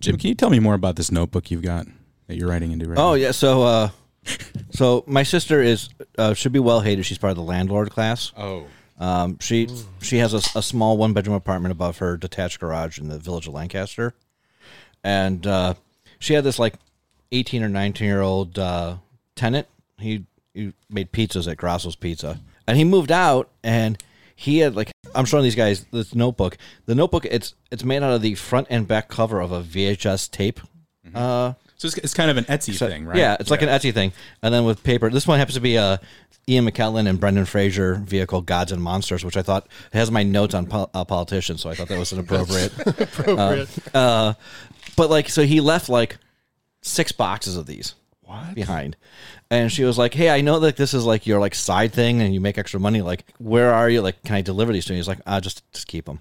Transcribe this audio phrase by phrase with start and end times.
[0.00, 1.86] Jim, can you tell me more about this notebook you've got
[2.26, 3.14] that you're writing into right Oh now?
[3.14, 3.88] yeah, so uh,
[4.70, 5.88] so my sister is
[6.18, 7.04] uh, should be well hated.
[7.06, 8.32] She's part of the landlord class.
[8.36, 8.66] Oh.
[8.98, 9.68] Um, she
[10.02, 13.46] she has a, a small one bedroom apartment above her detached garage in the village
[13.46, 14.14] of Lancaster,
[15.02, 15.74] and uh,
[16.18, 16.74] she had this like
[17.32, 18.96] eighteen or nineteen year old uh,
[19.36, 19.66] tenant.
[19.98, 24.02] He he made pizzas at Grasso's Pizza, and he moved out, and
[24.40, 26.56] he had like I'm showing these guys this notebook.
[26.86, 30.30] The notebook it's it's made out of the front and back cover of a VHS
[30.30, 30.60] tape.
[31.14, 33.18] Uh, So it's, it's kind of an Etsy so- thing, right?
[33.18, 35.10] Yeah, it's like an Etsy thing, and then with paper.
[35.10, 36.00] This one happens to be a
[36.48, 40.54] Ian McKellen and Brendan Fraser vehicle, Gods and Monsters, which I thought has my notes
[40.54, 42.72] on pol- uh, politicians, so I thought that was an appropriate.
[42.86, 43.68] Appropriate.
[43.94, 44.34] uh,
[44.96, 46.16] but like, so he left like
[46.82, 47.94] six boxes of these
[48.54, 48.96] behind,
[49.50, 52.20] and she was like, "Hey, I know that this is like your like side thing,
[52.22, 53.02] and you make extra money.
[53.02, 54.00] Like, where are you?
[54.00, 56.20] Like, can I deliver these to you?" He's like, "Ah, just just keep them."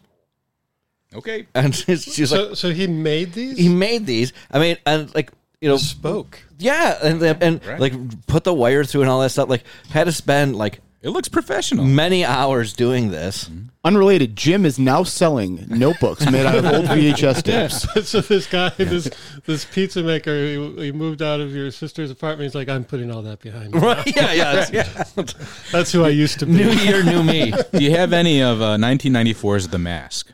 [1.16, 1.48] Okay.
[1.56, 3.58] And she's, she's like, so, so he made these.
[3.58, 4.34] "He made these.
[4.52, 6.42] I mean, and like." You know, spoke.
[6.58, 7.78] Yeah, and and Right.
[7.82, 9.50] like put the wire through and all that stuff.
[9.50, 11.86] Like had to spend like It looks professional.
[11.86, 13.50] many hours doing this.
[13.86, 18.08] Unrelated, Jim is now selling notebooks made out of old VHS tapes.
[18.10, 19.10] so this guy, this
[19.46, 22.48] this pizza maker, he, he moved out of your sister's apartment.
[22.50, 23.80] He's like, I'm putting all that behind me.
[23.80, 24.06] Right?
[24.14, 25.04] Yeah, yeah, yeah.
[25.72, 26.52] That's who I used to be.
[26.52, 27.54] New year, new me.
[27.72, 30.34] Do you have any of uh, 1994's The Mask?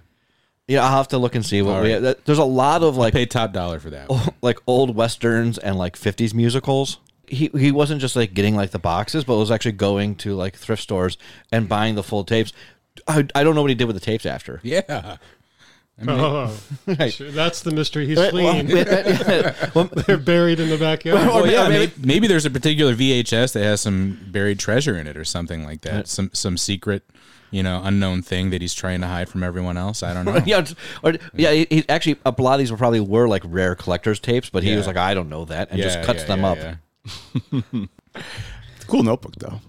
[0.68, 1.94] Yeah, I'll have to look and see what All we.
[1.94, 2.02] right.
[2.02, 2.18] Have.
[2.26, 4.10] There's a lot of like Pay top dollar for that.
[4.10, 4.34] one.
[4.42, 6.98] like old westerns and like 50s musicals.
[7.28, 10.56] He he wasn't just like getting like the boxes, but was actually going to like
[10.56, 11.18] thrift stores
[11.52, 12.54] and buying the full tapes.
[13.08, 14.60] I, I don't know what he did with the tapes after.
[14.64, 15.18] Yeah.
[16.08, 17.14] Oh, Right.
[17.14, 17.32] sure.
[17.32, 18.06] that's the mystery.
[18.06, 18.68] He's Well, fleeing.
[19.74, 21.26] well, They're buried in the backyard.
[21.28, 25.08] Well, yeah, maybe- maybe, maybe there's a particular VHS that has some buried treasure in
[25.08, 26.08] it or something like that.
[26.10, 27.04] Some some secret,
[27.50, 30.04] you know, unknown thing that he's trying to hide from everyone else.
[30.04, 30.42] I don't know.
[30.46, 30.66] yeah,
[31.02, 31.52] or, yeah.
[31.54, 34.64] He, he actually a lot of these were probably were like rare collectors tapes, but
[34.64, 34.78] he Yeah.
[34.78, 36.58] was like, I don't know that, and just cuts yeah, them yeah, up.
[37.52, 37.62] Yeah.
[38.16, 39.60] It's a cool notebook, though.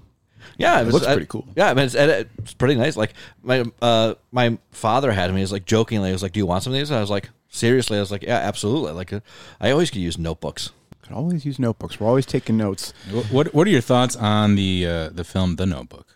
[0.59, 1.47] Yeah, it was, looks I- pretty cool.
[1.55, 2.97] Yeah, I mean, it's, it's pretty nice.
[2.97, 3.13] Like
[3.43, 5.37] my uh, my father had me.
[5.37, 7.01] He was like jokingly, he was like, "Do you want some of these?" And I
[7.01, 9.21] was like, seriously, I was like, "Yeah, absolutely." Like, uh,
[9.61, 10.71] I always could use notebooks.
[11.03, 12.01] Could always use notebooks.
[12.01, 12.93] We're always taking notes.
[13.31, 16.07] What What are your thoughts on the uh, the film The Notebook?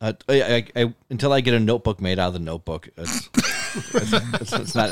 [0.00, 3.28] Uh, I, I, I, until I get a notebook made out of the notebook, it's,
[3.34, 4.90] it's, it's, it's not.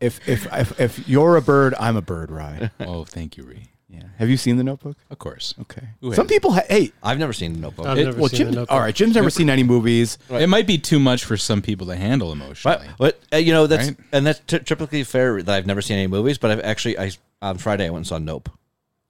[0.00, 2.70] If, if if if you're a bird, I'm a bird, Rye.
[2.80, 3.66] Oh, thank you, Ree.
[3.90, 4.02] Yeah.
[4.18, 4.96] Have you seen the Notebook?
[5.10, 5.54] Of course.
[5.62, 5.80] Okay.
[6.02, 6.28] Who Some hasn't?
[6.28, 7.86] people, ha- hey, I've never seen The notebook.
[7.86, 8.48] I've It- never well, seen Jim.
[8.48, 8.72] a notebook.
[8.72, 10.18] All right, Jim's never seen any movies.
[10.30, 12.86] It might be too much for some people to handle emotionally.
[12.98, 13.96] But, but uh, you know that's Right.
[14.12, 17.12] and that's t- typically fair that I've never seen any movies, but I've actually I
[17.40, 18.50] on Friday I went and saw Nope.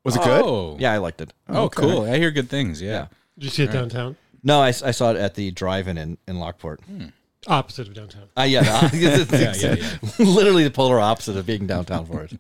[0.05, 0.43] Was it good?
[0.45, 1.33] Oh, Yeah, I liked it.
[1.49, 1.83] Oh, Okay.
[1.83, 2.03] cool.
[2.03, 2.81] I hear good things.
[2.81, 2.91] Yeah.
[2.91, 3.07] Yeah.
[3.37, 4.17] Did you see it downtown?
[4.45, 6.81] No, I, s- I saw it at the drive-in in, in Lockport.
[7.49, 8.25] Opposite of downtown.
[8.37, 9.21] Uh, yeah, Yeah,
[9.57, 9.99] yeah, yeah.
[10.19, 12.33] literally the polar opposite of being downtown for it.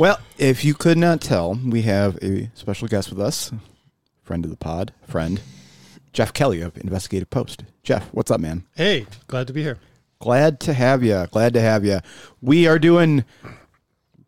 [0.00, 3.52] Well, if you could not tell, we have a special guest with us,
[4.22, 5.42] friend of the pod, friend,
[6.14, 7.64] Geoff Kelly of Investigative Post.
[7.82, 8.64] Geoff, what's up, man?
[8.74, 9.76] Hey, glad to be here.
[10.18, 11.26] Glad to have you.
[11.30, 12.00] Glad to have you.
[12.40, 13.26] We are doing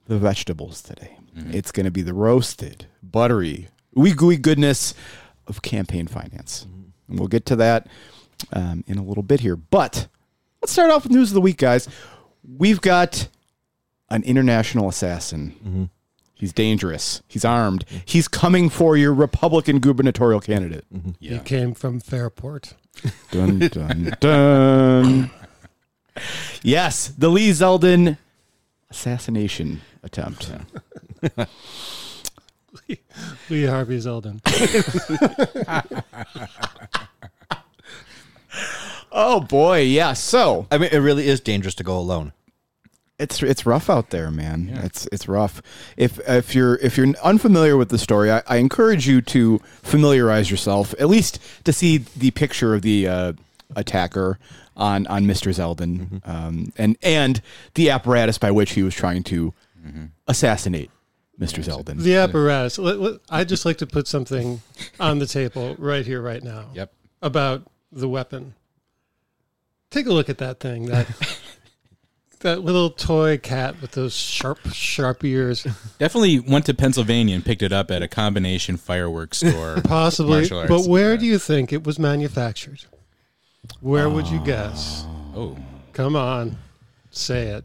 [0.08, 1.16] the vegetables today.
[1.34, 4.92] It's going to be the roasted, buttery, ooey gooey goodness
[5.46, 6.66] of campaign finance.
[7.08, 7.86] And we'll get to that
[8.52, 9.56] um, in a little bit here.
[9.56, 10.06] But
[10.60, 11.88] let's start off with news of the week, guys.
[12.58, 13.26] We've got
[14.12, 15.56] an international assassin.
[15.64, 15.84] Mm-hmm.
[16.34, 17.22] He's dangerous.
[17.28, 17.86] He's armed.
[17.86, 17.98] Mm-hmm.
[18.04, 20.84] He's coming for your Republican gubernatorial candidate.
[20.94, 21.10] Mm-hmm.
[21.20, 22.74] He came from Fairport.
[23.30, 25.30] Dun, dun, dun.
[26.62, 28.18] yes, the Lee Zeldin
[28.90, 30.52] assassination attempt.
[33.48, 34.42] Lee Harvey Zeldin.
[39.14, 40.14] Oh boy, yeah.
[40.14, 42.32] So I mean, it really is dangerous to go alone.
[43.22, 44.68] It's it's rough out there, man.
[44.84, 45.62] It's it's rough.
[45.96, 50.50] If if you're if you're unfamiliar with the story, I, I encourage you to familiarize
[50.50, 53.32] yourself, at least to see the picture of the uh,
[53.76, 54.38] attacker
[54.76, 55.52] on on Mr.
[55.54, 57.40] Zeldin, um, and and
[57.74, 59.54] the apparatus by which he was trying to
[60.28, 60.90] assassinate
[61.40, 61.62] Mr.
[61.64, 61.98] Zeldin.
[61.98, 62.78] The apparatus.
[62.78, 64.62] Let- let- I'd just like to put something
[65.00, 66.66] on the table right here, right now.
[66.74, 66.92] Yep.
[67.20, 68.54] About the weapon.
[69.90, 70.86] Take a look at that thing.
[70.86, 71.06] That
[72.42, 75.62] that little toy cat with those sharp, sharp ears.
[75.98, 79.80] Definitely went to Pennsylvania and picked it up at a combination fireworks store.
[79.84, 80.48] Possibly.
[80.48, 82.84] But where do you think it was manufactured?
[83.80, 85.06] Where would you guess?
[85.34, 85.56] Oh,
[85.92, 86.56] Come on.
[87.10, 87.64] Say it.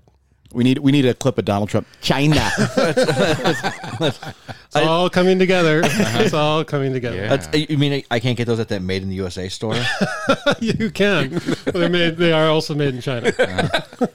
[0.53, 1.87] We need we need a clip of Donald Trump.
[2.01, 2.49] China.
[3.99, 5.83] It's all coming together.
[5.83, 6.19] Uh-huh.
[6.21, 7.17] It's all coming together.
[7.17, 7.29] Yeah.
[7.29, 9.75] That's, uh, you mean I can't get those at that Made in the USA store?
[10.59, 11.41] you can.
[11.65, 13.33] They're made, they are also made in China.
[13.39, 14.07] Uh-huh.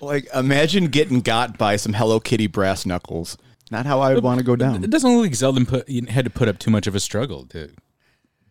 [0.00, 3.36] Like imagine getting got by some Hello Kitty brass knuckles.
[3.70, 4.82] Not how I would want to go down.
[4.82, 7.44] It doesn't look like Zeldin put had to put up too much of a struggle
[7.46, 7.70] to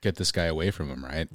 [0.01, 1.27] get this guy away from him, right?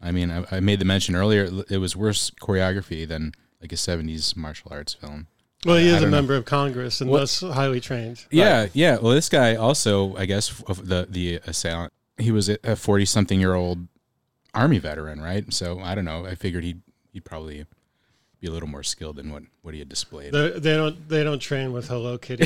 [0.00, 1.48] I mean, I, I made the mention earlier.
[1.68, 5.26] It was worse choreography than like a '70s martial arts film.
[5.64, 6.16] Well, he is a don't know.
[6.16, 8.24] member of Congress and thus highly trained.
[8.30, 8.98] Yeah, yeah.
[8.98, 13.38] Well, this guy also, I guess, of the the assailant, he was a forty something
[13.40, 13.86] year old
[14.54, 15.52] army veteran, right?
[15.52, 16.26] So I don't know.
[16.26, 16.82] I figured he'd
[17.12, 17.66] he'd probably
[18.42, 20.32] be a little more skilled than what what he had displayed.
[20.32, 21.08] They're, they don't.
[21.08, 22.44] They don't train with Hello Kitty.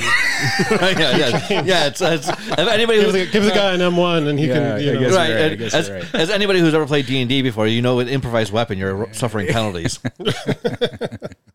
[0.71, 1.87] right, yeah, yeah, yeah.
[1.87, 4.77] It's, it's if anybody give, who's the, give the guy an M1 and he Yeah,
[4.77, 4.81] can.
[4.83, 6.15] You know, right, right, I and guess as, right.
[6.15, 9.11] as anybody who's ever played D and D before, you know with improvised weapon, you're
[9.15, 9.99] suffering penalties.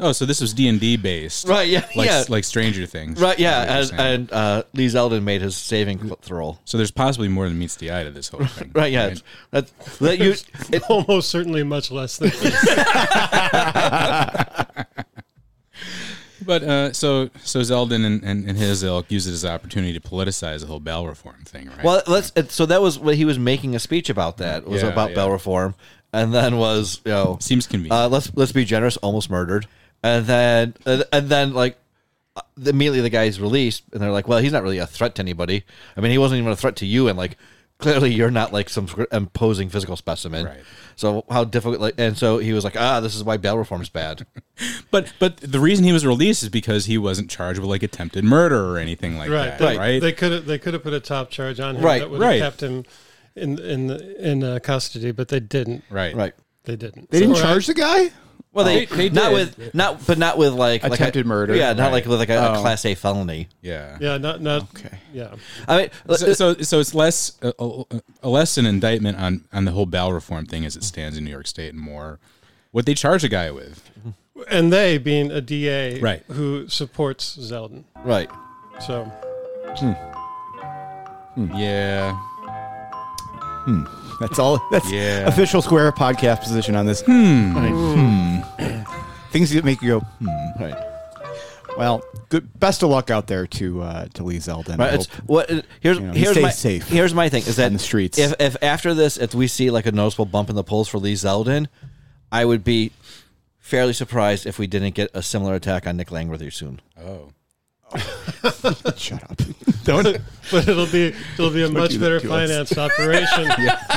[0.00, 1.68] oh, so this was D and D based, right?
[1.68, 2.24] Yeah, Like yeah.
[2.28, 6.58] like Stranger Things, Right, yeah, Is and, uh, Lee Zeldin made his saving throw.
[6.64, 9.22] so there's possibly more than meets the eye to this whole thing, Right, yeah, it's-
[9.50, 10.34] that, that you,
[10.76, 12.30] it, almost certainly much less than.
[16.44, 19.98] But uh, so so Zeldin and, and, and his ilk used it as an opportunity
[19.98, 21.82] to politicize the whole bail reform thing, right?
[21.82, 22.30] well, let's.
[22.54, 24.36] So that was what he was making a speech about.
[24.36, 25.16] That was Yeah, about yeah.
[25.16, 25.74] bail reform,
[26.12, 27.92] and then was you know, seems convenient.
[27.92, 29.66] uh, let's let's be generous, almost murdered,
[30.02, 31.78] and then and, and then like
[32.36, 35.22] uh, immediately the guy's released, and they're like, well, he's not really a threat to
[35.22, 35.64] anybody.
[35.96, 37.36] I mean, he wasn't even a threat to you, and like
[37.78, 40.46] clearly you're not like some sort of imposing physical specimen.
[40.46, 40.60] Right.
[40.96, 41.80] So how difficult?
[41.80, 44.26] Like, and so he was like, ah, this is why bail reform is bad.
[44.90, 48.24] but but the reason he was released is because he wasn't charged with like attempted
[48.24, 50.00] murder or anything like right, that, they, right?
[50.00, 50.46] They could have.
[50.46, 52.40] They could have put a top charge on him Right, that would right.
[52.40, 52.84] have kept him
[53.36, 55.84] in in in uh, custody, but they didn't.
[55.90, 56.34] right, Right.
[56.64, 57.10] They didn't.
[57.10, 58.10] They didn't So- charge the guy.
[58.52, 59.56] Well, they, They- they not did.
[59.58, 61.54] with not, but not with like like Attempted a- murder.
[61.54, 61.92] Yeah, not Right.
[61.92, 62.60] like with like a, a Oh.
[62.62, 63.48] class A felony.
[63.60, 63.98] Yeah.
[64.00, 64.62] Yeah, not not.
[64.74, 64.98] Okay.
[65.12, 65.34] Yeah,
[65.68, 67.84] I mean, So, so uh, so it's less a, a,
[68.22, 71.24] a less an indictment on on the whole bail reform thing as it stands in
[71.24, 72.18] New York State, and more
[72.72, 73.82] what they charge a guy with.
[74.50, 76.22] and they being a DA, Right.
[76.32, 77.84] who supports Zeldin.
[78.04, 78.30] right.
[78.86, 79.04] So
[79.76, 79.92] hmm.
[81.34, 81.56] Hmm.
[81.56, 82.18] Yeah.
[84.20, 84.60] That's all.
[84.70, 85.26] That's Yeah.
[85.26, 87.02] official Square podcast position on this.
[87.02, 88.40] Hmm.
[89.30, 90.00] Things that make you go.
[90.00, 90.62] Hmm.
[90.62, 90.82] Right.
[91.76, 92.48] Well, good.
[92.58, 94.74] Best of luck out there to uh, to Lee Zeldin.
[94.80, 94.94] I Right.
[94.94, 97.56] It's hope- what here's you know, he here's stays my safe here's my thing is
[97.56, 98.18] that on the streets.
[98.18, 100.98] If if after this, if we see like a noticeable bump in the polls for
[100.98, 101.66] Lee Zeldin,
[102.32, 102.92] I would be
[103.58, 106.80] fairly surprised if we didn't get a similar attack on Nick Langworthy soon.
[106.98, 107.28] Oh.
[108.96, 109.36] Shut up.
[109.84, 110.18] Don't.
[110.50, 112.48] but it'll be it'll be a much do better that to us.
[112.48, 113.44] financed operation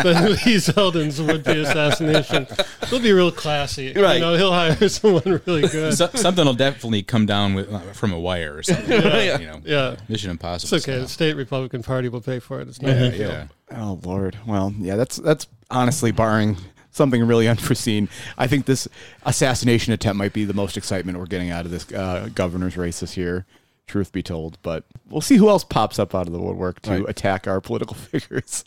[0.03, 2.45] than Lee Zeldin's would be assassination.
[2.83, 3.93] It'll be real classy.
[3.93, 4.15] Right.
[4.15, 5.95] You know, he'll hire someone really good.
[5.95, 8.91] So, something will definitely come down with uh, from a wire or something.
[8.91, 9.95] You know, yeah.
[10.07, 10.77] Mission Impossible.
[10.77, 10.99] It's okay.
[10.99, 12.67] The state Republican Party will pay for it.
[12.67, 13.47] It's not Yeah, a yeah.
[13.71, 14.37] Oh Lord.
[14.45, 14.95] Well, yeah.
[14.95, 16.57] That's that's honestly barring
[16.91, 18.09] something really unforeseen.
[18.37, 18.87] I think this
[19.25, 22.99] assassination attempt might be the most excitement we're getting out of this uh, governor's race
[22.99, 23.45] this year.
[23.89, 26.91] Truth be told, but we'll see who else pops up out of the woodwork to
[26.91, 27.03] Right.
[27.09, 28.63] attack our political figures.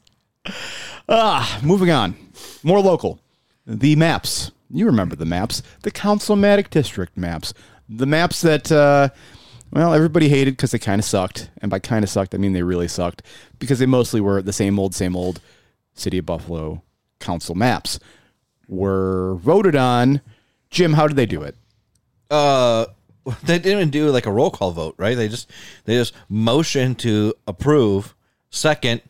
[1.08, 2.14] Ah, moving on.
[2.62, 3.20] More local.
[3.66, 4.50] The maps.
[4.70, 5.62] You remember the maps.
[5.82, 7.54] The Councilmatic District maps.
[7.88, 9.10] The maps that, uh,
[9.70, 11.50] well, everybody hated because they kind of sucked.
[11.60, 13.22] And by kind of sucked, I mean they really sucked
[13.58, 15.40] because they mostly were the same old, same old
[15.94, 16.82] City of Buffalo
[17.20, 18.00] council maps.
[18.68, 20.20] Were voted on.
[20.70, 21.54] Jim, how did they do it?
[22.30, 22.87] Uh,
[23.45, 25.17] they didn't even do like a roll call vote, right?
[25.17, 25.50] They just
[25.85, 28.14] they just motion to approve.
[28.50, 29.00] Second,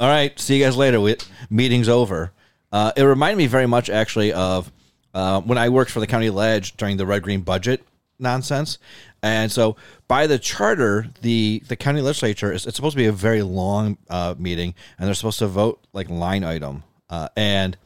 [0.00, 1.00] all right, see you guys later.
[1.00, 1.16] We,
[1.50, 2.32] meeting's over.
[2.70, 4.72] Uh, it reminded me very much actually of
[5.14, 7.84] uh, when I worked for the county ledge during the red green budget
[8.18, 8.78] nonsense.
[9.22, 9.76] And so
[10.08, 13.98] by the charter, the the county legislature is it's supposed to be a very long
[14.08, 16.82] uh, meeting, and they're supposed to vote like line item.
[17.10, 17.76] Uh, and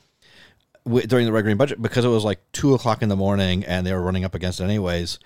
[0.86, 3.86] during the red green budget because it was like two o'clock in the morning and
[3.86, 5.18] they were running up against it anyways.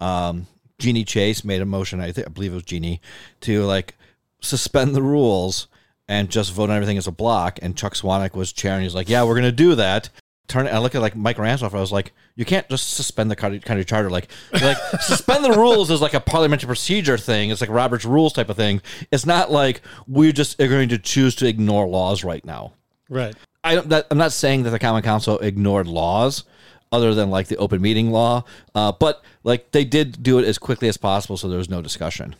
[0.00, 0.46] Um,
[0.78, 3.00] Jeannie Chase made a motion, I think I believe it was Jeannie,
[3.40, 3.96] to like
[4.40, 5.66] suspend the rules
[6.08, 7.58] and just vote on everything as a block.
[7.60, 8.82] And Chuck Swanwick was chairing.
[8.82, 10.08] He's like, "Yeah, we're gonna do that."
[10.46, 10.66] Turn.
[10.66, 11.74] I look at like Mike Ransoff.
[11.74, 14.08] I was like, "You can't just suspend the county, county charter.
[14.08, 17.50] Like, like suspend the rules is like a parliamentary procedure thing.
[17.50, 18.80] It's like Robert's rules type of thing.
[19.10, 22.72] It's not like we're just going to choose to ignore laws right now."
[23.10, 23.34] Right.
[23.68, 26.44] I don't, that, I'm not saying that the Common Council ignored laws,
[26.90, 28.44] other than like the open meeting law,
[28.74, 31.82] uh, but like they did do it as quickly as possible, so there was no
[31.82, 32.34] discussion.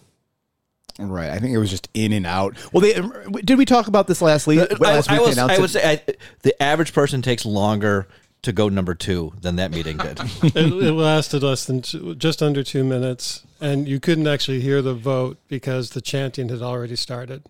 [0.99, 1.31] Right.
[1.31, 2.57] I think it was just in and out.
[2.73, 2.95] Well, they
[3.43, 4.61] did we talk about this last week?
[4.61, 8.09] I, last I week they was, I would say I, the average person takes longer
[8.43, 10.19] to go number two than that meeting did.
[10.43, 14.83] it, it lasted less than two, just under two minutes, and you couldn't actually hear
[14.83, 17.45] the vote because the chanting had already started.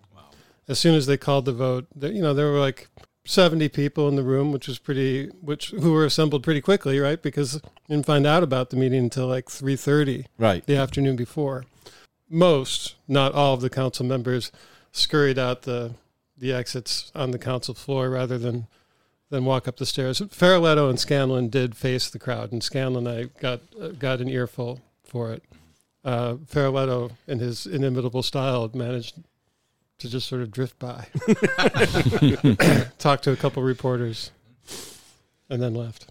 [0.67, 2.89] As soon as they called the vote, there, you know there were like
[3.29, 7.21] seventy people in the room, which was pretty, which who were assembled pretty quickly, right?
[7.21, 10.65] Because didn't find out about the meeting until like three thirty right.
[10.65, 11.65] the afternoon before.
[12.27, 14.51] Most, not all of the council members,
[14.91, 15.93] scurried out the
[16.37, 18.67] the exits on the council floor rather than
[19.29, 20.19] than walk up the stairs.
[20.21, 24.81] Feroleto and Scanlon did face the crowd, and Scanlon I got uh, got an earful
[25.03, 25.43] for it.
[26.03, 29.15] Uh, Feroleto, in his inimitable style, managed
[29.99, 31.07] to just sort of drift by,
[32.97, 34.31] talk to a couple reporters,
[35.49, 36.07] and then left.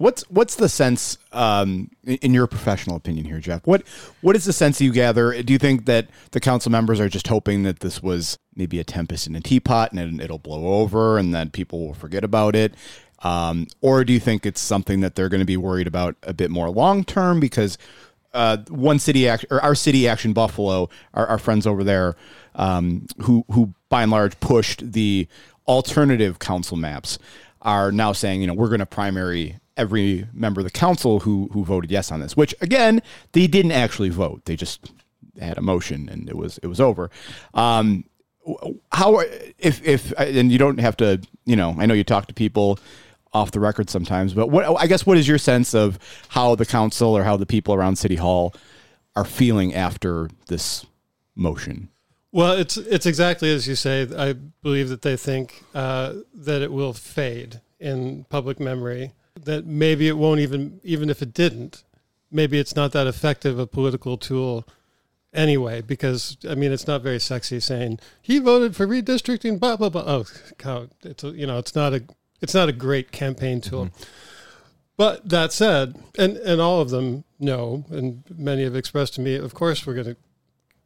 [0.00, 3.66] What's what's the sense, um, in your professional opinion here, Geoff?
[3.66, 3.82] What
[4.22, 5.42] what is the sense you gather?
[5.42, 8.84] Do you think that the council members are just hoping that this was maybe a
[8.84, 12.56] tempest in a teapot and it, it'll blow over and then people will forget about
[12.56, 12.74] it?
[13.18, 16.32] Um, or do you think it's something that they're going to be worried about a
[16.32, 17.38] bit more long term?
[17.38, 17.76] Because
[18.32, 22.16] uh, one city act or our city action Buffalo, our, our friends over there,
[22.54, 25.26] um, who who by and large pushed the
[25.66, 27.18] alternative council maps,
[27.62, 31.48] are now saying, you know, we're going to primary every member of the council who
[31.52, 32.36] who voted yes on this.
[32.36, 33.02] Which again,
[33.32, 34.90] they didn't actually vote; they just
[35.40, 37.10] had a motion and it was it was over.
[37.54, 38.04] Um,
[38.92, 39.20] how
[39.58, 42.78] if if and you don't have to, you know, I know you talk to people
[43.32, 46.66] off the record sometimes, but what I guess what is your sense of how the
[46.66, 48.54] council or how the people around City Hall
[49.14, 50.86] are feeling after this
[51.34, 51.88] motion?
[52.32, 54.06] Well, it's it's exactly as you say.
[54.16, 59.12] I believe that they think uh, that it will fade in public memory.
[59.44, 61.82] That maybe it won't even even if it didn't,
[62.30, 64.64] maybe it's not that effective a political tool
[65.32, 65.80] anyway.
[65.80, 69.58] Because I mean, it's not very sexy saying he voted for redistricting.
[69.58, 70.04] Blah blah blah.
[70.06, 70.24] Oh,
[70.58, 72.04] God, it's a, you know, it's not a
[72.40, 73.90] it's not a great campaign tool.
[74.96, 79.34] But that said, and and all of them know, and many have expressed to me,
[79.34, 80.16] of course, we're going to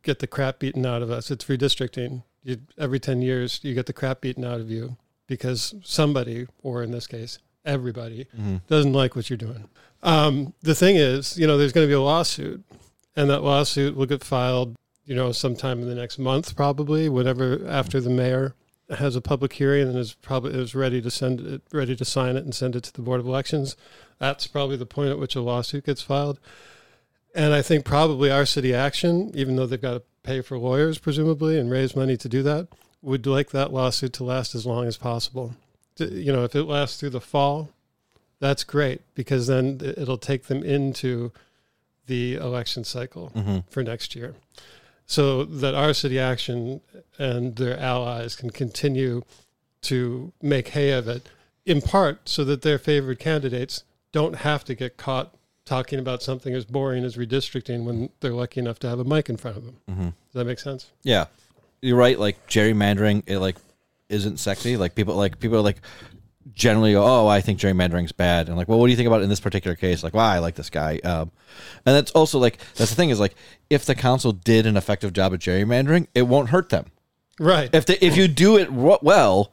[0.05, 1.31] get the crap beaten out of us.
[1.31, 2.23] It's redistricting.
[2.43, 4.97] You, every 10 years, you get the crap beaten out of you
[5.27, 8.27] because somebody, or in this case, everybody,
[8.69, 9.69] doesn't like what you're doing.
[10.03, 12.63] Um, the thing is, you know, there's going to be a lawsuit,
[13.17, 17.67] and that lawsuit will get filed, you know, sometime in the next month, probably, whenever
[17.67, 18.55] after the mayor
[18.91, 22.37] has a public hearing and is probably is ready to send it, ready to sign
[22.37, 23.77] it and send it to the board of elections.
[24.19, 26.39] That's probably the point at which a lawsuit gets filed.
[27.35, 30.99] And I think probably our city action, even though they've got to pay for lawyers
[30.99, 32.69] presumably and raise money to do that,
[33.03, 35.55] would like that lawsuit to last as long as possible.
[35.99, 37.71] You know, if it lasts through the fall,
[38.41, 41.33] that's great because then it- it'll take them into
[42.07, 43.59] the election cycle mm-hmm.
[43.69, 44.35] for next year.
[45.07, 46.81] So that our city action
[47.19, 49.23] and their allies can continue
[49.83, 51.29] to make hay of it,
[51.67, 56.55] in part so that their favored candidates don't have to get caught talking about something
[56.55, 59.65] as boring as redistricting when they're lucky enough to have a mic in front of
[59.65, 59.77] them.
[59.87, 60.91] Does that make sense?
[61.03, 61.27] Yeah,
[61.81, 62.19] you're right.
[62.19, 63.57] Like gerrymandering, it like
[64.09, 64.77] isn't sexy.
[64.77, 65.81] Like people, like people are like
[66.53, 69.21] generally go, "Oh, I think gerrymandering's bad," and like, well, what do you think about
[69.21, 70.03] it in this particular case?
[70.03, 70.99] Like, well, I like this guy.
[70.99, 71.31] Um,
[71.87, 73.35] and that's also like that's the thing is like
[73.71, 76.87] if the council did an effective job at gerrymandering, it won't hurt them.
[77.39, 77.71] Right.
[77.73, 79.53] If if you do it well,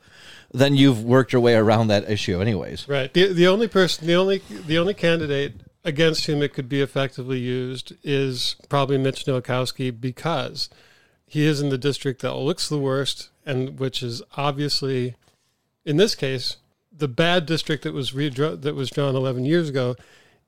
[0.54, 2.88] then you've worked your way around that issue, anyways.
[2.88, 3.14] Right.
[3.14, 5.54] The the only person, the only the only candidate
[5.84, 10.70] against whom it could be effectively used is probably Mitch Nowakowski because
[11.26, 15.16] he is in the district that looks the worst and which is obviously,
[15.86, 16.58] in this case,
[16.96, 19.96] the bad district that was redraw, that was drawn 11 years ago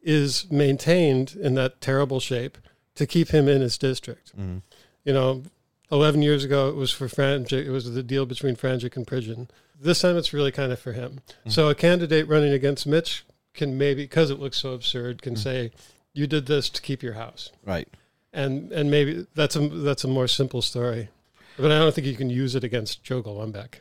[0.01, 2.57] is maintained in that terrible shape
[2.95, 4.37] to keep him in his district.
[4.37, 4.57] Mm-hmm.
[5.05, 5.43] You know,
[5.91, 9.49] 11 years ago it was for Franczyk, it was the deal between Franczyk and Pridgen.
[9.79, 11.21] This time it's really kind of for him.
[11.29, 11.49] Mm-hmm.
[11.49, 15.71] So a candidate running against Mitch can maybe, because it looks so absurd, can say,
[16.13, 17.87] "You did this to keep your house," Right.
[18.33, 21.09] and and maybe that's a that's a more simple story.
[21.57, 23.75] But I don't think you can use it against Joe Golombek.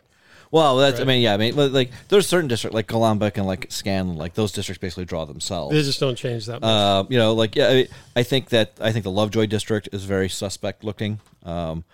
[0.51, 3.69] Well, that's I mean, yeah, I mean, like there's certain districts like Golombek and like
[3.71, 5.75] Scanlon, like those districts basically draw themselves.
[5.75, 6.69] They just don't change that much.
[6.69, 10.05] Um, you know, like yeah, I, I think that I think the Lovejoy district is
[10.05, 11.21] very suspect looking.
[11.45, 11.85] Um,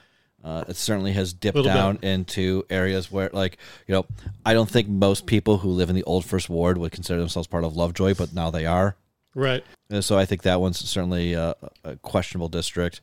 [0.49, 1.75] uh, it certainly has dipped Little bit.
[1.75, 4.07] down into areas where, like, you know,
[4.47, 7.47] I don't think most people who live in the old First Ward would consider themselves
[7.47, 8.97] part of Lovejoy, but now they are.
[9.35, 9.62] right.
[9.90, 13.00] And so I think that one's certainly uh, a questionable district.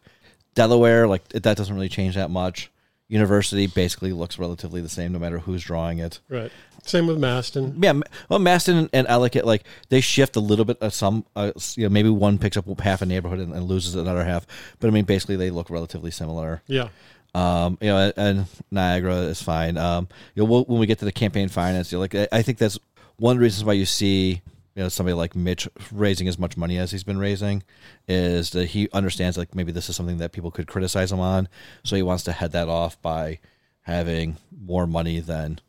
[0.56, 2.72] Delaware, like that doesn't really change that much.
[3.08, 6.20] University basically looks relatively the same no matter who's drawing it.
[6.30, 6.52] Right.
[6.84, 7.84] Same with Masten.
[7.84, 7.94] Yeah,
[8.30, 11.26] well, Masten and Ellicott, like they shift a little bit of some.
[11.36, 14.46] Uh, you know, maybe one picks up half a neighborhood and, and loses another half,
[14.80, 16.62] but I mean, basically they look relatively similar.
[16.68, 16.90] Yeah.
[17.36, 19.78] Um, you know, and, and Niagara is fine.
[19.78, 22.28] Um, you know, we'll, when we get to the campaign finance, you know, like I,
[22.32, 22.80] I think that's
[23.18, 24.42] one of the reasons why you see
[24.76, 27.64] you know somebody like Mitch raising as much money as he's been raising
[28.08, 31.48] is that he understands like maybe this is something that people could criticize him on,
[31.84, 33.40] so he wants to head that off by
[33.82, 35.60] having more money than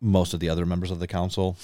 [0.00, 1.56] most of the other members of the council,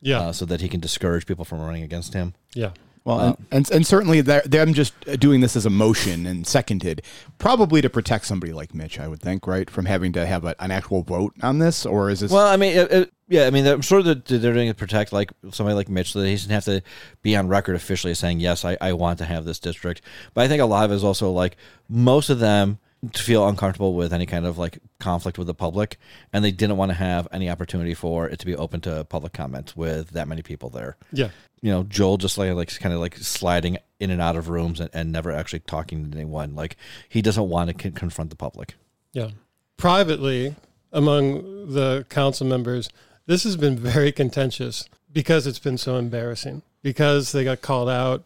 [0.00, 0.20] Yeah.
[0.20, 2.34] uh, so that he can discourage people from running against him.
[2.54, 2.70] yeah.
[3.08, 6.46] Well, uh, and, and and certainly they're, them just doing this as a motion and
[6.46, 7.00] seconded,
[7.38, 10.54] probably to protect somebody like Mitch, I would think, right, from having to have a,
[10.62, 12.30] an actual vote on this, or is this?
[12.30, 14.78] Well, I mean, it, it- yeah, I mean, I'm sure that they're doing it to
[14.78, 16.82] protect like somebody like Mitch, so that he doesn't have to
[17.20, 20.00] be on record officially saying yes, I, I want to have this district.
[20.32, 21.56] But I think a lot of it is also like
[21.90, 22.78] most of them
[23.14, 25.98] feel uncomfortable with any kind of like conflict with the public,
[26.32, 29.32] and they didn't want to have any opportunity for it to be open to public
[29.32, 30.96] comment with that many people there.
[31.12, 31.30] Yeah.
[31.60, 34.80] You know, Joel just like like kind of like sliding in and out of rooms
[34.80, 36.54] and, and never actually talking to anyone.
[36.54, 36.76] Like
[37.08, 38.74] he doesn't want to con- confront the public.
[39.12, 39.30] Yeah.
[39.76, 40.56] Privately,
[40.92, 42.88] among the council members,
[43.26, 46.62] this has been very contentious because it's been so embarrassing.
[46.82, 48.24] Because they got called out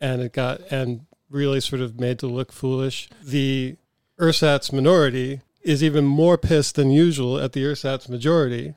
[0.00, 3.08] and it got and really sort of made to look foolish.
[3.22, 3.76] The
[4.18, 8.74] ersatz minority is even more pissed than usual at the ersatz majority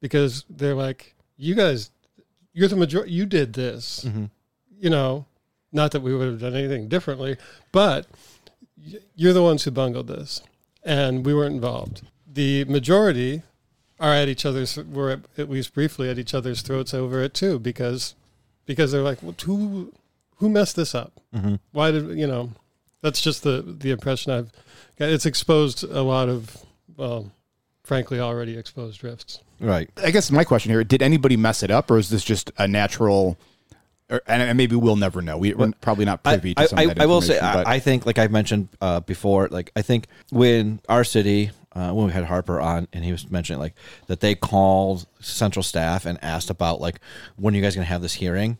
[0.00, 1.90] because they're like, You guys
[2.52, 4.04] you're the majority you did this.
[4.04, 4.24] Mm-hmm.
[4.80, 5.26] You know,
[5.70, 7.36] not that we would have done anything differently,
[7.70, 8.06] but
[9.14, 10.42] you're the ones who bungled this
[10.82, 12.02] and we weren't involved.
[12.26, 13.42] The majority
[14.00, 17.34] are at each other's were at, at least briefly at each other's throats over it
[17.34, 18.14] too because
[18.66, 19.92] because they're like well, who
[20.36, 21.12] who messed this up?
[21.34, 21.56] Mm-hmm.
[21.72, 22.50] Why did you know?
[23.02, 24.52] That's just the the impression I've
[24.98, 25.08] got.
[25.10, 26.56] It's exposed a lot of
[26.96, 27.30] well,
[27.84, 29.40] frankly, already exposed rifts.
[29.60, 29.90] Right.
[29.96, 32.66] I guess my question here: Did anybody mess it up, or is this just a
[32.68, 33.38] natural?
[34.10, 35.36] Or, and and maybe we'll never know.
[35.36, 37.66] We, we're probably not privy to I, some I, of that I will say, but-
[37.66, 41.92] I, I think, like I've mentioned uh, before, like I think when our city, uh,
[41.92, 43.74] when we had Harper on, and he was mentioning like
[44.06, 47.00] that they called central staff and asked about like
[47.36, 48.56] when are you guys going to have this hearing,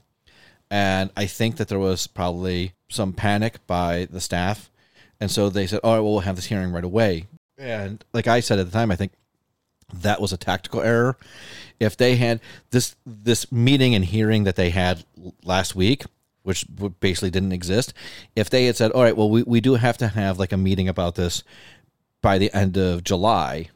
[0.70, 4.70] and I think that there was probably some panic by the staff,
[5.20, 8.26] and so they said, "All right, well, we'll have this hearing right away." And like
[8.26, 9.12] I said at the time, I think
[9.92, 11.16] that was a tactical error.
[11.80, 15.04] If they had this this meeting and hearing that they had
[15.42, 16.04] last week,
[16.42, 16.66] which
[17.00, 17.92] basically didn't exist,
[18.36, 20.56] if they had said, "All right, well, we, we do have to have like a
[20.56, 21.42] meeting about this
[22.20, 23.70] by the end of July,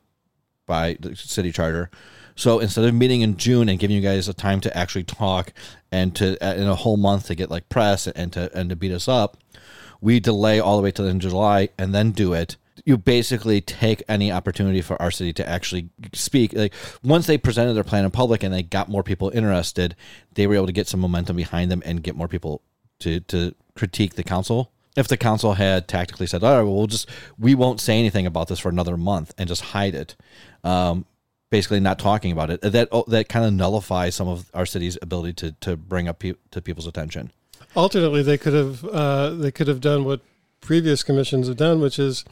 [0.67, 1.91] by the city charter,"
[2.35, 5.53] so instead of meeting in June and giving you guys a time to actually talk
[5.91, 8.77] and to uh, in a whole month to get like press and to and to
[8.77, 9.37] beat us up,
[10.01, 12.57] we delay all the way to the end of July and then do it.
[12.85, 16.53] You basically take any opportunity for our city to actually speak.
[16.53, 19.95] Like once they presented their plan in public and they got more people interested,
[20.35, 22.63] they were able to get some momentum behind them and get more people
[23.01, 24.73] to to critique the council.
[24.95, 28.27] If the council had tactically said, "All right, well, we'll just we won't say anything
[28.27, 30.17] about this for another month and just hide it,"
[30.65, 31.07] um,
[31.53, 34.99] basically not talking about it, that oh, that kind of nullifies some of our city's
[35.03, 37.31] ability to to bring up pe- to people's attention.
[37.77, 40.23] Alternately, they could have uh, they could have done what
[40.61, 42.25] previous commissions have done, which is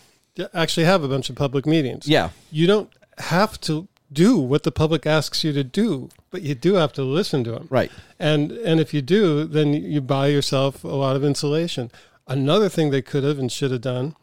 [0.55, 2.09] actually have a bunch of public meetings.
[2.09, 6.55] Yeah, you don't have to do what the public asks you to do, but you
[6.55, 7.69] do have to listen to them.
[7.71, 7.93] right.
[8.19, 11.91] And and if you do, then you buy yourself a lot of insulation.
[12.27, 14.17] Another thing they could have and should have done,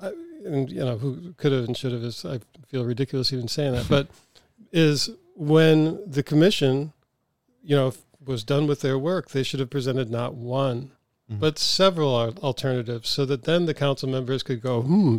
[0.00, 0.10] uh,
[0.44, 3.72] and you know who could have and should have is I feel ridiculous even saying
[3.72, 4.08] that, but
[4.74, 6.92] is when the commission,
[7.62, 10.90] you know, was done with their work, they should have presented not one,
[11.28, 15.16] but several alternatives, so that then the council members could go, hmm,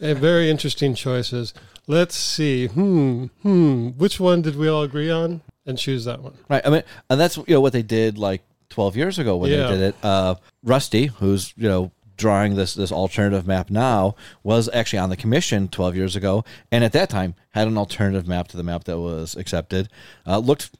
[0.00, 1.52] eh, very interesting choices.
[1.86, 6.34] Let's see, hmm, hmm, which one did we all agree on, and choose that one.
[6.48, 6.62] Right.
[6.66, 9.66] I mean, and that's you know what they did like 12 years ago when Yeah.
[9.68, 9.96] they did it.
[10.02, 15.16] Uh, Rusty, who's you know drawing this this alternative map now, was actually on the
[15.16, 18.84] commission 12 years ago, and at that time had an alternative map to the map
[18.84, 19.88] that was accepted.
[20.26, 20.70] Uh, looked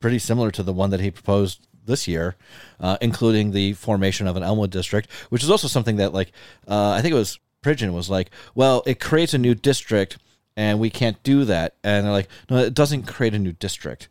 [0.00, 2.36] pretty similar to the one that he proposed this year,
[2.78, 6.32] uh, including the formation of an Elmwood district, which is also something that like
[6.68, 10.18] uh, I think it was Pridgen was like, well, it creates a new district.
[10.54, 11.76] And we can't do that.
[11.82, 14.08] And they're like, no, it doesn't create a new district.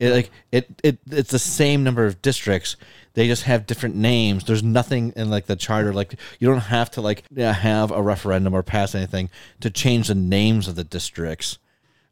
[0.00, 2.76] It, like it, it, it's the same number of districts.
[3.18, 4.44] They just have different names.
[4.44, 5.92] There's nothing in like the charter.
[5.92, 9.28] Like you don't have to like have a referendum or pass anything
[9.58, 11.58] to change the names of the districts.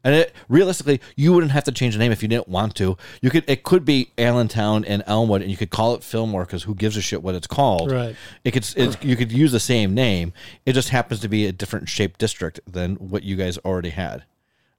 [0.03, 2.97] And it, realistically, you wouldn't have to change the name if you didn't want to.
[3.21, 3.45] You could.
[3.47, 6.97] It could be Allentown and Elmwood, and you could call it Fillmore because who gives
[6.97, 7.89] a shit what it's called?
[7.89, 8.13] Right.
[8.43, 8.67] It could.
[8.75, 10.33] It, you could use the same name.
[10.65, 14.25] It just happens to be a different shaped district than what you guys already had.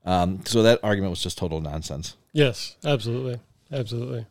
[0.05, 2.17] Um, so that argument was just total nonsense.
[2.33, 3.39] Yes, absolutely,
[3.71, 4.27] absolutely.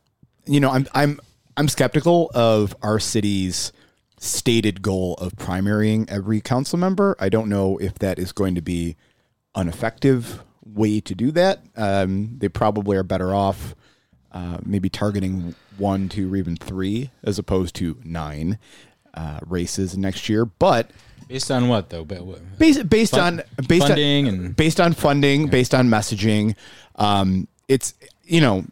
[0.47, 1.19] you know, I'm I'm
[1.59, 3.73] I'm skeptical of our city's
[4.21, 7.17] stated goal of primarying every council member.
[7.19, 8.95] I don't know if that is going to be
[9.57, 11.65] an effective way to do that.
[11.77, 13.75] Um, they probably are better off
[14.31, 18.59] uh, maybe targeting one, two, or even three, as opposed to nine
[19.15, 20.45] uh, races next year.
[20.45, 20.93] But
[21.27, 22.05] Based on what though?
[22.05, 26.55] Based based Fun- on based funding on and- based on funding, based on messaging,
[26.95, 27.95] um, it's
[28.29, 28.65] you know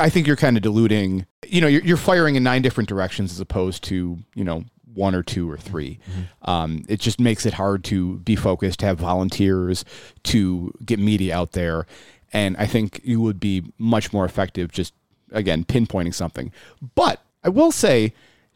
[0.00, 1.26] I think you're kind of diluting.
[1.46, 5.14] You know, you're, you're firing in nine different directions as opposed to you know one
[5.14, 5.98] or two or 3
[6.42, 9.84] Um, it just makes it hard to be focused, to have volunteers,
[10.24, 11.86] to get media out there,
[12.32, 14.94] and I think you would be much more effective just
[15.32, 16.52] again pinpointing something.
[16.94, 18.12] But I will say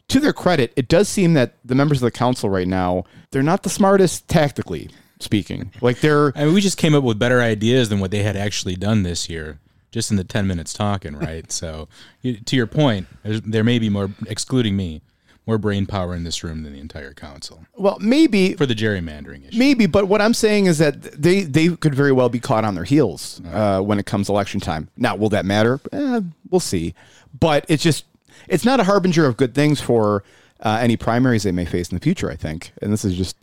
[0.07, 3.43] to their credit, it does seem that the members of the council right now, they're
[3.43, 5.71] not the smartest tactically speaking.
[5.81, 8.35] Like they're I mean, we just came up with better ideas than what they had
[8.37, 9.59] actually done this year,
[9.91, 11.51] just in the ten minutes talking, right?
[11.61, 11.87] so,
[12.21, 15.01] you, to your point, there may be more, excluding me,
[15.49, 19.47] more brain power in this room than the entire council well, maybe for the gerrymandering
[19.47, 19.57] issue.
[19.57, 22.75] maybe, but what I'm saying is that they they could very well be caught on
[22.75, 24.89] their heels uh, when it comes election time.
[24.95, 25.79] Now, will that matter?
[25.91, 26.21] Eh,
[26.51, 26.93] we'll see.
[27.39, 28.05] But it's just
[28.47, 30.23] it's not a harbinger of good things for
[30.59, 32.29] uh, any primaries they may face in the future.
[32.29, 33.35] I think, and this is just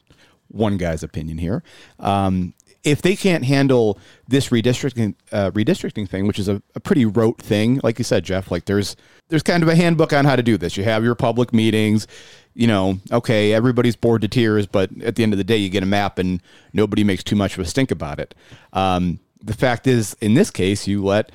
[0.49, 1.65] one guy's opinion here.
[1.99, 2.55] Um,
[2.87, 7.43] if they can't handle this redistricting uh, redistricting thing, which is a, a pretty rote
[7.43, 8.97] thing, like you said, Geoff, like there's
[9.29, 10.77] there's kind of a handbook on how to do this.
[10.77, 12.07] You have your public meetings,
[12.55, 15.69] you know, okay, everybody's bored to tears, but at the end of the day, you
[15.69, 16.41] get a map and
[16.73, 18.37] nobody makes too much of a stink about it.
[18.73, 21.33] Um, the fact is, in this case, you let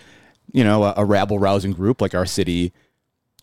[0.53, 2.71] you know a, a rabble rousing group like our city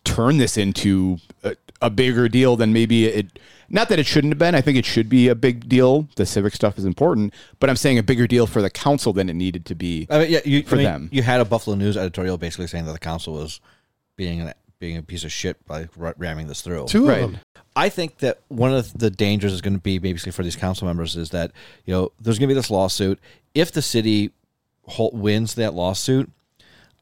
[0.03, 3.37] turn this into a, a bigger deal than maybe it
[3.69, 6.25] not that it shouldn't have been i think it should be a big deal the
[6.25, 9.33] civic stuff is important but i'm saying a bigger deal for the council than it
[9.33, 11.09] needed to be I mean, yeah, you, For I mean, them.
[11.11, 13.59] you had a Buffalo News editorial basically saying that the council was
[14.15, 16.85] being an, being a piece of shit by ramming this through.
[16.87, 17.21] Two Right.
[17.23, 17.41] of them.
[17.75, 20.87] I think that one of the dangers is going to be basically for these council
[20.87, 21.51] members is that
[21.85, 23.19] you know there's going to be this lawsuit.
[23.53, 24.31] If the city
[24.97, 26.29] wins that lawsuit,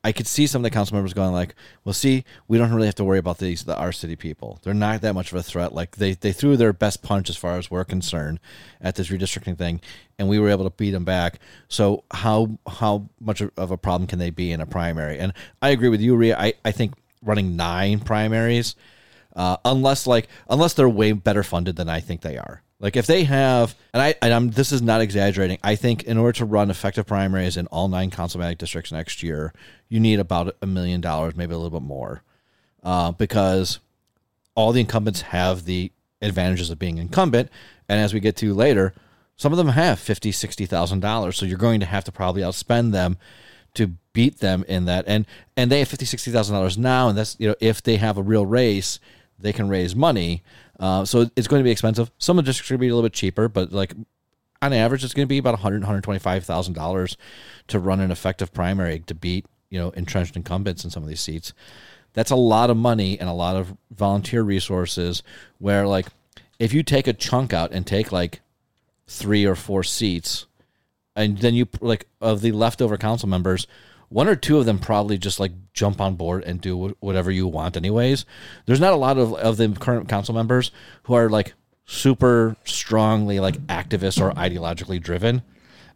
[0.08, 2.88] I could see some of the council members going like, "Well, see, we don't really
[2.88, 4.58] have to worry about these the our city people.
[4.64, 5.74] They're not that much of a threat.
[5.74, 8.40] Like they they threw their best punch as far as we're concerned
[8.80, 9.82] at this redistricting thing,
[10.18, 11.40] and we were able to beat them back.
[11.68, 15.20] So how how much of a problem can they be in a primary?
[15.20, 16.38] And I agree with you, Rhea.
[16.40, 18.76] I I think running nine primaries
[19.36, 22.64] uh, unless like unless they're way better funded than I think they are.
[22.80, 25.58] Like if they have, and I and I'm this is not exaggerating.
[25.64, 29.52] I think in order to run effective primaries in all nine councilmatic districts next year,
[29.90, 32.22] you need about a million dollars, maybe a little bit more,
[32.84, 33.80] uh, because
[34.54, 37.50] all the incumbents have the advantages of being incumbent,
[37.90, 38.94] and as we get to later,
[39.38, 41.36] some of them have fifty, sixty thousand dollars.
[41.36, 43.18] So you're going to have to probably outspend them
[43.74, 45.06] to beat them in that.
[45.08, 47.10] And and they have fifty sixty thousand dollars now.
[47.10, 49.00] And that's you know if they have a real race
[49.40, 50.44] they can raise money
[50.80, 52.12] uh, so it's going to be expensive.
[52.18, 53.94] Some of the districts are going to be a little bit cheaper but like
[54.62, 57.18] on average it's going to be about 100 125000 dollars
[57.68, 61.22] to run an effective primary to beat you know entrenched incumbents in some of these
[61.22, 61.54] seats.
[62.14, 65.22] That's a lot of money and a lot of volunteer resources
[65.60, 66.08] where like
[66.60, 68.42] if you take a chunk out and take like
[69.08, 70.48] three or four seats
[71.16, 73.68] and then you like of the leftover council members
[74.10, 77.48] one or two of them probably just like jump on board and do whatever you
[77.48, 78.26] want anyways.
[78.66, 80.72] There's not a lot of, of the current council members
[81.04, 81.54] who are like
[81.86, 85.42] super strongly like activists or ideologically driven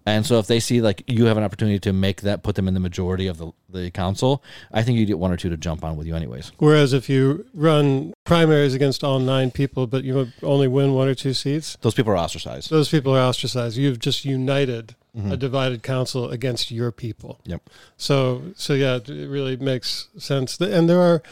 [0.06, 2.68] and so if they see like you have an opportunity to make that put them
[2.68, 5.58] in the majority of the, the council i think you get one or two to
[5.58, 10.04] jump on with you anyways Whereas if you run primaries against all nine people, but
[10.04, 13.78] you only win one or two seats, those people are ostracized those people are ostracized.
[13.78, 15.32] You've just united mm-hmm.
[15.32, 17.40] a divided council against your people.
[17.46, 17.62] yep
[17.98, 20.60] So, so yeah, it really makes sense.
[20.60, 21.24] And there are,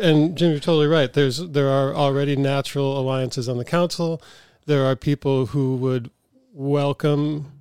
[0.00, 1.12] and Jim, you're totally right.
[1.12, 4.22] There's there are already natural alliances on the council.
[4.66, 6.10] There are people who would
[6.52, 7.52] welcome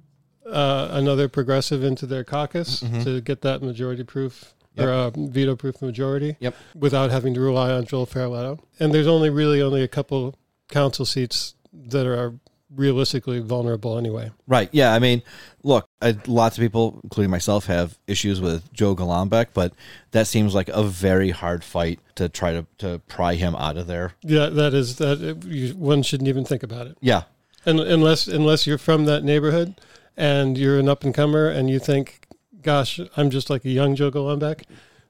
[0.45, 5.81] uh, another progressive into their caucus to get that majority proof or uh, veto proof
[5.81, 6.37] majority.
[6.39, 6.55] Yep.
[6.75, 8.59] Without having to rely on Joel Feroleto.
[8.79, 10.35] And there's only really only a couple
[10.69, 12.35] council seats that are
[12.73, 14.31] realistically vulnerable anyway.
[14.47, 14.69] Right.
[14.71, 14.93] Yeah.
[14.93, 15.23] I mean,
[15.63, 19.73] look, I, lots of people, including myself, have issues with Joe Golombek, but
[20.11, 23.87] that seems like a very hard fight to try to, to pry him out of
[23.87, 24.13] there.
[24.21, 25.43] Yeah, that is that.
[25.45, 26.97] You, one shouldn't even think about it.
[27.01, 27.23] Yeah.
[27.65, 29.81] And unless unless you're from that neighborhood
[30.17, 32.27] and you're an up and comer and you think,
[32.61, 34.63] "Gosh, I'm just like a young Joe Golombek,"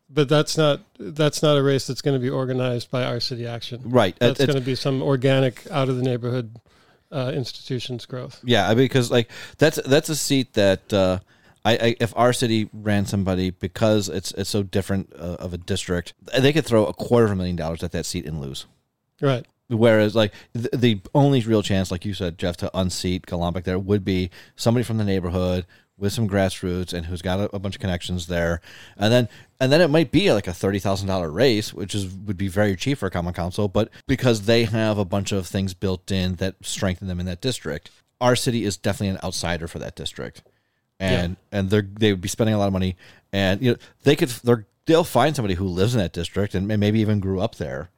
[0.10, 3.46] but that's not that's not a race that's going to be organized by our city
[3.46, 3.82] action.
[3.86, 4.16] Right.
[4.20, 6.60] That's it's- going to be some organic out of the neighborhood
[7.12, 8.40] uh, institutions growth.
[8.44, 11.20] Yeah, because like that's that's a seat that uh,
[11.66, 15.58] I, I if our city ran somebody because it's it's so different uh, of a
[15.58, 18.66] district, they could throw a quarter of a million dollars at that seat and lose.
[19.22, 19.46] Right.
[19.70, 23.78] Whereas, like the, the only real chance, like you said, Geoff, to unseat Golombek there
[23.78, 25.66] would be somebody from the neighborhood
[25.98, 28.62] with some grassroots and who's got a, a bunch of connections there,
[28.98, 29.30] and then
[29.60, 32.48] and then it might be like a thirty thousand dollar race, which is would be
[32.48, 36.12] very cheap for a common council, but because they have a bunch of things built
[36.12, 39.96] in that strengthen them in that district, our city is definitely an outsider for that
[39.96, 40.42] district,
[41.00, 42.96] and and they're they would be spending a lot of money,
[43.32, 46.68] and you know they could they're they'll find somebody who lives in that district and
[46.68, 47.90] maybe even grew up there,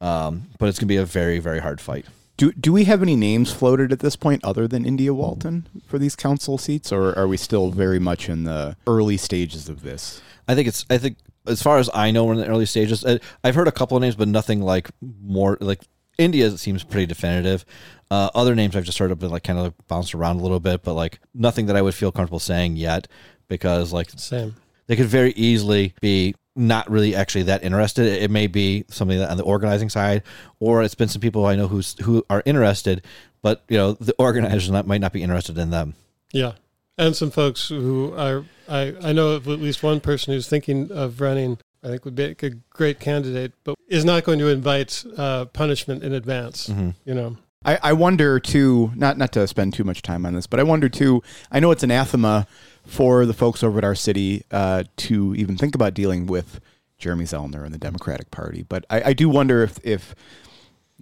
[0.00, 2.06] um, but it's gonna be a very very hard fight.
[2.36, 5.98] Do do we have any names floated at this point other than India Walton for
[5.98, 10.20] these council seats, or are we still very much in the early stages of this?
[10.46, 10.86] I think it's.
[10.88, 13.04] I think as far as I know, we're in the early stages.
[13.04, 14.88] I- I've heard a couple of names, but nothing like
[15.22, 15.82] more like
[16.16, 17.64] India seems pretty definitive.
[18.10, 20.60] Uh, other names I've just heard have been like kind of bounced around a little
[20.60, 23.08] bit, but like nothing that I would feel comfortable saying yet
[23.48, 24.54] because like Same.
[24.86, 28.06] they could very easily be not really actually that interested.
[28.06, 30.22] It may be something that on the organizing side,
[30.60, 33.02] or it's been some people I know who's who are interested,
[33.42, 35.94] but you know the organizers not, might not be interested in them.
[36.32, 36.52] Yeah.
[36.98, 40.90] And some folks who are, I, I know of at least one person who's thinking
[40.90, 45.04] of running, I think would be a great candidate, but is not going to invite
[45.16, 46.68] uh, punishment in advance,
[47.04, 47.36] you know.
[47.64, 50.62] I, I wonder too, not not to spend too much time on this, but I
[50.62, 51.22] wonder too.
[51.50, 52.46] I know it's anathema
[52.86, 56.60] for the folks over at our city uh, to even think about dealing with
[56.98, 60.14] Jeremy Zellner and the Democratic Party, but I, I do wonder if if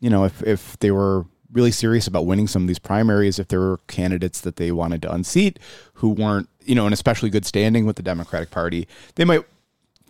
[0.01, 3.49] you know if if they were really serious about winning some of these primaries, if
[3.49, 5.59] there were candidates that they wanted to unseat
[5.95, 9.45] who weren't you know in especially good standing with the Democratic Party, they might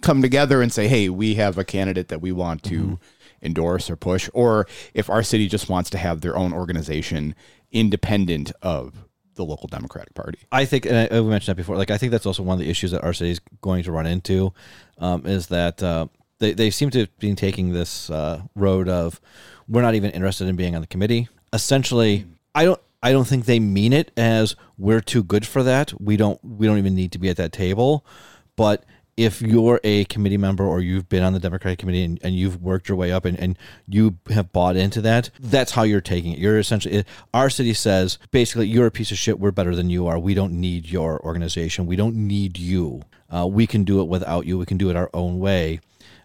[0.01, 3.01] come together and say, "Hey, we have a candidate that we want to
[3.43, 7.35] endorse or push," or if our city just wants to have their own organization
[7.71, 10.39] independent of the local Democratic Party.
[10.51, 11.77] I think, and I, I mentioned that before.
[11.77, 13.93] Like, I think that's also one of the issues that our city is going to
[13.93, 14.53] run into,
[14.99, 16.07] um, is that uh,
[16.39, 19.21] they they seem to be taking this uh, road of
[19.69, 21.29] we're not even interested in being on the committee.
[21.53, 22.81] Essentially, I don't.
[23.03, 25.93] I don't think they mean it as we're too good for that.
[26.01, 26.43] We don't.
[26.43, 28.05] We don't even need to be at that table.
[28.57, 28.85] But
[29.17, 32.61] if you're a committee member or you've been on the Democratic committee and, and you've
[32.61, 36.33] worked your way up and, and you have bought into that, that's how you're taking
[36.33, 36.39] it.
[36.39, 39.41] You're essentially, our city says basically, you're a piece of shit.
[39.41, 40.19] We're better than you are.
[40.19, 41.87] We don't need your organization.
[41.87, 43.03] We don't need you.
[43.35, 44.59] Uh, we can do it without you.
[44.59, 45.81] We can do it our own way.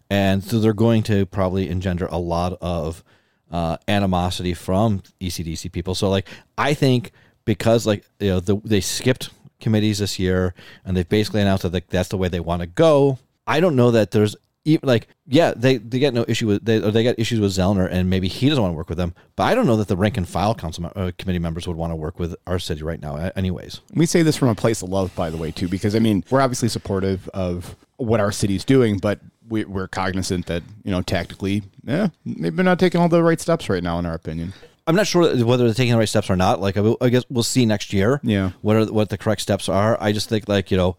[0.10, 3.04] And so they're going to probably engender a lot of
[3.50, 5.96] uh, animosity from ECDC people.
[5.96, 6.28] So, like,
[6.58, 7.12] I think
[7.46, 9.30] because, like, you know, the, they skipped
[9.62, 13.20] committees this year and they've basically announced that that's the way they want to go.
[13.48, 16.82] I don't know that there's even like, yeah, they, they get no issue with, they,
[16.82, 19.16] or they got issues with Zellner and maybe he doesn't want to work with them.
[19.36, 21.92] But I don't know that the rank and file council uh, committee members would want
[21.92, 23.82] to work with our city right now, anyways.
[23.94, 26.24] We say this from a place of love, by the way, too, because I mean,
[26.30, 29.20] we're obviously supportive of what our city's doing, but
[29.50, 33.42] we, we're cognizant that, you know, tactically, yeah, maybe they're not taking all the right
[33.42, 34.54] steps right now, in our opinion.
[34.88, 36.60] I'm not sure whether they're taking the right steps or not.
[36.60, 38.20] Like, I, I guess we'll see next year.
[38.24, 38.52] Yeah.
[38.62, 39.98] What are what the correct steps are?
[40.02, 40.98] I just think like you know,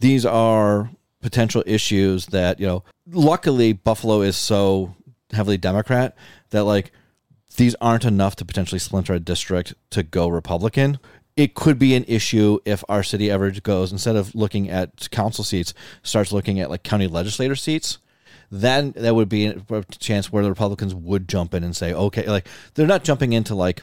[0.00, 2.84] these are potential issues that you know.
[3.10, 4.94] Luckily, Buffalo is so
[5.32, 6.16] heavily Democrat
[6.50, 6.92] that like
[7.56, 10.98] these aren't enough to potentially splinter a district to go Republican.
[11.36, 15.44] It could be an issue if our city ever goes instead of looking at council
[15.44, 17.98] seats, starts looking at like county legislator seats
[18.52, 22.26] then that would be a chance where the Republicans would jump in and say, okay,
[22.26, 23.82] like they're not jumping into like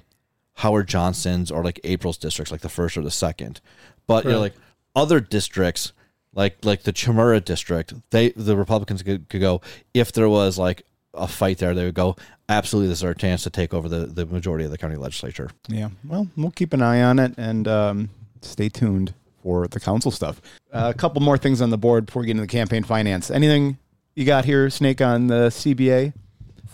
[0.58, 3.62] Howard Johnson's or like April's districts, like the first or the second,
[4.06, 4.54] but you know, like
[4.96, 5.92] other districts,
[6.36, 9.60] like like the Chimera district, they the Republicans could, could go
[9.96, 10.84] if there was like
[11.16, 12.16] a fight there, they would go
[12.48, 12.90] absolutely.
[12.90, 15.50] This is our chance to take over the the majority of the county legislature.
[15.68, 15.90] Yeah.
[16.08, 18.10] Well, we'll keep an eye on it and um,
[18.42, 20.42] stay tuned for the council stuff.
[20.72, 23.32] Uh, a couple more things on the board before we get into the campaign finance.
[23.32, 23.80] Anything
[24.20, 26.14] you got here, Snake, on the CBA,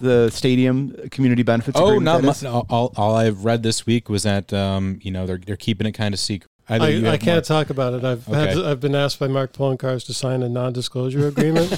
[0.02, 1.78] the stadium community benefits?
[1.80, 2.44] Oh, agreement not much.
[2.44, 5.88] All, all, all I've read this week was that um, you know they're they're keeping
[5.88, 6.50] it kind of secret.
[6.68, 8.04] Either you I, I can't more- talk about it.
[8.04, 8.54] I've had Okay.
[8.62, 11.70] to, I've been asked by Mark Poloncarz to sign a non-disclosure agreement,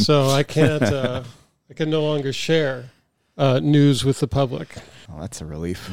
[0.00, 0.82] so I can't.
[0.82, 1.24] Uh,
[1.68, 2.90] I can no longer share
[3.36, 4.76] uh, news with the public.
[5.10, 5.78] Oh, that's a relief.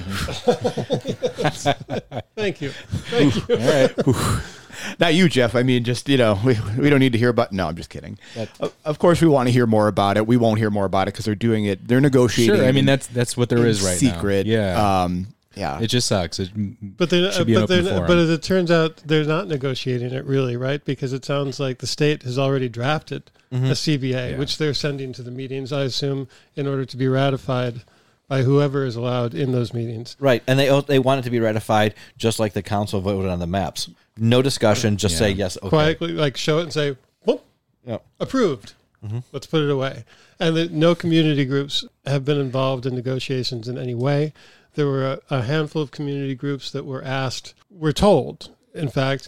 [2.36, 2.69] Thank you.
[2.69, 3.56] Thank you.
[3.56, 4.41] All right.
[4.99, 5.55] Not you, Jeff.
[5.55, 7.51] I mean, just you know, we, we don't need to hear about.
[7.51, 8.17] No, I'm just kidding.
[8.60, 10.25] Of, of course, we want to hear more about it.
[10.27, 11.88] We won't hear more about it because they're doing it.
[11.88, 12.55] They're negotiating.
[12.55, 12.65] Sure.
[12.65, 14.47] I mean that's that's what there is right secret.
[14.47, 14.53] now.
[14.53, 15.03] Yeah.
[15.03, 15.27] Um.
[15.53, 15.81] Yeah.
[15.81, 16.39] it just sucks.
[16.39, 16.49] It,
[16.97, 18.07] But they're Should be an but they're open forum.
[18.07, 20.84] but as it turns out they're not negotiating it really, right?
[20.84, 24.38] Because it sounds like the state has already drafted a CBA, Yeah.
[24.38, 27.81] which they're sending to the meetings, I assume, in order to be ratified
[28.29, 30.15] by whoever is allowed in those meetings.
[30.21, 33.39] Right, and they they want it to be ratified just like the council voted on
[33.39, 33.89] the maps.
[34.17, 35.58] No discussion, just say yes.
[35.58, 35.69] Okay.
[35.69, 37.43] Quietly, like show it and say, "Whoop,
[37.86, 38.00] Yeah.
[38.19, 39.19] approved." Mm-hmm.
[39.32, 40.04] Let's put it away.
[40.39, 44.34] And that no community groups have been involved in negotiations in any way.
[44.76, 49.28] There were a, a handful of community groups that were asked, we're told in fact,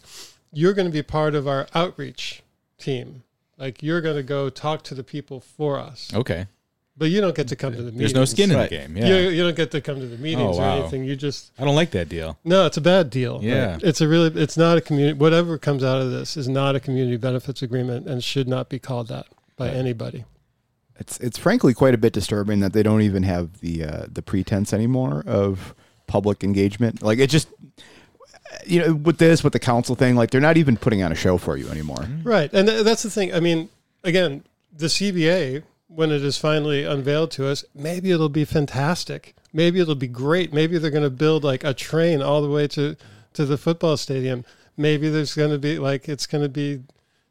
[0.52, 2.44] you're going to be part of our outreach
[2.78, 3.24] team.
[3.58, 6.46] Like you're going to go talk to the people for us, Okay.
[6.98, 8.00] But you don't get to come to the meetings.
[8.00, 8.70] There's no skin in Right.
[8.70, 8.96] the game.
[8.98, 9.08] Yeah.
[9.08, 11.04] You, you don't get to come to the meetings Oh, or anything.
[11.06, 12.38] You just I don't like that deal.
[12.44, 13.40] no, it's a bad deal.
[13.42, 13.78] Yeah.
[13.82, 16.80] It's a really, it's not a community, whatever comes out of this is not a
[16.80, 19.26] community benefits agreement and should not be called that
[19.58, 20.26] by anybody.
[20.98, 24.22] It's it's frankly quite a bit disturbing that they don't even have the uh, the
[24.22, 25.74] pretense anymore of
[26.06, 27.02] public engagement.
[27.02, 27.48] Like it just
[28.66, 31.16] you know with this with the council thing, like they're not even putting on a
[31.16, 32.06] show for you anymore.
[32.24, 32.52] Right.
[32.54, 33.34] And th- that's the thing.
[33.34, 33.70] I mean,
[34.04, 34.44] again,
[34.78, 35.64] the CBA,
[35.96, 39.36] when it is finally unveiled to us, maybe it'll be fantastic.
[39.52, 40.52] Maybe it'll be great.
[40.54, 42.96] Maybe they're going to build like a train all the way to,
[43.34, 44.44] to the football stadium.
[44.76, 46.82] Maybe there's going to be like, it's going to be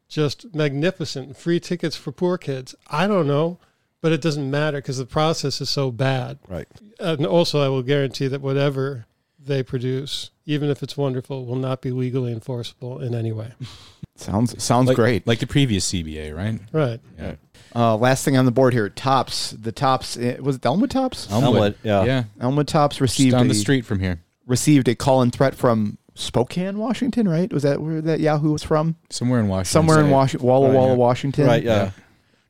[0.07, 1.35] just magnificent.
[1.35, 2.73] Free tickets for poor kids.
[2.87, 3.59] I don't know.
[4.01, 6.37] But it doesn't matter because the process is so bad.
[6.49, 6.67] Right.
[6.99, 9.05] And also, I will guarantee that whatever
[9.39, 13.53] they produce, even if it's wonderful, will not be legally enforceable in any way.
[14.15, 15.25] Sounds sounds Like, great.
[15.25, 16.59] Like the previous CBA, right?
[16.71, 16.99] Right.
[17.17, 17.35] Yeah.
[17.75, 19.51] Uh, last thing on the board here, tops.
[19.51, 21.29] The tops eh, was it Elmwood tops?
[21.31, 22.03] Elmwood, yeah.
[22.03, 22.23] Yeah.
[22.39, 24.21] Elmwood tops Just received down a, the street from here.
[24.45, 27.27] received a call and threat from Spokane, Washington.
[27.27, 27.51] Right?
[27.51, 28.95] Was that where that Yahoo was from?
[29.09, 29.71] Somewhere in Washington.
[29.71, 30.13] Somewhere in State.
[30.13, 30.93] Washington, Walla Walla, yeah.
[30.95, 31.47] Washington.
[31.47, 31.91] Right, yeah.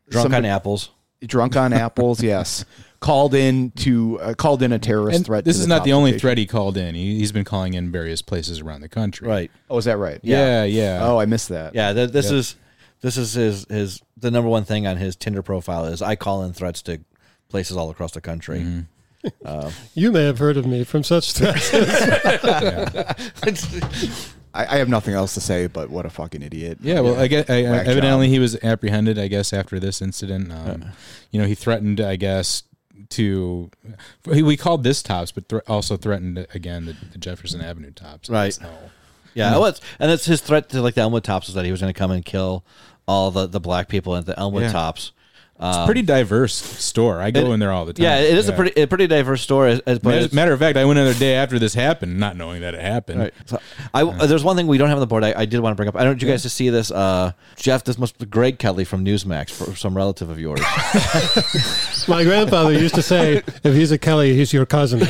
[0.09, 0.89] Drunk Somebody- on apples.
[1.25, 2.21] drunk on apples.
[2.23, 2.65] Yes,
[2.99, 5.45] called in to uh, called in a terrorist And threat.
[5.45, 6.95] this to is the not the only threat he called in.
[6.95, 9.27] He, he's been calling in various places around the country.
[9.27, 9.51] Right.
[9.69, 10.19] Oh, is that right?
[10.23, 10.99] Yeah, yeah.
[11.01, 11.73] Oh, I missed that.
[11.75, 12.37] Yeah, th- this Yeah.
[12.39, 12.55] is
[13.03, 16.43] this is his his the number one thing on his Tinder profile is I call
[16.43, 17.01] in threats to
[17.49, 18.61] places all across the country.
[18.61, 18.79] Mm-hmm.
[19.93, 21.73] You may have heard of me from such threats.
[24.53, 26.79] I, I have nothing else to say, but what a fucking idiot.
[26.81, 28.33] Yeah, well, I guess, I, I, evidently job.
[28.33, 29.17] he was apprehended.
[29.17, 30.91] I guess after this incident, um,
[31.31, 32.01] you know, he threatened.
[32.01, 32.63] I guess
[33.11, 33.71] to
[34.31, 38.29] he, we called this tops, but thr also threatened again the, the Jefferson Avenue tops.
[38.29, 38.53] Right.
[38.53, 38.69] So,
[39.33, 41.71] Yeah, it was, and it's his threat to like the Elmwood Tops is that he
[41.71, 42.65] was going to come and kill
[43.07, 44.71] all the the black people at the Elmwood Yeah.
[44.71, 45.11] Tops.
[45.59, 47.21] it's a pretty diverse store.
[47.21, 48.03] I go it- in there all the time.
[48.03, 49.67] Yeah, it is a pretty a pretty diverse store.
[49.67, 51.73] As, as, Matter, it's- matter of fact, I went in there the day after this
[51.73, 53.19] happened, not knowing that it happened.
[53.19, 53.33] Right.
[53.45, 53.59] So
[53.93, 55.23] I uh, there's one thing we don't have on the board.
[55.23, 55.95] I, I did want to bring up.
[55.95, 56.91] I don't want you guys to see this.
[56.91, 60.59] Uh, Geoff, this must be Greg Kelly from Newsmax, for some relative of yours.
[62.07, 65.01] My grandfather used to say, if he's a Kelly, he's your cousin.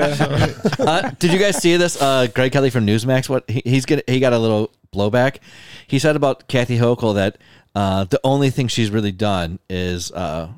[0.00, 2.00] uh, did you guys see this?
[2.00, 3.28] Uh, Greg Kelly from Newsmax.
[3.28, 5.38] What he, he's get, he got a little blowback.
[5.86, 7.38] He said about Kathy Hochul that
[7.74, 10.48] uh, the only thing she's really done is uh,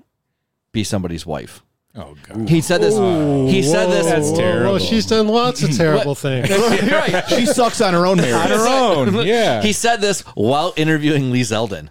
[0.73, 1.63] be somebody's wife.
[1.95, 2.49] Oh god.
[2.49, 2.95] He said this.
[3.53, 4.07] he said this.
[4.07, 4.73] That's Whoa, terrible.
[4.73, 6.49] Whoa, she's done lots of terrible things.
[6.51, 7.25] right.
[7.29, 8.51] she sucks on her own marriage.
[8.51, 8.67] On her
[9.19, 9.27] own.
[9.27, 9.61] Yeah.
[9.61, 11.91] He said this while interviewing Lee Zeldin.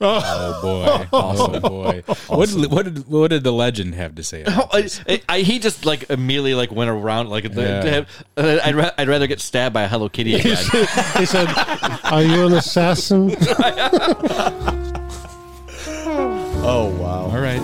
[0.00, 1.06] Oh boy.
[1.12, 2.02] Oh boy.
[2.28, 4.42] What did, what did what did the legend have to say?
[4.42, 5.00] about I, this?
[5.08, 7.80] I, I- he just like immediately like went around like the, Yeah.
[7.82, 10.56] to him, uh, I'd, ra- I'd rather get stabbed by a Hello Kitty again.
[11.16, 11.48] he said,
[12.04, 13.34] Are you an assassin?
[16.62, 17.22] Oh wow.
[17.24, 17.60] All right.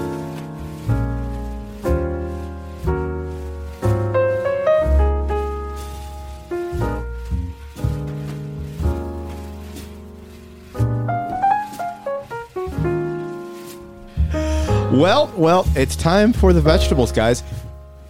[14.97, 17.43] Well, well, it's time for the vegetables, guys.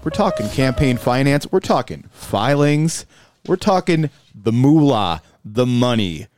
[0.05, 1.51] We're talking campaign finance.
[1.51, 3.07] We're talking filings.
[3.49, 6.29] We're talking the moolah, the money.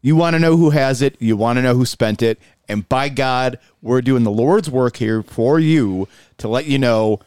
[0.00, 1.20] You want to know who has it.
[1.20, 2.40] You want to know who spent it.
[2.66, 7.20] And by God, we're doing the Lord's work here for you to let you know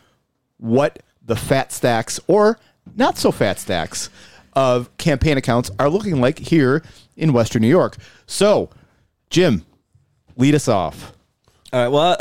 [0.58, 2.58] what the fat stacks or
[2.96, 4.10] not so fat stacks
[4.54, 6.82] of campaign accounts are looking like here
[7.16, 7.98] in Western New York.
[8.26, 8.72] So,
[9.30, 9.64] Jim,
[10.36, 11.12] lead us off.
[11.76, 11.90] All right.
[11.90, 12.16] Well.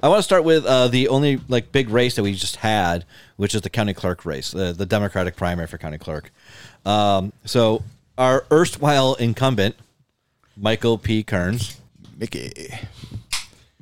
[0.00, 3.04] I want to start with uh, the only like big race that we just had,
[3.34, 6.30] which is the county clerk race, the, the Democratic primary for county clerk.
[6.86, 7.82] Um, so
[8.16, 9.74] our erstwhile incumbent,
[10.56, 11.24] Michael P.
[11.24, 11.80] Kearns,
[12.16, 12.72] Mickey.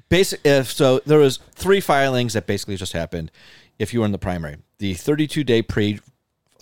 [0.08, 3.30] basic if so there was three filings that basically just happened
[3.78, 6.00] if you were in the primary the 32 day pre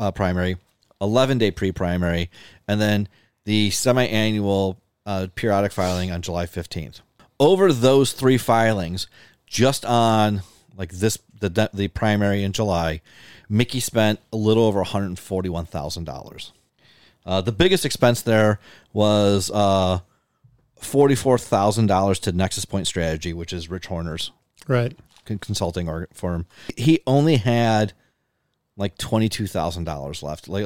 [0.01, 0.57] uh, primary
[1.01, 2.29] 11 day pre primary
[2.67, 3.07] and then
[3.45, 7.01] the semi-annual uh, periodic filing on july 15th
[7.41, 9.07] over those three filings
[9.47, 10.43] just on
[10.77, 13.01] like this the the primary in july
[13.49, 16.51] mickey spent a little over $141000
[17.27, 18.59] uh, the biggest expense there
[18.93, 19.99] was uh,
[20.81, 24.31] forty-four thousand dollars to Nexus Point Strategy, which is Rich Horner's
[24.67, 24.97] Right.
[25.27, 26.47] consulting or firm.
[26.75, 27.93] He only had
[28.79, 30.65] like twenty-two thousand dollars left, like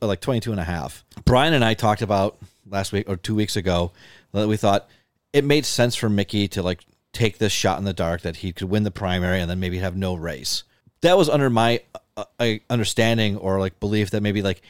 [0.00, 1.02] like twenty-two and a half.
[1.24, 3.90] Brian and I talked about last week or two weeks ago
[4.32, 4.88] that we thought
[5.34, 6.80] it made sense for Mickey to like
[7.12, 9.78] take this shot in the dark that he could win the primary and then maybe
[9.78, 10.62] have no race.
[11.02, 11.80] That was under my
[12.16, 14.62] uh, uh, understanding or like belief that maybe like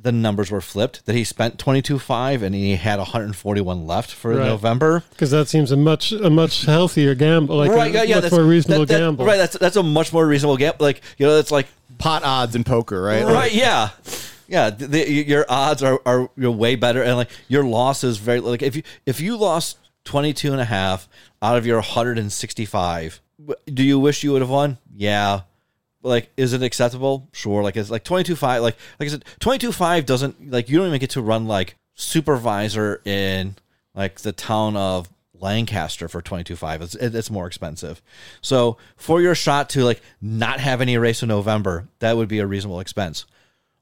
[0.00, 4.46] the numbers were flipped that he spent 22.5 and he had 141 left for Right.
[4.46, 5.02] November.
[5.10, 8.22] Because that seems a much a much healthier gamble, like right, a yeah, yeah, much
[8.22, 9.24] that's more reasonable that- that- gamble.
[9.24, 10.84] Right, that's that's a much more reasonable gamble.
[10.84, 11.66] Like you know, it's like
[11.98, 13.24] Pot odds in poker, right?
[13.24, 13.88] right, yeah,
[14.46, 14.70] yeah.
[14.70, 18.38] The, the, your odds are are you're way better, and like your loss is very
[18.38, 21.06] like if you if you lost 22 and a half
[21.42, 23.20] out of your 165,
[23.66, 24.78] do you wish you would have won?
[24.96, 25.42] Yeah.
[26.02, 27.28] Like, is it acceptable?
[27.32, 27.62] Sure.
[27.62, 28.62] Like, it's like 22 5.
[28.62, 31.76] Like, like I said, 22 5 doesn't, like, you don't even get to run, like,
[31.94, 33.56] supervisor in,
[33.94, 36.80] like, the town of Lancaster for 22 5.
[36.80, 38.00] It's, it's more expensive.
[38.40, 42.38] So, for your shot to, like, not have any race in November, that would be
[42.38, 43.26] a reasonable expense.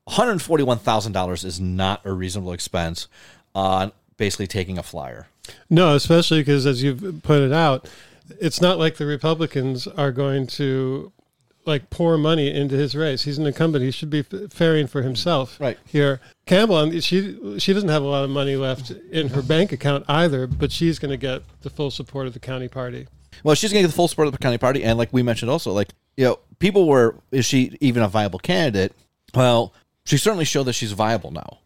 [0.09, 3.07] $141,000 is not a reasonable expense
[3.55, 5.29] on basically taking a flyer.
[5.71, 7.89] No, especially because as you've pointed out,
[8.41, 11.13] it's not like the Republicans are going to
[11.65, 13.23] like pour money into his race.
[13.25, 13.85] He's an incumbent.
[13.85, 15.59] He should be f- faring for himself.
[15.61, 15.77] Right.
[15.87, 16.91] here, Campbell.
[17.01, 20.71] She she doesn't have a lot of money left in her bank account either, but
[20.71, 23.09] she's going to get the full support of the county party.
[23.43, 25.23] Well, she's going to get the full support of the county party, and like we
[25.25, 28.93] mentioned, also like you know, people were is she even a viable candidate?
[29.35, 29.73] Well,
[30.05, 31.59] she certainly showed that she's viable now,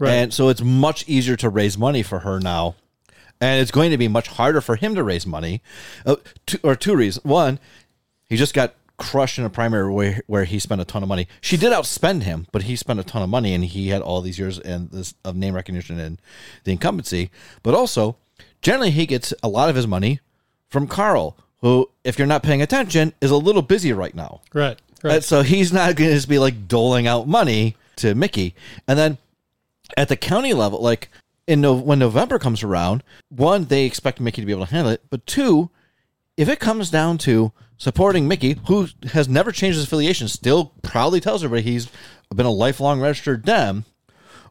[0.00, 0.10] Right.
[0.14, 2.74] and so it's much easier to raise money for her now,
[3.40, 5.62] and it's going to be much harder for him to raise money,
[6.06, 6.16] uh,
[6.46, 7.24] two, or two reasons.
[7.24, 7.58] One,
[8.28, 11.26] he just got crushed in a primary where, where he spent a ton of money.
[11.40, 14.20] She did outspend him, but he spent a ton of money, and he had all
[14.20, 16.20] these years and this of name recognition and
[16.64, 17.30] the incumbency.
[17.62, 18.16] But also,
[18.62, 20.20] generally, he gets a lot of his money
[20.68, 24.40] from Carl, who, if you're not paying attention, is a little busy right now.
[24.52, 24.78] Right.
[25.02, 25.24] And Right.
[25.24, 28.54] so he's not going to just be like doling out money to Mickey.
[28.88, 29.18] And then
[29.98, 31.10] at the county level, like
[31.46, 34.92] in no, when November comes around, one, they expect Mickey to be able to handle
[34.92, 35.02] it.
[35.10, 35.70] But two,
[36.36, 41.20] if it comes down to supporting Mickey, who has never changed his affiliation, still proudly
[41.20, 41.88] tells everybody he's
[42.34, 43.84] been a lifelong registered Dem,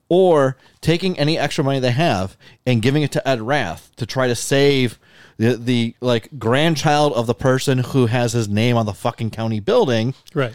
[0.10, 4.28] or taking any extra money they have and giving it to Ed Rath to try
[4.28, 5.00] to save
[5.38, 9.60] the, the like grandchild of the person who has his name on the fucking county
[9.60, 10.54] building right.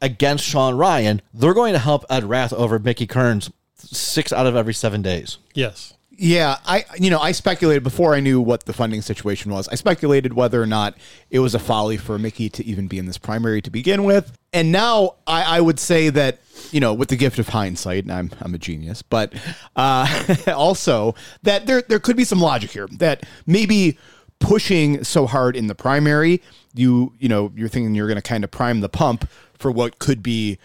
[0.00, 3.50] against Sean Ryan, they're going to help Ed Rath over Mickey Kearns
[3.90, 5.38] six out of every seven days.
[5.54, 5.94] Yes.
[6.16, 9.68] Yeah, I you know I speculated before I knew what the funding situation was.
[9.68, 10.96] I speculated whether or not
[11.30, 14.36] it was a folly for Mickey to even be in this primary to begin with,
[14.52, 16.38] and now I, I would say that
[16.70, 19.34] you know with the gift of hindsight, and I'm I'm a genius, but
[19.74, 20.24] uh,
[20.54, 23.98] also that there there could be some logic here that maybe
[24.38, 26.42] pushing so hard in the primary,
[26.74, 29.28] you you know you're thinking you're going to kind of prime the pump
[29.58, 30.58] for what could be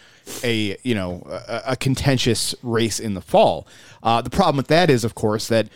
[0.44, 3.68] a you know a, a contentious race in the fall.
[4.04, 5.68] Uh, the problem with that is, of course, that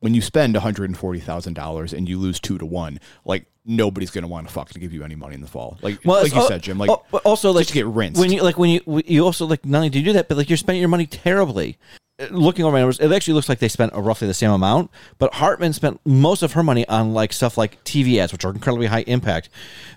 [0.00, 3.00] when you spend one hundred and forty thousand dollars and you lose two to one,
[3.24, 5.78] like nobody's going to want to fucking give you any money in the fall.
[5.82, 6.78] Like like you oh, said, Jim.
[6.78, 8.20] Like oh, also like just to get rinsed.
[8.20, 10.36] when you like when you you also like not only do you do that, but
[10.36, 11.78] like you're spending your money terribly.
[12.30, 14.90] Looking over my numbers, it actually looks like they spent roughly the same amount.
[15.18, 18.50] But Hartman spent most of her money on like stuff like TV ads, which are
[18.52, 19.50] incredibly high impact.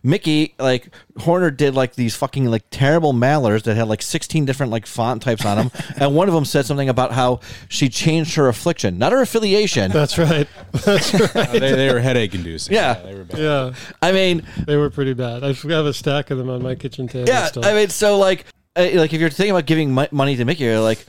[0.04, 0.90] Mickey, like
[1.20, 5.22] Horner, did like these fucking like terrible mailers that had like 16 different like font
[5.22, 7.40] types on them, and one of them said something about how
[7.70, 9.90] she changed her affliction, not her affiliation.
[9.90, 10.46] That's right.
[10.74, 11.36] That's right.
[11.38, 12.74] Uh, they, they were headache inducing.
[12.74, 12.96] Yeah.
[12.96, 13.40] they were bad.
[13.40, 13.74] Yeah.
[14.02, 15.46] I mean, They were pretty bad.
[15.46, 17.30] I have a stack of them on my kitchen table.
[17.30, 17.64] Yeah, still.
[17.64, 18.46] I mean, so like,
[18.76, 21.06] like if you're thinking about giving money to Mickey, you're like,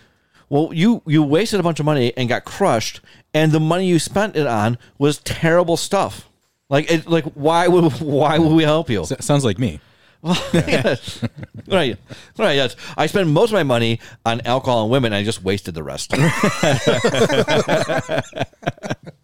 [0.50, 3.00] well, you you wasted a bunch of money and got crushed,
[3.32, 6.28] and the money you spent it on was terrible stuff.
[6.68, 9.02] Like, it, like why would why would we help you?
[9.02, 9.80] S- sounds like me.
[10.52, 11.24] Yes.
[11.66, 11.96] right,
[12.36, 12.54] right.
[12.54, 15.74] Yes, I spend most of my money on alcohol and women, and I just wasted
[15.74, 16.12] the rest.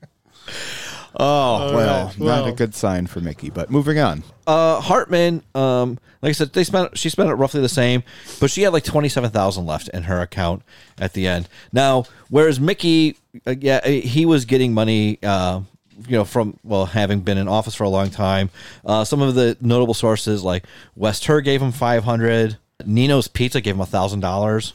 [1.19, 2.47] oh well, right, not well.
[2.47, 3.51] a good sign for Mickey.
[3.51, 4.23] But moving on.
[4.47, 8.03] uh, Hartman, um, like I said, they spent she spent it roughly the same,
[8.41, 10.63] but she had like twenty seven thousand left in her account
[10.99, 11.49] at the end.
[11.73, 15.61] Now, whereas Mickey, uh, yeah, uh, he was getting money, uh,
[16.07, 18.51] you know, from well, having been in office for a long time.
[18.85, 20.65] Uh, some of the notable sources like
[20.95, 22.59] West Her gave him five hundred.
[22.85, 24.75] Nino's Pizza gave him a thousand dollars.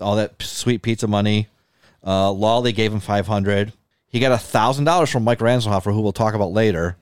[0.00, 1.46] All that sweet pizza money.
[2.04, 3.72] Uh, Lawley gave him five hundred.
[4.12, 6.96] He got a thousand dollars from Mike Ranzenhofer, who we'll talk about later.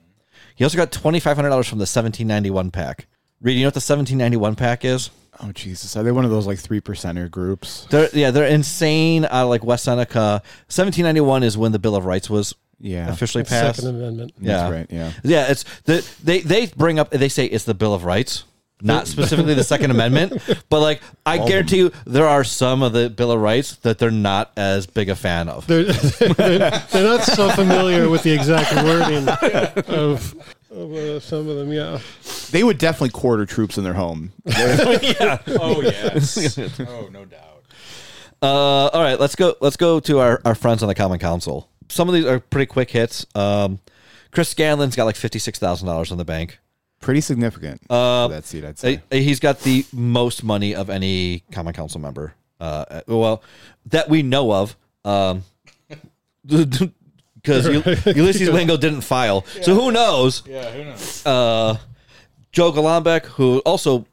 [0.55, 3.07] He also got twenty five hundred dollars from the seventeen ninety one pack.
[3.41, 5.09] Reed, you know what the seventeen ninety one pack is?
[5.43, 7.85] Oh Jesus, are they one of those like three percenter groups?
[7.89, 9.25] They're yeah, they're insane.
[9.25, 12.53] Out of like West Seneca, seventeen ninety one is when the Bill of Rights was
[12.79, 13.81] Yeah, officially passed.
[13.81, 14.33] Second Amendment.
[14.39, 14.87] yeah, That's right.
[14.89, 15.11] Yeah.
[15.23, 15.51] yeah.
[15.51, 18.43] It's the they they bring up they say it's the Bill of Rights,
[18.81, 23.09] not specifically the Second Amendment, but like I guarantee you, there are some of the
[23.09, 25.67] Bill of Rights that they're not as big a fan of.
[25.67, 29.27] They're, they're, they're not so familiar with the exact wording
[29.95, 30.35] of,
[30.71, 31.71] of uh, some of them.
[31.71, 31.99] Yeah.
[32.51, 34.31] They would definitely quarter troops in their home.
[35.47, 36.57] Oh yes.
[36.79, 37.63] oh no doubt.
[38.41, 39.55] Uh, all right, let's go.
[39.61, 41.69] Let's go to our, our friends on the Common Council.
[41.89, 43.25] Some of these are pretty quick hits.
[43.35, 43.79] Um,
[44.31, 46.59] Chris Scanlon's got like fifty six thousand dollars in the bank.
[47.01, 47.81] Pretty significant.
[47.89, 49.01] Uh, for that seat, I'd say.
[49.11, 52.33] Uh, He's got the most money of any Common Council member.
[52.59, 53.43] Uh, well,
[53.87, 54.77] that we know of.
[55.03, 55.43] Um,
[56.45, 60.43] because Ulysses Wingo didn't file, so who knows?
[60.45, 61.25] Yeah, who knows?
[61.25, 61.77] uh,
[62.51, 64.05] Joe Golombek, who also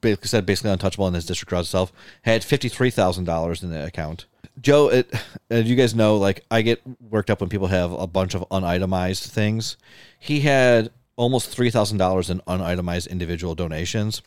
[0.00, 3.70] basically said basically untouchable in his district draw itself, had fifty three thousand dollars in
[3.70, 4.26] the account.
[4.60, 5.12] Joe, it,
[5.48, 8.48] as you guys know, like I get worked up when people have a bunch of
[8.50, 9.76] unitemized things.
[10.18, 10.90] He had
[11.20, 14.22] almost three thousand dollars in unitemized individual donations.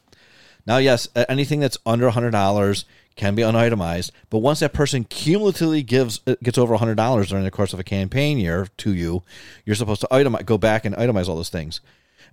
[0.66, 2.86] Now, yes, anything that's under hundred dollars
[3.16, 7.44] can be unitemized, but once that person cumulatively gives uh, gets over hundred dollars during
[7.44, 9.24] the course of a campaign year to you,
[9.66, 11.82] you're supposed to itemize, go back and itemize all those things.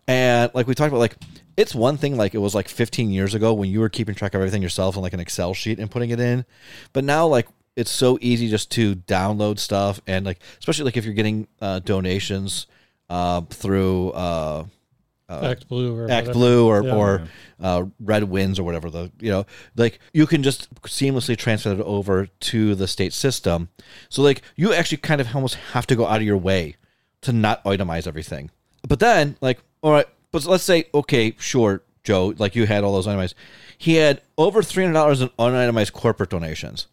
[0.06, 1.16] And like we talked about, like
[1.56, 4.34] it's one thing like it was like 15 years ago when you were keeping track
[4.34, 6.44] of everything yourself on like an Excel sheet and putting it in,
[6.92, 11.04] but now like it's so easy just to download stuff and like especially like if
[11.06, 12.66] you're getting uh, donations
[13.10, 14.12] uh, through.
[14.12, 14.64] Uh,
[15.28, 16.32] Act Blue or Act whatever.
[16.32, 16.94] Blue or Yeah.
[16.96, 17.28] or
[17.60, 19.46] uh, Red Winds or whatever the you know
[19.76, 23.68] like you can just seamlessly transfer it over to the state system.
[24.08, 26.74] So like you actually kind of almost have to go out of your way
[27.20, 28.50] to not itemize everything.
[28.88, 32.94] But then like all right, but let's say okay, sure, Joe, like you had all
[32.94, 33.36] those itemized.
[33.78, 36.88] He had over three hundred dollars in unitemized corporate donations.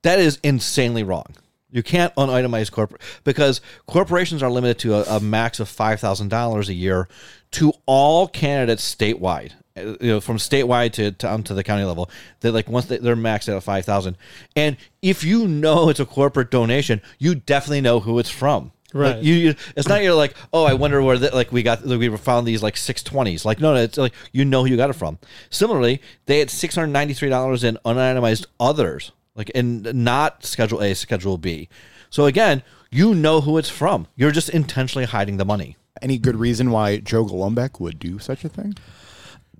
[0.00, 1.34] That is insanely wrong.
[1.72, 6.28] You can't unitemize corporate because corporations are limited to a, a max of five thousand
[6.28, 7.08] dollars a year
[7.52, 9.52] to all candidates statewide.
[9.76, 12.10] Uh, You know, from statewide to down to the county level,
[12.40, 14.16] they like once they, they're maxed out at five thousand.
[14.54, 18.72] And if you know it's a corporate donation, you definitely know who it's from.
[18.94, 19.22] Like, Right.
[19.22, 22.14] you, you, it's not you're like, oh, I wonder where the, like we got we
[22.18, 23.46] found these like six twenties.
[23.46, 25.18] Like no, no, it's like you know who you got it from.
[25.48, 30.82] Similarly, they had six hundred ninety three dollars in unitemized others, like and not Schedule
[30.82, 31.68] A, Schedule B.
[32.10, 34.06] So again, you know who it's from.
[34.16, 35.76] You're just intentionally hiding the money.
[36.00, 38.74] Any good reason why Joe Golombek would do such a thing?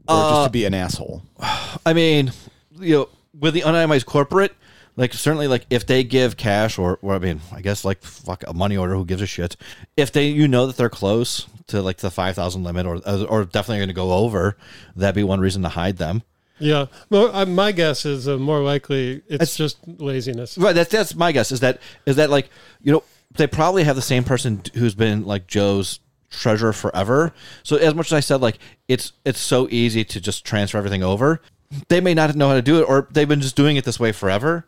[0.09, 1.23] Or Uh, just to be an asshole?
[1.87, 2.33] I mean,
[2.79, 3.09] you know,
[3.39, 4.53] with the unitemized corporate,
[4.97, 8.45] like certainly, like if they give cash or, or I mean, I guess like fuck
[8.47, 9.57] a money order, who gives a shit?
[9.97, 12.97] If they, you know, that they're close to like the five thousand limit, or
[13.27, 14.57] or definitely going to go over,
[14.95, 16.23] that'd be one reason to hide them.
[16.63, 16.87] Yeah.
[17.11, 20.57] Well, I, my guess is uh, more likely it's just laziness.
[20.57, 20.75] Right.
[20.75, 21.51] That's that's my guess.
[21.51, 22.49] Is that is that like
[22.81, 23.03] you know
[23.37, 25.99] they probably have the same person who's been like Joe's
[26.31, 27.33] treasurer forever.
[27.63, 28.59] So as much as I said like
[28.89, 31.41] it's it's so easy to just transfer everything over,
[31.89, 33.99] they may not know how to do it, or they've been just doing it this
[33.99, 34.67] way forever.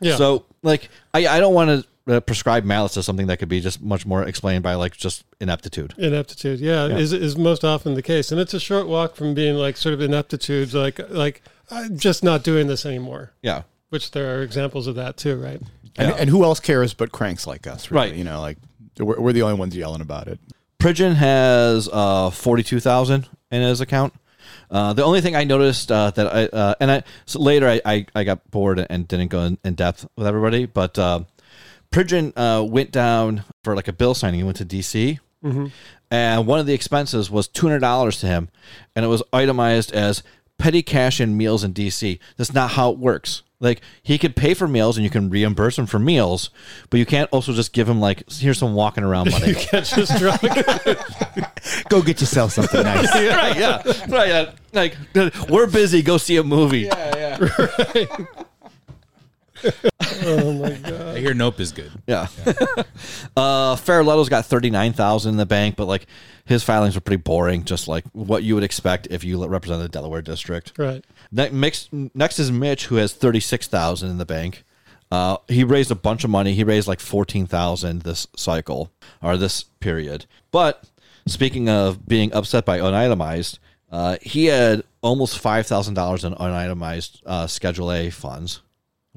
[0.00, 0.16] Yeah.
[0.16, 3.60] So like I I don't want to uh, prescribe malice to something that could be
[3.60, 5.94] just much more explained by like just ineptitude.
[5.98, 9.54] ineptitude yeah, is is most often the case and it's a short walk from being
[9.56, 13.62] like sort of ineptitude like like i'm just not doing this anymore Yeah.
[13.90, 15.60] which there are examples of that too right
[15.98, 17.90] And, and who else cares but cranks like us?
[17.90, 18.08] Really?
[18.10, 18.14] Right.
[18.16, 18.56] You know, like
[18.98, 20.38] we're, we're the only ones yelling about it.
[20.80, 24.14] Pridgen has uh, forty two thousand in his account.
[24.70, 27.80] Uh, the only thing I noticed uh, that I uh, and I so later I,
[27.84, 30.96] I, I got bored and didn't go in, in depth with everybody, but
[31.92, 34.40] Pridgen uh, went down for like a bill signing.
[34.40, 35.18] He went to DC,
[36.10, 38.48] and one of the expenses was two hundred dollars to him,
[38.94, 40.22] and it was itemized as
[40.58, 42.18] petty cash and meals in DC.
[42.36, 43.42] That's not how it works.
[43.60, 46.50] Like he could pay for meals and you can reimburse him for meals,
[46.90, 49.54] but you can't also just give him like here's some walking around money.
[49.54, 50.40] Catch this drunk
[51.88, 53.12] Go get yourself something nice.
[53.14, 54.28] right, yeah, right.
[54.28, 54.52] Yeah.
[54.72, 54.96] Like
[55.48, 56.02] we're busy.
[56.02, 56.88] Go see a movie.
[60.24, 61.90] oh my god I hear Nope is good.
[62.06, 62.28] Yeah.
[63.36, 66.06] uh, Feroleto's got thirty nine thousand in the bank, but like
[66.44, 69.88] his filings are pretty boring, just like what you would expect if you represented the
[69.88, 70.72] Delaware district.
[70.78, 74.64] right Ne- mix, next is Mitch, who has thirty six thousand in the bank.
[75.10, 76.54] Uh, he raised a bunch of money.
[76.54, 78.90] He raised like fourteen thousand this cycle
[79.22, 80.26] or this period.
[80.50, 80.84] But
[81.26, 83.58] speaking of being upset by unitemized,
[83.90, 88.60] uh, he had almost five thousand dollars in unitemized uh, Schedule A funds,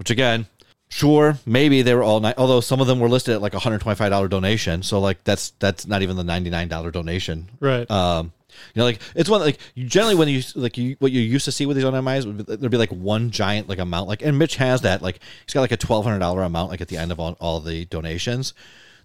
[0.01, 0.47] which again,
[0.89, 2.33] sure, maybe they were all night.
[2.39, 4.99] Although some of them were listed at like a hundred twenty five dollar donation, so
[4.99, 8.33] like that's that's not even the ninety nine dollar donation right um,
[8.73, 11.45] you know, like it's one like you generally when you like you what you used
[11.45, 14.23] to see with these itemized would be, there'd be like one giant like amount like
[14.23, 16.87] and Mitch has that like he's got like a twelve hundred dollar amount like at
[16.87, 18.55] the end of all, all the donations.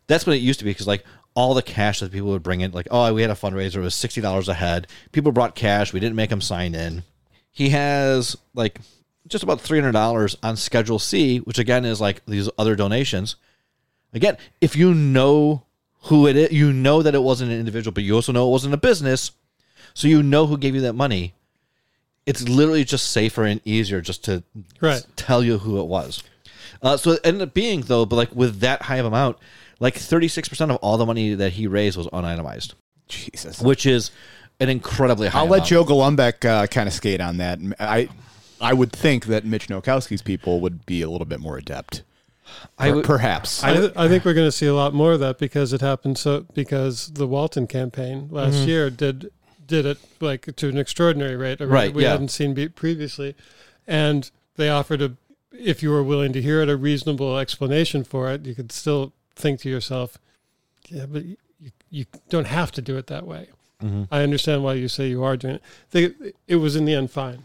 [0.06, 2.62] That's what it used to be because like all the cash that people would bring
[2.62, 5.54] in like oh we had a fundraiser it was sixty dollars a head people brought
[5.54, 7.02] cash we didn't make them sign in.
[7.52, 8.80] He has like
[9.28, 13.36] just about three hundred dollars on Schedule C, which again is like these other donations.
[14.12, 15.64] Again, if you know
[16.02, 18.52] who it is, you know that it wasn't an individual, but you also know it
[18.52, 19.32] wasn't a business,
[19.94, 21.34] so you know who gave you that money.
[22.24, 24.42] It's literally just safer and easier just to
[24.80, 25.04] Right.
[25.16, 26.22] tell you who it was.
[26.82, 29.36] Uh, so it ended up being though, but like with that high of amount,
[29.80, 32.74] like thirty six percent of all the money that he raised was unitemized,
[33.08, 33.60] Jesus.
[33.60, 34.10] which is
[34.60, 35.40] an incredibly high.
[35.40, 35.64] I'll let.
[35.66, 37.58] Joe Golombek uh, kind of skate on that.
[37.78, 38.08] I
[38.60, 42.02] I would think that Mitch Nowakowski's people would be a little bit more adept.
[42.78, 43.62] I would- perhaps.
[43.64, 45.80] I, th- I think we're going to see a lot more of that because it
[45.80, 48.68] happened so because the Walton campaign last Mm-hmm.
[48.68, 49.30] year did
[49.66, 52.12] did it like to an extraordinary rate, a rate Right, we yeah.
[52.12, 53.34] hadn't seen be- previously,
[53.86, 55.16] and they offered a
[55.52, 59.12] if you were willing to hear it a reasonable explanation for it, you could still
[59.34, 60.18] think to yourself,
[60.88, 61.36] yeah, but you,
[61.90, 63.48] you don't have to do it that way.
[63.82, 64.04] Mm-hmm.
[64.10, 65.62] I understand why you say you are doing it.
[65.90, 66.14] They,
[66.46, 67.44] it was in the end fine.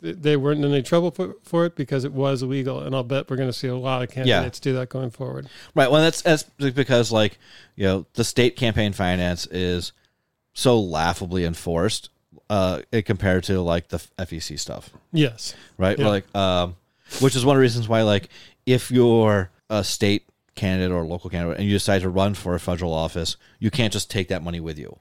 [0.00, 3.28] They weren't in any trouble for, for it because it was illegal, and I'll bet
[3.28, 4.72] we're going to see a lot of candidates yeah.
[4.72, 5.48] do that going forward.
[5.74, 5.90] Right.
[5.90, 7.38] Well, that's that's because like
[7.74, 9.92] you know the state campaign finance is
[10.54, 12.10] so laughably enforced
[12.50, 15.54] uh, it compared to like the FEC stuff, Yes.
[15.76, 15.98] right?
[15.98, 16.08] Yeah.
[16.08, 16.76] Like, um,
[17.20, 18.28] which is one of the reasons why like
[18.66, 20.24] if you're a state
[20.54, 23.92] candidate or local candidate and you decide to run for a federal office, you can't
[23.92, 24.98] just take that money with you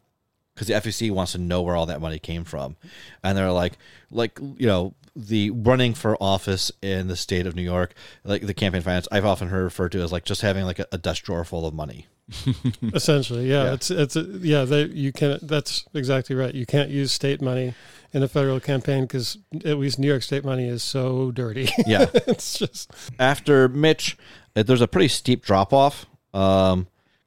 [0.57, 2.75] because the FEC wants to know where all that money came from,
[3.23, 3.77] and they're like,
[4.09, 7.93] like you know, the running for office in the state of New York,
[8.23, 10.87] like the campaign finance, I've often heard referred to as like just having like a,
[10.91, 12.07] a desk drawer full of money.
[12.93, 13.73] Essentially, yeah, Yeah.
[13.73, 14.65] it's it's a, yeah.
[14.65, 15.39] They, you can.
[15.41, 16.53] That's exactly right.
[16.53, 17.73] You can't use state money
[18.13, 21.69] in a federal campaign because at least New York state money is so dirty.
[21.85, 22.07] Yeah.
[22.13, 24.17] it's just After Mitch,
[24.55, 26.05] uh, there's a pretty steep drop off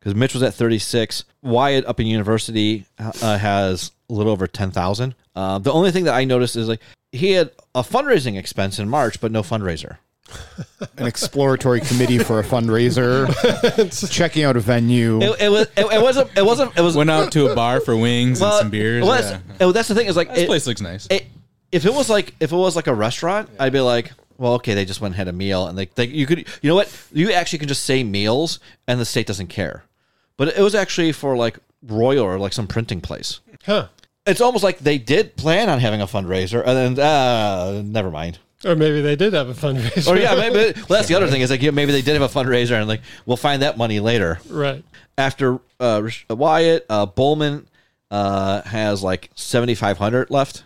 [0.00, 1.24] because Mitch was at 36.
[1.42, 5.14] Wyatt up in university uh, has a little over 10,000.
[5.36, 6.80] Uh, the only thing that I noticed is like
[7.12, 9.98] he had a fundraising expense in March, but no fundraiser.
[10.96, 13.26] An exploratory committee for a fundraiser,
[14.12, 15.20] checking out a venue.
[15.20, 15.66] It, it was.
[15.76, 16.30] It, it wasn't.
[16.36, 16.78] It wasn't.
[16.78, 16.96] It was.
[16.96, 19.04] Went out to a bar for wings and some beers.
[19.04, 19.40] well, yeah.
[19.48, 20.06] that's, oh, that's the thing.
[20.06, 21.08] Is like This it- place looks nice.
[21.10, 21.26] it,
[21.72, 24.74] if it was like if it was like a restaurant, I'd be like, well, okay,
[24.74, 26.96] they just went and had a meal, and like they, you could, you know what,
[27.12, 29.82] you actually can just say meals, and the state doesn't care.
[30.40, 33.40] But it was actually for like Royal or like some printing place.
[33.66, 33.88] huh.
[34.24, 38.38] It's almost like they did plan on having a fundraiser, and then uh, never mind.
[38.64, 40.08] Or maybe they did have a fundraiser.
[40.08, 42.22] Or yeah, maybe well, that's the other thing is like yeah, maybe they did have
[42.22, 44.40] a fundraiser, and like we'll find that money later.
[44.48, 44.82] right.
[45.18, 47.68] After uh, Wyatt, uh, Bowman
[48.10, 50.64] uh, has like seventy five hundred left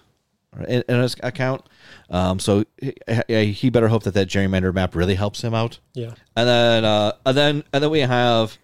[0.69, 1.63] in, in his account.
[2.11, 5.81] Um, so he, he better hope that that gerrymander map really helps him out.
[5.95, 6.15] Yeah.
[6.37, 8.57] And then uh, and then and then we have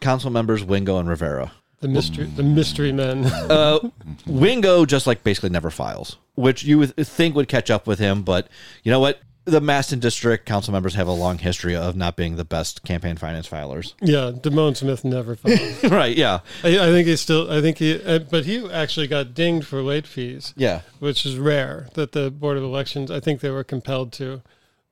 [0.00, 1.52] council members Wingo and Rivera.
[1.80, 3.24] The mystery, the mystery men.
[3.50, 3.90] Uh,
[4.26, 8.22] Wingo just like basically never files, which you would think would catch up with him,
[8.22, 8.48] but
[8.82, 9.20] you know what?
[9.44, 13.16] The Masten District council members have a long history of not being the best campaign
[13.16, 13.94] finance filers.
[14.00, 15.60] yeah, Demone Smith never found.
[15.92, 16.16] right?
[16.16, 16.40] Yeah.
[16.64, 17.48] I, I think he's still.
[17.48, 18.02] I think he.
[18.02, 20.52] Uh, but he actually got dinged for late fees.
[20.56, 20.80] Yeah.
[20.98, 24.42] which is rare that the board of elections i think they were compelled to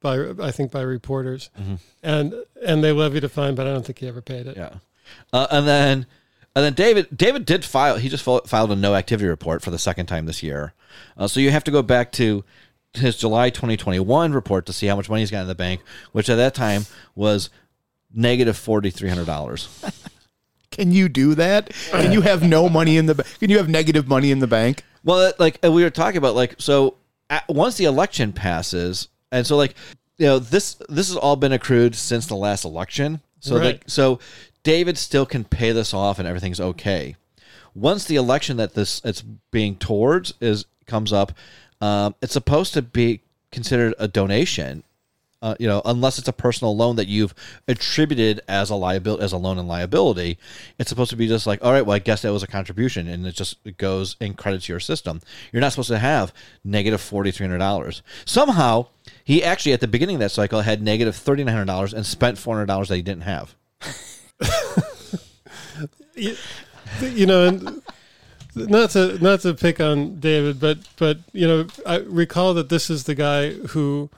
[0.04, 1.50] by i think by reporters
[2.02, 2.34] and
[2.64, 4.74] and they levied a fine but i don't think he ever paid it Yeah.
[5.32, 6.06] Uh, and then
[6.56, 9.78] and then David David did file he just filed a no activity report for the
[9.78, 10.72] second time this year.
[11.16, 12.44] Uh, so you have to go back to
[12.94, 15.80] his July 2021 report to see how much money he's got in the bank,
[16.12, 16.86] which at that time
[17.16, 17.50] was
[18.14, 20.10] negative $4300.
[20.70, 21.70] Can you do that?
[21.90, 23.14] Can you have no money in the?
[23.16, 24.84] ba- Can you have negative money in the bank?
[25.04, 26.96] Well, like we were talking about, like so
[27.30, 29.74] at, once the election passes, and so like
[30.18, 33.20] you know this this has all been accrued since the last election.
[33.40, 33.64] So Right.
[33.64, 34.18] like so
[34.62, 37.16] David still can pay this off, and everything's okay.
[37.74, 41.32] Once the election that this it's being towards is comes up,
[41.80, 43.20] um, it's supposed to be
[43.50, 44.84] considered a donation.
[45.42, 47.34] Uh, you know, unless it's a personal loan that you've
[47.68, 50.38] attributed as a liability, as a loan and liability,
[50.78, 53.06] it's supposed to be just like, all right, well, I guess that was a contribution,
[53.08, 55.20] and it just it goes and credits your system.
[55.52, 56.32] You're not supposed to have
[56.64, 58.00] negative forty three hundred dollars.
[58.24, 58.86] Somehow,
[59.24, 62.06] he actually at the beginning of that cycle had negative thirty nine hundred dollars and
[62.06, 63.56] spent four hundred dollars that he didn't have.
[66.14, 66.36] you,
[67.02, 67.82] you know and
[68.54, 72.88] not to not to pick on david but but you know i recall that this
[72.88, 74.08] is the guy who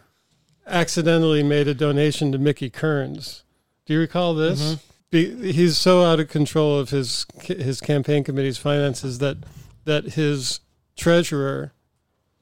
[0.66, 3.44] accidentally made a donation to mickey kearns.
[3.84, 4.60] Do you recall this?
[4.60, 4.82] Mm-hmm.
[5.10, 9.38] Be, he's so out of control of his his campaign committee's finances that
[9.84, 10.60] that his
[10.96, 11.72] treasurer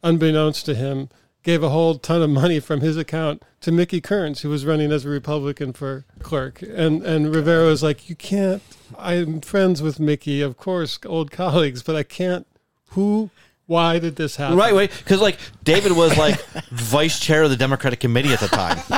[0.02, 1.10] unbeknownst to him
[1.44, 4.90] gave a whole ton of money from his account to Mickey Kearns, who was running
[4.90, 6.60] as a Republican for clerk.
[6.62, 8.62] And and Rivera was like, You can't
[8.98, 12.46] I'm friends with Mickey, of course, old colleagues, but I can't
[12.88, 13.30] who
[13.66, 14.56] why did this happen?
[14.58, 18.48] Right, wait, because like David was like vice chair of the Democratic Committee at the
[18.48, 18.78] time.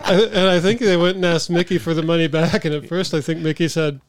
[0.00, 2.86] I, and I think they went and asked Mickey for the money back, and at
[2.86, 4.00] first I think Mickey said,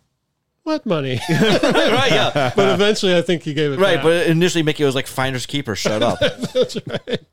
[0.66, 1.14] What money?
[1.30, 3.98] right, yeah, but eventually I think he gave it right.
[3.98, 4.04] back.
[4.04, 6.20] But initially, Mickey was like finders keeper, Shut up.
[6.54, 7.24] That's right.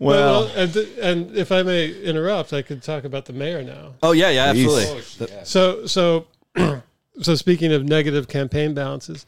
[0.00, 3.94] Well, uh, and, and if I may interrupt, I could talk about the mayor now.
[4.02, 4.90] Oh yeah, yeah, Please.
[4.90, 5.36] absolutely.
[5.36, 6.26] Oh, so so
[7.20, 9.24] so speaking of negative campaign balances,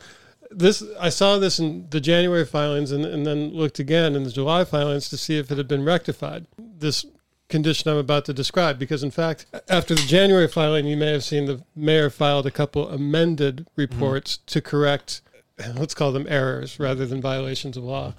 [0.51, 4.33] this I saw this in the January filings and, and then looked again in the
[4.33, 6.47] July filings to see if it had been rectified.
[6.59, 7.07] This
[7.53, 11.23] condition I'm about to describe, because in fact, after the January filing, you may have
[11.23, 15.21] seen the mayor filed a couple amended reports to correct,
[15.75, 18.15] let's call them errors rather than violations of law,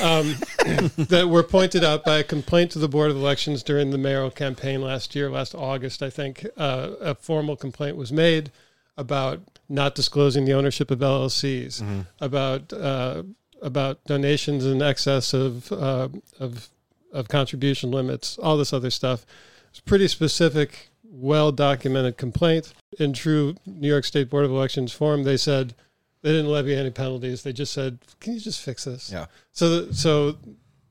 [0.00, 0.36] um,
[0.96, 4.30] that were pointed out by a complaint to the Board of Elections during the mayoral
[4.30, 6.46] campaign last year, last August, I think.
[6.56, 8.52] Uh, a formal complaint was made
[8.96, 13.24] about not disclosing the ownership of LLCs, about uh,
[13.60, 16.08] about donations in excess of uh,
[16.38, 16.68] of
[17.16, 19.26] of contribution limits, all this other stuff.
[19.70, 22.72] It's pretty specific, well documented complaint.
[22.98, 25.74] In true New York State Board of Elections form, they said
[26.22, 27.42] they didn't levy any penalties.
[27.42, 29.26] They just said, "Can you just fix this?" Yeah.
[29.52, 30.36] So, so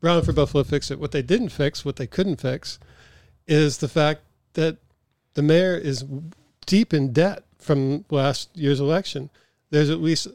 [0.02, 1.00] Brown for Buffalo fixed it.
[1.00, 2.80] What they didn't fix, what they couldn't fix,
[3.48, 4.22] is the fact
[4.54, 4.78] that
[5.34, 6.06] the mayor is
[6.66, 9.30] deep in debt from last year's election.
[9.72, 10.28] There's at least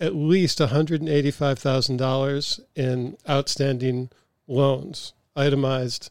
[0.00, 4.10] at least one hundred and eighty-five thousand dollars in outstanding
[4.48, 6.10] loans, itemized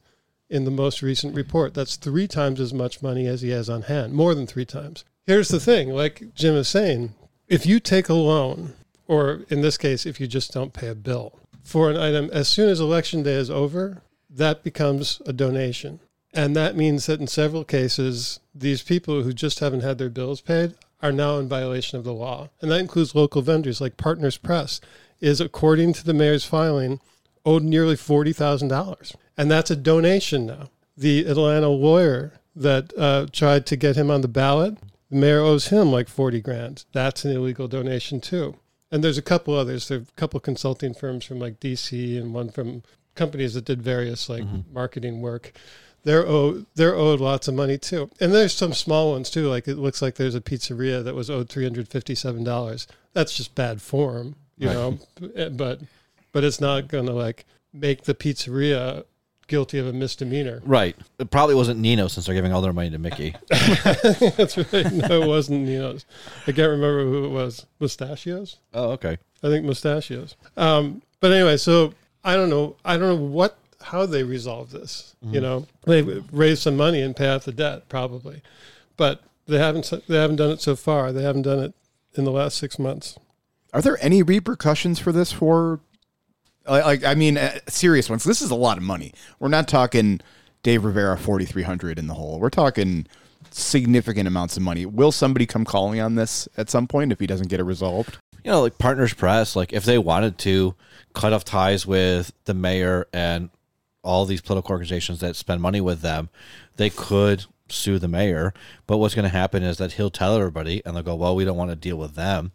[0.49, 1.73] in the most recent report.
[1.73, 5.05] That's three times as much money as he has on hand, more than three times.
[5.25, 7.13] Here's the thing, like Jim is saying,
[7.47, 8.73] if you take a loan,
[9.07, 12.47] or in this case, if you just don't pay a bill for an item, as
[12.47, 15.99] soon as election day is over, that becomes a donation.
[16.33, 20.41] And that means that in several cases, these people who just haven't had their bills
[20.41, 22.49] paid are now in violation of the law.
[22.61, 24.79] And that includes local vendors like Partners Press,
[25.19, 26.99] is according to the mayor's filing,
[27.45, 29.15] owed nearly $40,000.
[29.37, 30.69] And that's a donation now.
[30.97, 34.77] The Atlanta lawyer that uh, tried to get him on the ballot,
[35.09, 36.85] the mayor owes him like 40 grand.
[36.91, 38.55] That's an illegal donation too.
[38.91, 39.87] And there's a couple others.
[39.87, 42.83] There are a couple consulting firms from like DC and one from
[43.15, 45.53] companies that did various like marketing work.
[46.03, 48.09] They're owed, they're owed lots of money too.
[48.19, 49.47] And there's some small ones too.
[49.47, 52.87] Like it looks like there's a pizzeria that was owed $357.
[53.13, 54.99] That's just bad form, you know,
[55.51, 55.79] but,
[56.31, 59.05] but it's not going to like make the pizzeria
[59.47, 60.61] guilty of a misdemeanor.
[60.65, 60.95] Right.
[61.19, 63.35] It probably wasn't Nino since they're giving all their money to Mickey.
[63.49, 64.91] That's right.
[64.93, 66.05] No, it wasn't Nino's.
[66.47, 67.65] I can't remember who it was.
[67.79, 68.57] Mustachios?
[68.73, 69.17] oh, okay.
[69.43, 70.35] I think mustachios.
[70.55, 72.75] Um, but anyway, so I don't know.
[72.85, 75.15] I don't know what how they resolve this.
[75.23, 76.01] You know, they
[76.31, 78.41] raise some money and pay off the debt probably,
[78.97, 79.91] but they haven't.
[80.07, 81.11] They haven't done it so far.
[81.11, 81.73] They haven't done it
[82.13, 83.17] in the last six months.
[83.73, 85.79] Are there any repercussions for this for
[86.67, 88.23] like, I mean uh, serious ones?
[88.23, 89.13] This is a lot of money.
[89.39, 90.21] We're not talking
[90.63, 92.39] Dave Rivera 4300 in the hole.
[92.39, 93.07] We're talking
[93.49, 94.85] significant amounts of money.
[94.85, 98.17] Will somebody come calling on this at some point if he doesn't get it resolved?
[98.43, 100.75] You know, like Partners Press, like if they wanted to
[101.13, 103.49] cut off ties with the mayor and
[104.03, 106.29] all these political organizations that spend money with them,
[106.77, 108.53] they could sue the mayor.
[108.87, 111.45] But what's going to happen is that he'll tell everybody, and they'll go, "Well, we
[111.45, 112.51] don't want to deal with them,"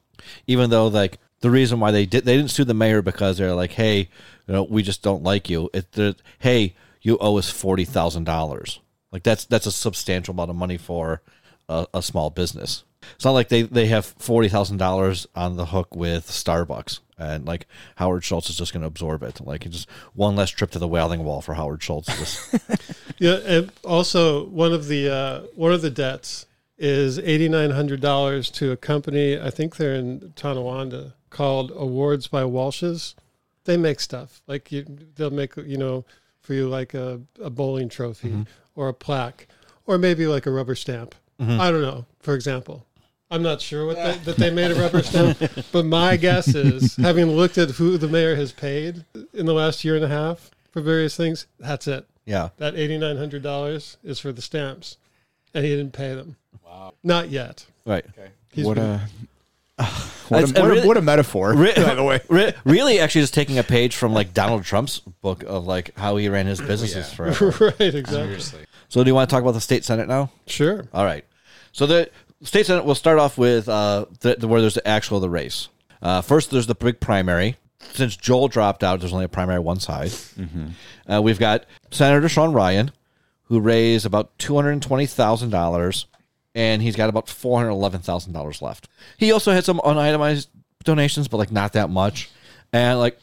[0.47, 3.55] even though like the reason why they did they didn't sue the mayor because they're
[3.55, 4.09] like, "Hey,
[4.47, 8.81] you know, we just don't like you." It, hey, you owe us forty thousand dollars.
[9.13, 11.23] Like that's that's a substantial amount of money for
[11.69, 12.85] a, a small business.
[13.15, 17.47] It's not like they, they have forty thousand dollars on the hook with Starbucks, and
[17.47, 17.67] like
[17.97, 19.41] Howard Schultz is just going to absorb it.
[19.41, 22.09] Like it's just one less trip to the Wailing Wall for Howard Schultz.
[22.19, 22.55] Just-
[23.19, 26.45] Yeah, and also one of the uh, one of the debts
[26.77, 29.41] is eighty nine hundred dollars to a company.
[29.41, 33.15] I think they're in Tonawanda called Awards by Walsh's.
[33.65, 36.05] They make stuff like you, they'll make you know
[36.41, 38.43] for you like a, a bowling trophy mm-hmm.
[38.75, 39.47] or a plaque
[39.87, 41.15] or maybe like a rubber stamp.
[41.39, 41.61] Mm-hmm.
[41.61, 42.07] I don't know.
[42.21, 42.87] For example,
[43.31, 45.39] I'm not sure what they, that they made a rubber stamp,
[45.73, 49.85] but my guess is, having looked at who the mayor has paid in the last
[49.85, 52.07] year and a half for various things, that's it.
[52.25, 54.97] yeah, That eighty nine hundred dollars is for the stamps,
[55.53, 56.37] and he didn't pay them.
[56.65, 56.95] Wow.
[57.03, 57.67] Not yet.
[57.85, 58.07] right.
[58.53, 59.09] He's what been- a
[59.79, 62.21] what a, It's a what, a, what a metaphor, Re- by the way.
[62.29, 66.17] re- really, actually, just taking a page from like Donald Trump's book of like how
[66.17, 67.51] he ran his businesses forever.
[67.61, 67.81] right.
[67.81, 68.05] Exactly.
[68.13, 68.67] Seriously.
[68.89, 70.31] So, do you want to talk about the state senate now?
[70.47, 70.87] Sure.
[70.95, 71.25] All right.
[71.73, 72.11] So the
[72.43, 75.69] state senate will start off with uh, the, the, where there's the actual the race.
[76.01, 77.57] Uh, first, there's the big primary.
[77.93, 80.11] Since Joel dropped out, there's only a primary one side.
[81.09, 82.91] Uh, we've got Senator Sean Ryan,
[83.45, 86.07] who raised about two hundred twenty thousand dollars,
[86.57, 88.89] and he's got about four hundred eleven thousand dollars left.
[89.19, 90.49] He also had some unitemized
[90.83, 92.31] donations, but like not that much,
[92.73, 93.19] and like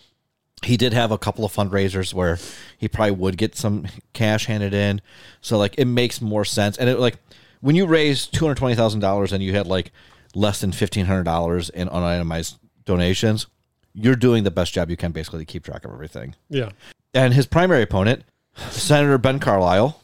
[0.63, 2.37] he did have a couple of fundraisers where
[2.77, 5.01] he probably would get some cash handed in.
[5.41, 6.77] So like it makes more sense.
[6.77, 7.17] And it like
[7.59, 9.91] when you raise two hundred twenty thousand dollars and you had like
[10.35, 13.47] less than fifteen hundred dollars in unitemized donations,
[13.93, 16.35] you're doing the best job you can basically to keep track of everything.
[16.49, 16.69] Yeah.
[17.15, 18.23] And his primary opponent,
[18.69, 19.99] Senator Ben Carlisle.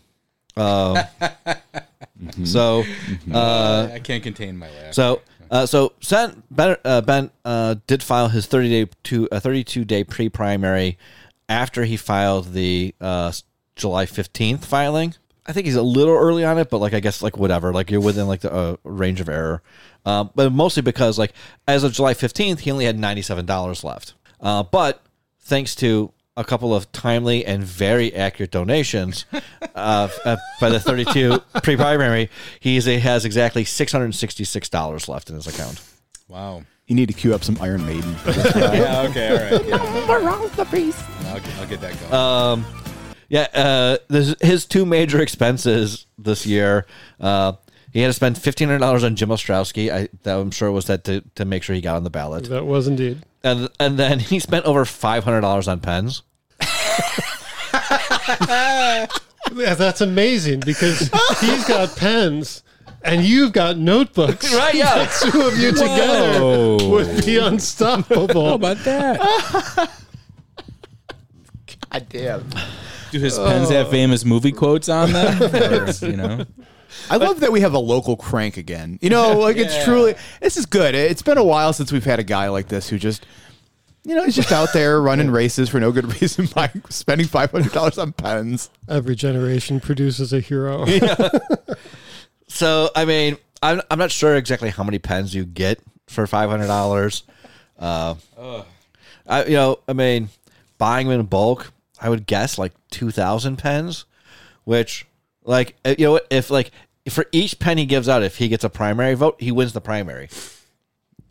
[0.57, 0.97] Um,
[2.27, 2.83] Uh, So,
[3.33, 4.93] uh, I can't contain my laugh.
[4.93, 9.39] so, uh, so Sen, Ben, uh, ben uh, did file his thirty day to a
[9.39, 10.97] thirty two day pre primary
[11.47, 13.31] after he filed the uh,
[13.75, 15.15] July fifteenth filing.
[15.47, 17.89] I think he's a little early on it, but like I guess like whatever, like
[17.89, 19.63] you're within like the uh, range of error.
[20.05, 21.33] Uh, but mostly because like
[21.67, 24.13] as of July fifteenth, he only had ninety seven dollars left.
[24.39, 25.01] Uh, but
[25.39, 29.25] thanks to a couple of timely and very accurate donations
[29.75, 32.29] uh, uh, by the 32 pre-primary,
[32.59, 35.81] he has exactly $666 left in his account.
[36.27, 36.63] wow.
[36.87, 38.15] You need to queue up some Iron Maiden.
[38.25, 39.05] Yeah.
[39.09, 39.29] Okay.
[39.29, 39.67] All right.
[39.67, 39.77] Yeah.
[41.27, 42.65] I'll, get, I'll get that going.
[43.29, 46.87] Yeah, uh, this, his two major expenses this year.
[47.19, 47.53] Uh,
[47.91, 49.91] he had to spend fifteen hundred dollars on Jim Ostrowski.
[49.93, 52.09] I, that I'm sure it was that to, to make sure he got on the
[52.09, 53.21] ballot, That was indeed.
[53.43, 56.23] and and then he spent over five hundred dollars on pens.
[59.53, 60.99] Yeah, that's amazing because
[61.39, 62.63] he's got pens
[63.03, 64.53] and you've got notebooks.
[64.59, 64.75] Right?
[64.75, 65.05] Yeah.
[65.05, 66.89] The two of you together Whoa.
[66.89, 68.45] would be unstoppable.
[68.47, 69.89] How about that?
[71.89, 72.49] God damn.
[73.11, 75.41] Do his pens have famous movie quotes on them?
[75.41, 76.45] Or, you know.
[77.09, 78.99] I love that we have a local crank again.
[79.01, 80.93] You know, like it's truly this is good.
[80.93, 83.25] It's been a while since we've had a guy like this who just
[84.03, 87.51] you know, he's just out there running races for no good reason by spending five
[87.51, 88.69] hundred dollars on pens.
[88.87, 90.85] Every generation produces a hero.
[92.49, 96.49] So I mean, I'm I'm not sure exactly how many pens you get for five
[96.49, 97.23] hundred dollars.
[97.77, 98.15] Uh,
[99.27, 100.29] I you know I mean,
[100.77, 101.71] buying them in bulk,
[102.01, 104.05] I would guess like two thousand pens,
[104.65, 105.05] which
[105.43, 106.71] like uh, you know if like
[107.05, 109.73] if for each pen he gives out, if he gets a primary vote, he wins
[109.73, 110.29] the primary.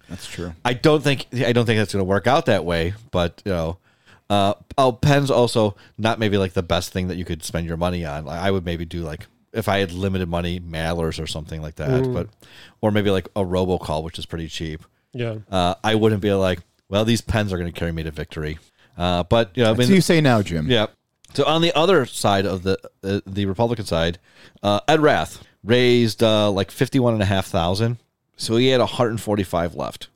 [0.09, 0.55] That's true.
[0.65, 3.53] I don't think I don't think that's going to work out that way, but you
[3.53, 3.79] know.
[4.31, 7.79] Uh, oh, pens also not maybe like the best thing that you could spend your
[7.79, 8.27] money on.
[8.27, 11.77] Like, I would maybe do like if I had limited money, mailers or something like
[11.77, 12.29] that, but
[12.83, 14.85] or maybe like a robocall, which is pretty cheap.
[15.15, 15.37] Yeah.
[15.51, 18.59] Uh, I wouldn't be like, well, these pens are going to carry me to victory.
[18.99, 20.71] Uh, but you know, I What mean, do you say now, Jim?
[20.71, 20.89] yeah.
[21.33, 24.19] So on the other side of the uh, the Republican side,
[24.63, 27.97] uh, Ed Rath raised uh, like fifty one and a half thousand,
[28.39, 30.09] so he had one hundred and forty five left.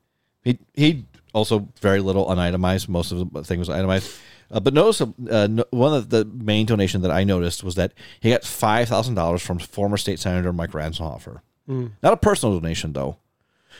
[0.42, 1.04] He he
[1.34, 2.88] also very little unitemized.
[2.88, 4.10] Most of the thing was itemized.
[4.50, 7.92] Uh, but notice uh, no, one of the main donation that I noticed was that
[8.20, 11.40] he got five thousand dollars from former state senator Mike Ranzenhofer.
[11.68, 13.16] Not a personal donation though,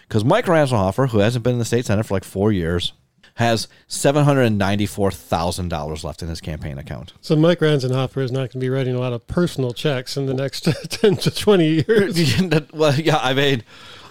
[0.09, 2.95] because Mike Ranzenhofer, who hasn't been in the state senate for like four years,
[3.35, 7.13] has seven hundred and ninety four thousand dollars left in his campaign account.
[7.21, 10.25] So Mike Ranzenhofer is not going to be writing a lot of personal checks in
[10.25, 12.41] the next 10 to 20 years.
[12.73, 13.63] well, yeah, I mean,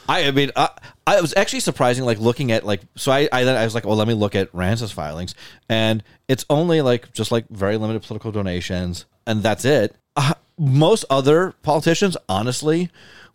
[0.09, 0.69] I, I mean, I,
[1.07, 3.85] I was actually surprising, like looking at like, so I, I then I was like,
[3.85, 5.35] well, let me look at Rance's filings,
[5.69, 9.95] and it's only like just like very limited political donations, and that's it.
[10.15, 12.89] Uh, most other politicians, honestly,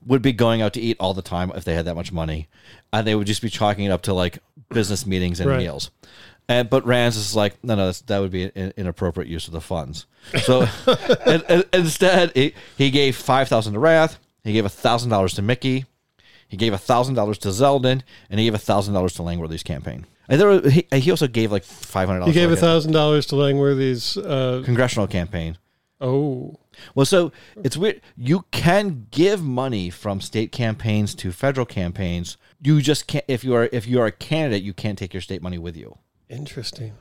[0.04, 2.48] would be going out to eat all the time if they had that much money,
[2.92, 4.38] and they would just be chalking it up to like
[4.70, 5.58] business meetings and Right.
[5.60, 5.90] meals.
[6.48, 9.52] And but Rance is like, no, no, that's, that would be an inappropriate use of
[9.52, 10.06] the funds.
[10.42, 10.68] So
[11.26, 14.18] and, and instead, he, he gave five thousand to Rath.
[14.44, 15.86] He gave thousand dollars to Mickey.
[16.48, 20.06] He gave thousand dollars to Zeldin, and he gave thousand dollars to Langworthy's campaign.
[20.28, 22.26] And there, were- he, he also gave like $500.
[22.26, 24.16] He gave a thousand dollars to Langworthy's.
[24.16, 25.56] Uh, congressional campaign.
[26.00, 26.56] oh,
[26.94, 27.32] Well, so
[27.64, 28.00] it's weird.
[28.16, 32.36] You can give money from state campaigns to federal campaigns.
[32.62, 35.20] You just can't if you are if you are a candidate, you can't take your
[35.20, 35.98] state money with you.
[36.28, 36.92] interesting.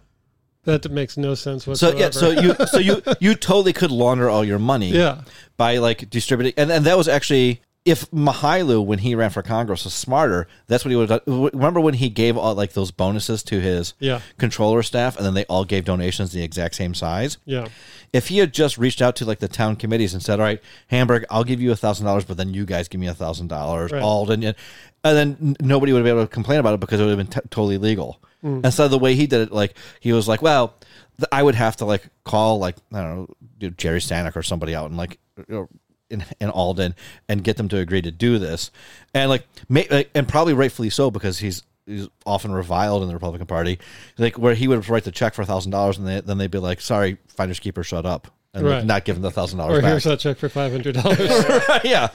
[0.64, 2.12] That makes no sense whatsoever.
[2.12, 4.90] So yeah, so you so you you totally could launder all your money.
[4.90, 5.22] Yeah.
[5.58, 9.84] By like distributing, and and that was actually if Mychajliw when he ran for Congress
[9.84, 11.50] was smarter, that's what he would have done.
[11.54, 14.22] Remember when he gave all like those bonuses to his Yeah.
[14.40, 17.38] controller staff, and then they all gave donations the exact same size.
[17.46, 17.68] yeah.
[18.12, 20.62] If he had just reached out to like the town committees and said, "All right,
[20.88, 23.48] Hamburg, I'll give you a thousand dollars, but then you guys give me a thousand
[23.50, 23.92] dollars.
[23.92, 24.56] Alden," and
[25.04, 27.42] then nobody would have been able to complain about it because it would have been
[27.42, 28.20] t- totally legal.
[28.44, 28.64] Mm.
[28.66, 30.76] Instead of the way he did it, like he was like, "Well,
[31.18, 33.28] th- I would have to like call like I don't know
[33.62, 35.70] know, Jerry Stanek or somebody out and like." You know,
[36.10, 36.96] in, in Alden
[37.30, 38.72] and get them to agree to do this,
[39.14, 43.14] and like, may, like, and probably rightfully so because he's he's often reviled in the
[43.14, 43.80] Republican Party,
[44.18, 46.52] like where he would write the check for a thousand dollars and they, then they'd
[46.52, 48.86] be like, "Sorry, finders keeper, shut up," and like, Right.
[48.86, 49.90] not give him the thousand Or dollars back.
[49.90, 51.20] here's that check for five hundred dollars.
[51.84, 52.08] yeah.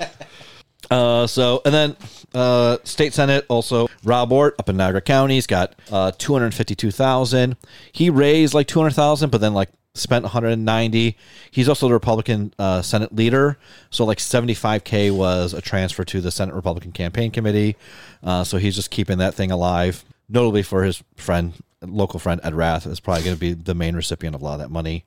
[0.91, 1.97] Uh, so and then
[2.35, 5.35] uh, state senate also Rob Ortt up in Niagara County.
[5.35, 7.57] He's got uh, two hundred fifty two thousand.
[7.93, 11.17] He raised like two hundred thousand, but then like spent one hundred and ninety.
[11.51, 13.59] He's also the Republican uh, Senate leader,
[13.91, 17.77] so like seventy five k was a transfer to the Senate Republican Campaign Committee.
[18.23, 22.53] Uh, so he's just keeping that thing alive, notably for his friend local friend Ed
[22.53, 25.03] Rath is probably going to be the main recipient of a lot of that money.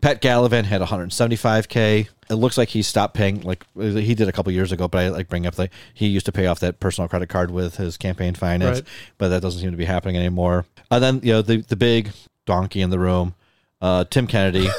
[0.00, 2.08] Pat Gallivan had 175k.
[2.30, 3.42] It looks like he stopped paying.
[3.42, 6.26] Like he did a couple years ago, but I like bring up like he used
[6.26, 8.88] to pay off that personal credit card with his campaign finance, Right.
[9.18, 10.64] but that doesn't seem to be happening anymore.
[10.90, 12.10] And then you know the the big
[12.46, 13.34] donkey in the room,
[13.80, 14.68] uh, Tim Kennedy.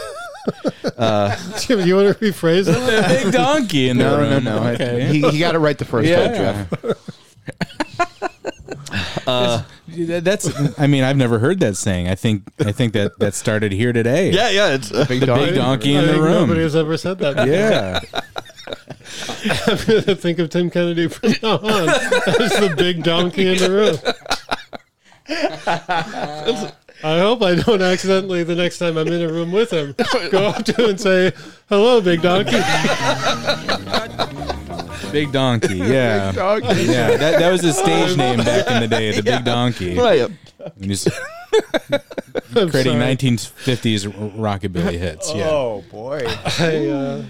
[1.59, 2.65] Jim, you want to rephrase it?
[2.73, 4.29] The big donkey in the room?
[4.29, 4.63] No, no, room.
[4.65, 4.71] no.
[4.73, 5.05] Okay.
[5.07, 6.67] He, he got it right the first time, Geoff.
[9.91, 10.47] Yeah, That's.
[10.79, 12.07] I mean, I've never heard that saying.
[12.07, 12.43] I think.
[12.59, 14.29] I think that that started here today.
[14.31, 15.39] yeah, yeah, it's uh, Big The dog.
[15.39, 16.33] big donkey I in the think room.
[16.33, 17.35] Nobody has ever said that.
[17.35, 17.51] before.
[17.51, 17.99] Yeah.
[19.67, 23.57] I'm going to think of Tim Kennedy from now on as the big donkey in
[23.57, 23.97] the room.
[27.03, 29.95] I hope I don't accidentally, the next time I'm in a room with him,
[30.31, 31.31] go up to him and say,
[31.69, 32.59] hello, big donkey.
[35.11, 35.77] Big donkey.
[35.77, 36.31] Yeah.
[36.31, 36.63] Dog.
[36.63, 37.17] Yeah.
[37.17, 39.11] That, that was his stage name back in the day.
[39.11, 39.97] The big donkey.
[39.97, 40.29] right.
[40.59, 41.07] And he's
[42.55, 43.15] I'm creating sorry.
[43.15, 45.33] 1950s rockabilly hits.
[45.33, 45.49] Yeah.
[45.49, 46.21] Oh boy.
[46.59, 47.23] I uh,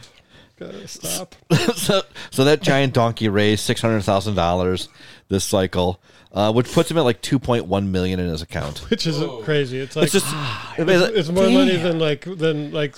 [0.58, 1.36] gotta stop.
[1.76, 2.02] so,
[2.32, 4.90] so that giant donkey raised six hundred thousand dollars
[5.30, 6.00] this cycle,
[6.32, 8.80] uh, which puts him at like two point one million in his account.
[8.90, 9.80] Which is crazy.
[9.80, 10.28] It's like It's just
[10.78, 12.96] it's more money than like than like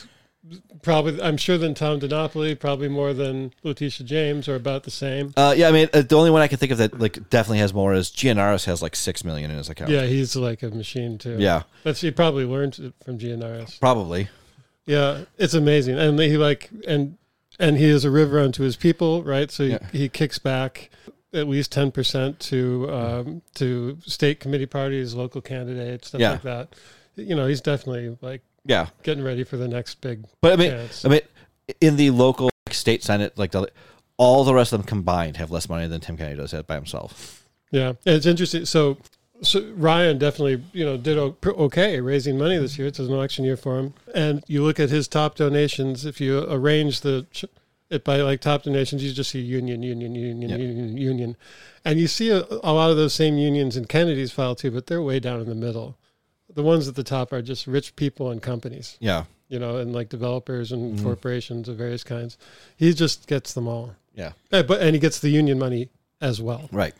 [0.81, 5.33] probably I'm sure than Tom DiNapoli, probably more than Letitia James, or about the same.
[5.37, 7.59] Uh, yeah, I mean, uh, the only one I can think of that like definitely
[7.59, 9.91] has more is Gianaris has like six million in his account.
[9.91, 11.37] Yeah, he's like a machine too.
[11.39, 13.79] yeah, That's he probably learned it from Gianaris.
[13.79, 14.29] probably.
[14.85, 17.17] Yeah, it's amazing, and he like and
[17.59, 19.51] and he is a river unto his people, right?
[19.51, 19.87] So he, Yeah.
[19.91, 20.89] he kicks back
[21.33, 26.31] at least ten percent to um, to state committee parties, local candidates, stuff Yeah.
[26.31, 26.75] like that.
[27.15, 30.71] You know, he's definitely like Yeah, getting ready for the next big but I mean,
[30.71, 31.05] chance.
[31.05, 31.21] I mean,
[31.79, 33.67] in the local like, state senate, like the,
[34.17, 37.47] all the rest of them combined have less money than Tim Kennedy does by himself.
[37.71, 38.65] Yeah, it's interesting.
[38.65, 38.97] So,
[39.41, 42.87] so Ryan definitely, you know, did okay raising money this year.
[42.87, 43.93] It's an election year for him.
[44.13, 46.05] And you look at his top donations.
[46.05, 47.25] If you arrange the
[47.91, 50.55] it by like top donations, you just see union, union, union, Yeah.
[50.57, 51.37] union, union,
[51.85, 54.71] and you see a, a lot of those same unions in Kennedy's file too.
[54.71, 55.97] But they're way down in the middle.
[56.53, 59.93] The ones at the top are just rich people and companies, Yeah, you know, and
[59.93, 61.03] like developers and Mhm.
[61.03, 62.37] corporations of various kinds.
[62.77, 63.95] He just gets them all.
[64.15, 65.89] yeah, Uh, But and he gets the union money
[66.19, 66.67] as well.
[66.71, 66.93] right.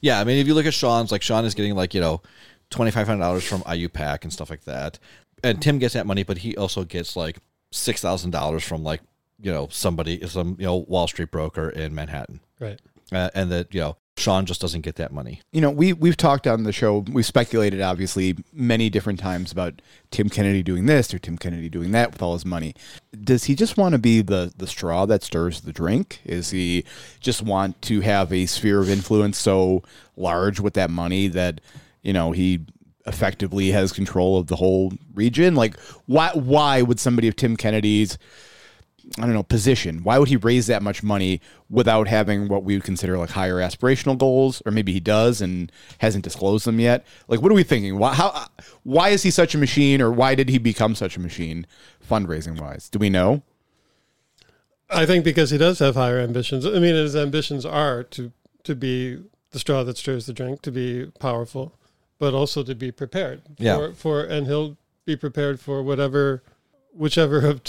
[0.00, 2.22] Yeah, I mean, if you look at Sean's, like Sean is getting like you know
[2.70, 4.98] twenty five hundred dollars from IUPAC and stuff like that,
[5.44, 7.38] and Tim gets that money, but he also gets like
[7.70, 9.00] six thousand dollars from like
[9.42, 12.80] you know somebody, some you know Wall Street broker in Manhattan, Right.
[13.12, 15.40] uh, and that you know Sean just doesn't get that money.
[15.52, 16.98] You know, we we've talked on the show.
[17.10, 19.80] we've speculated obviously many different times about
[20.10, 22.74] Tim Kennedy doing this or Tim Kennedy doing that with all his money.
[23.24, 26.20] Does he just want to be the the straw that stirs the drink?
[26.24, 26.84] Is he
[27.20, 29.82] just want to have a sphere of influence so
[30.16, 31.60] large with that money that
[32.02, 32.60] you know he
[33.06, 35.54] effectively has control of the whole region?
[35.54, 38.18] Like, why why would somebody of Tim Kennedy's
[39.18, 40.02] I don't know, position.
[40.02, 43.56] Why would he raise that much money without having what we would consider like higher
[43.56, 47.04] aspirational goals, or maybe he does and hasn't disclosed them yet?
[47.28, 47.98] Like, what are we thinking?
[47.98, 48.46] Why, how,
[48.82, 51.66] why is he such a machine, or why did he become such a machine,
[52.08, 52.88] fundraising wise?
[52.88, 53.42] Do we know?
[54.90, 56.66] I think because he does have higher ambitions.
[56.66, 58.32] I mean, his ambitions are to
[58.64, 59.18] to be
[59.50, 61.74] the straw that stirs the drink, to be powerful,
[62.18, 63.42] but also to be prepared.
[63.58, 63.76] Yeah.
[63.76, 66.42] For, for and he'll be prepared for whatever,
[66.92, 67.64] whichever of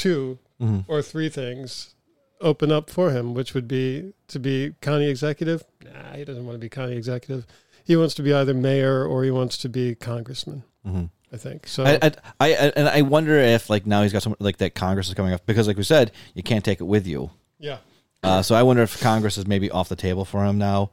[0.64, 1.96] 2 or three things
[2.42, 5.64] open up for him, which would be to be county executive.
[5.84, 7.46] Nah, he doesn't want to be county executive.
[7.86, 10.64] He wants to be either mayor or he wants to be congressman.
[10.86, 11.06] Mm-hmm.
[11.34, 11.84] I think so.
[11.84, 15.08] I, I, I, and I wonder if like now he's got some like that Congress
[15.08, 17.32] is coming up because like we said, you can't take it with you.
[17.60, 17.78] yeah.
[18.22, 20.92] Uh, so I wonder if Congress is maybe off the table for him now,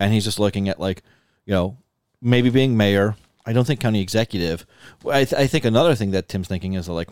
[0.00, 1.02] and he's just looking at like,
[1.46, 1.76] you know,
[2.20, 3.14] maybe being mayor.
[3.46, 4.66] I don't think county executive.
[5.06, 7.08] I, th- I think another thing that Tim's thinking is like,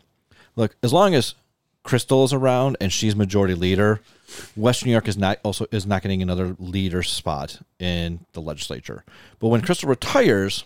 [0.57, 1.35] look, as long as
[1.83, 4.01] Crystal is around and she's majority leader,
[4.55, 9.05] Western New York is not also is not getting another leader spot in the legislature.
[9.39, 10.65] But when Crystal retires,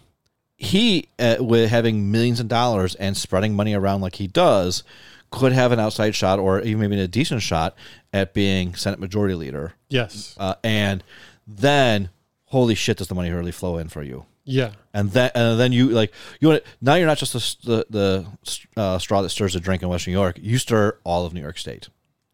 [0.57, 4.83] he uh, with having millions of dollars and spreading money around like he does
[5.31, 7.75] could have an outside shot or even maybe a decent shot
[8.13, 10.33] at being senate majority leader Yes.
[10.39, 11.03] uh, and
[11.45, 12.09] then
[12.47, 14.73] holy shit does the money really flow in for you Yeah.
[14.93, 18.27] and then and then you like you want now you're not just the the,
[18.75, 21.33] the uh, straw that stirs the drink in Western new york you stir all of
[21.35, 21.89] new york state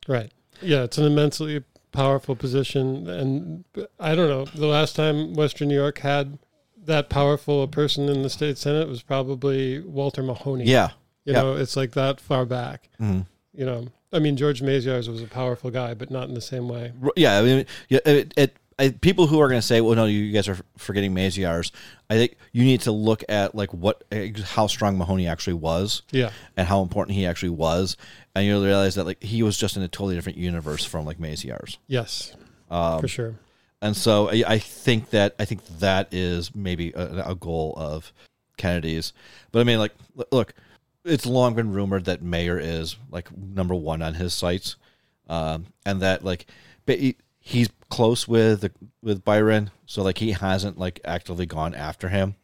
[0.09, 0.33] Right.
[0.63, 3.65] Yeah, it's an immensely powerful position, and
[3.99, 4.45] I don't know.
[4.47, 6.39] The last time Western New York had
[6.85, 10.65] that powerful a person in the state senate was probably Walter Mahoney.
[10.65, 10.91] yeah
[11.25, 12.89] you know, it's like that far back.
[13.01, 13.27] Mhm.
[13.53, 16.67] You know, I mean, George Maziarz was a powerful guy, but not in the same
[16.69, 16.93] way.
[17.15, 20.07] Yeah i mean yeah, it, it I, people who are going to say, "Well, no,
[20.07, 21.71] you guys are forgetting Maziarz,"
[22.09, 24.03] I think you need to look at like what
[24.43, 26.31] how strong Mahoney actually was, Yeah.
[26.57, 27.97] and how important he actually was,
[28.35, 31.19] and you'll realize that like he was just in a totally different universe from like
[31.19, 31.77] Maziarz.
[31.87, 32.35] Yes.
[32.71, 33.35] Um, for sure.
[33.83, 38.13] And so I, I think that I think that is maybe a, a goal of
[38.57, 39.13] Kennedy's.
[39.53, 39.93] But I mean, like,
[40.33, 40.55] look,
[41.05, 44.77] it's long been rumored that Mayer is like number one on his sights,
[45.29, 46.47] um, and that like,
[46.87, 47.17] but he,
[47.51, 48.71] he's close with
[49.03, 52.37] with Byron, so like he hasn't like actively gone after him.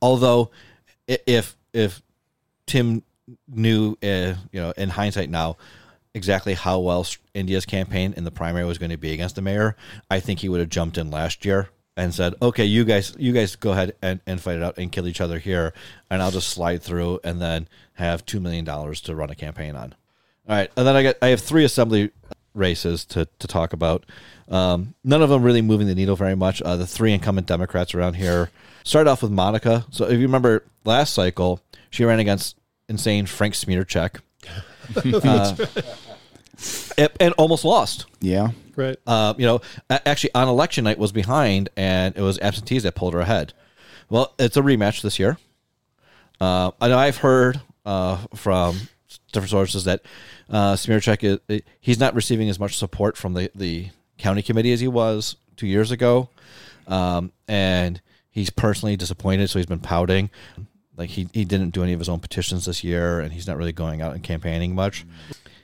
[0.00, 0.50] Although,
[1.06, 2.02] if if
[2.66, 3.02] Tim
[3.48, 5.56] knew, uh, you know, in hindsight now,
[6.14, 9.76] exactly how well India's campaign in the primary was going to be against the mayor,
[10.10, 13.32] I think he would have jumped in last year and said, "Okay, you guys, you
[13.32, 15.74] guys go ahead and, and fight it out and kill each other here,
[16.10, 19.76] and I'll just slide through and then have two million dollars to run a campaign
[19.76, 19.94] on."
[20.48, 22.10] All right, and then I got I have three assembly
[22.54, 24.06] races to to talk about.
[24.48, 26.62] Um, none of them really moving the needle very much.
[26.62, 28.50] Uh, the three incumbent Democrats around here
[28.84, 29.84] started off with Monica.
[29.90, 32.56] So if you remember last cycle, she ran against
[32.88, 34.20] insane Frank Smierciak.
[35.24, 35.56] uh,
[36.96, 38.06] and, and almost lost.
[38.20, 38.50] Yeah.
[38.76, 38.96] Right.
[39.06, 43.14] Uh, you know, actually on election night was behind, and it was absentees that pulled
[43.14, 43.52] her ahead.
[44.08, 45.38] Well, it's a rematch this year.
[46.40, 48.88] Uh, I know I've heard uh, from
[49.32, 50.02] different sources that
[50.50, 53.88] uh, Smierciak is he's not receiving as much support from the, the
[54.18, 56.28] county committee as he was two years ago,
[56.86, 58.00] um, and
[58.30, 59.48] he's personally disappointed.
[59.50, 60.30] So he's been pouting,
[60.96, 63.56] like he he didn't do any of his own petitions this year, and he's not
[63.56, 65.04] really going out and campaigning much.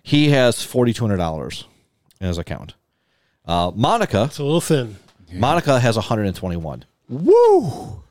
[0.03, 1.65] He has forty two hundred dollars
[2.21, 2.75] in his account.
[3.45, 4.97] Uh, Monica, It's a little thin.
[5.33, 6.85] Monica has one hundred and twenty one.
[7.09, 8.03] Woo!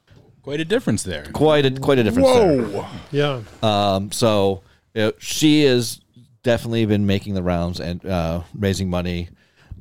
[0.41, 1.25] Quite a difference there.
[1.33, 2.61] Quite a quite a difference there.
[2.63, 2.85] Whoa!
[3.11, 3.41] Yeah.
[3.61, 4.63] Um, so
[4.93, 6.01] you know, she has
[6.43, 9.29] definitely been making the rounds and uh, raising money.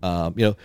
[0.02, 0.56] Um, you know,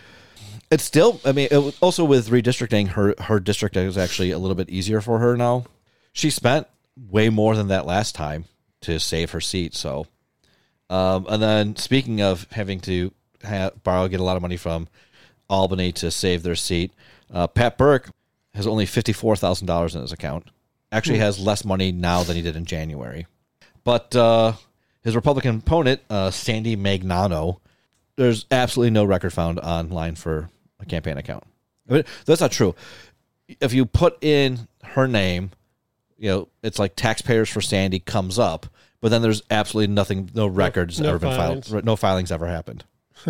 [0.71, 1.19] it's still.
[1.25, 5.01] I mean, it, also with redistricting, her her district is actually a little bit easier
[5.01, 5.65] for her now.
[6.13, 6.67] She spent
[7.09, 8.45] way more than that last time
[8.81, 9.75] to save her seat.
[9.75, 10.07] So,
[10.89, 13.11] um, and then speaking of having to
[13.43, 14.87] ha- borrow, get a lot of money from
[15.49, 16.93] Albany to save their seat,
[17.33, 18.09] uh, Pat Burke
[18.53, 20.49] has only fifty four thousand dollars in his account.
[20.91, 23.27] Actually, has less money now than he did in January.
[23.83, 24.53] But uh,
[25.03, 27.59] his Republican opponent, uh, Sandy Magnano,
[28.17, 30.49] there's absolutely no record found online for
[30.79, 31.43] a campaign account.
[31.89, 32.75] I mean, that's not true.
[33.47, 35.51] If you put in her name,
[36.17, 38.65] you know, it's like taxpayers for Sandy comes up,
[39.01, 41.69] but then there's absolutely nothing, no records no ever been filings.
[41.69, 42.83] filed, no filings ever happened.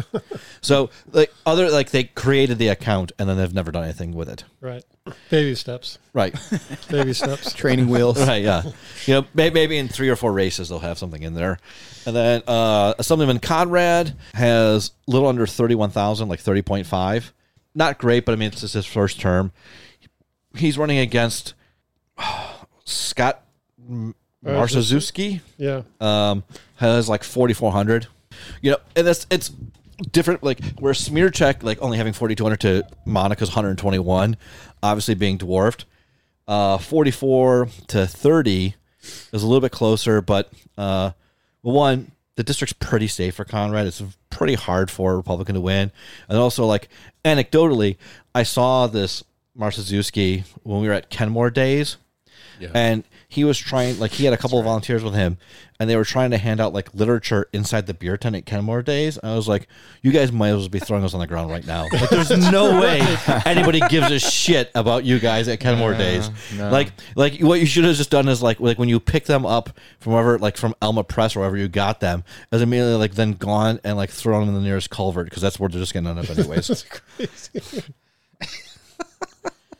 [0.61, 4.29] so, like other, like they created the account and then they've never done anything with
[4.29, 4.43] it.
[4.61, 4.83] Right.
[5.29, 5.99] Baby steps.
[6.13, 6.35] Right.
[6.89, 7.53] Baby steps.
[7.53, 8.17] Training wheels.
[8.27, 8.63] right, yeah.
[9.05, 11.59] You know, may- maybe in three or four races they'll have something in there.
[12.05, 17.31] And then uh, Assemblyman Conrad has a little under 31,000, like 30.5.
[17.73, 19.51] Not great, but I mean, it's just his first term.
[20.55, 21.53] He's running against
[22.85, 23.43] Scott
[23.87, 24.15] M-
[25.57, 25.81] Yeah.
[25.99, 26.43] um,
[26.77, 28.07] has like 4,400.
[28.61, 29.51] You know, and that's it's
[30.11, 30.43] different.
[30.43, 34.37] Like where smear check, like only having 4,200 to Monica's 121,
[34.83, 35.85] obviously being dwarfed.
[36.47, 38.75] Uh, 44 to 30
[39.33, 41.11] is a little bit closer, but uh,
[41.61, 43.87] one, the district's pretty safe for Conrad.
[43.87, 45.91] It's pretty hard for a Republican to win.
[46.29, 46.89] And also, like
[47.23, 47.97] anecdotally,
[48.35, 49.23] I saw this
[49.57, 51.97] Marzaszewski when we were at Kenmore Days
[52.73, 53.03] and
[53.35, 55.37] he was trying like he had a couple of volunteers with him
[55.79, 58.81] and they were trying to hand out like literature inside the beer tent at kenmore
[58.81, 59.67] days i was like
[60.01, 61.87] you guys might as well be throwing us on the ground right now.
[61.91, 63.01] Like there's no way
[63.45, 66.29] anybody gives a shit about you guys at kenmore days.
[66.55, 69.47] like like what you should have just done is like like when you pick them
[69.47, 73.15] up from wherever like from elma press or wherever you got them is immediately like
[73.15, 76.11] then gone and like thrown in the nearest culvert because that's where they're just gonna
[76.11, 76.85] end up anyways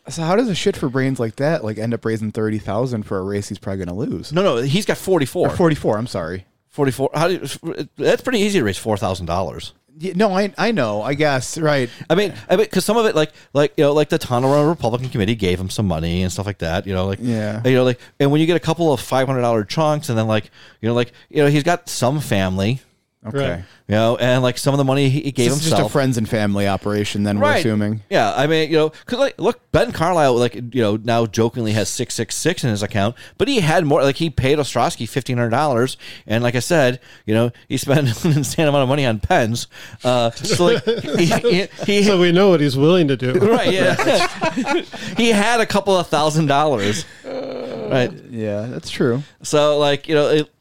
[0.10, 3.03] So how does a shit for brains like that like end up raising thirty thousand
[3.03, 4.32] for a race he's probably gonna lose?
[4.32, 5.49] no no he's got forty four.
[5.49, 5.98] Forty four.
[5.98, 6.45] I'm sorry.
[6.69, 11.02] 44 how do you, that's pretty easy to raise $4000 Yeah, no, I I know.
[11.02, 11.90] I guess right.
[12.10, 14.68] I mean, I mean, because some of it, like, like you know, like the Tonawanda
[14.68, 16.86] Republican Committee gave him some money and stuff like that.
[16.86, 17.61] You know, like, Yeah.
[17.64, 20.18] you know, like, and when you get a couple of five hundred dollar chunks, and
[20.18, 20.52] then like,
[20.82, 22.82] you know, like, you know, he's got some family,
[23.27, 23.49] Okay.
[23.49, 23.60] Right.
[23.88, 25.89] you know, and like some of the money he, he gave This is just a
[25.89, 27.23] friends and family operation.
[27.23, 28.02] Then we're assuming.
[28.10, 31.72] Yeah, I mean, you know, because like, look, Ben Carlisle, like, you know, now jokingly
[31.73, 34.03] has six six six in his account, but he had more.
[34.03, 35.97] Like, he paid Ostrowski fifteen hundred dollars,
[36.27, 39.68] and like I said, you know, he spent an insane amount of money on pens.
[40.03, 40.84] Uh, so like,
[41.18, 43.34] he, he, he, So we know what he's willing to do.
[43.39, 44.84] right yeah
[45.18, 49.23] he had a couple of thousand dollars right Yeah, that's true.
[49.43, 50.52] so like you know it,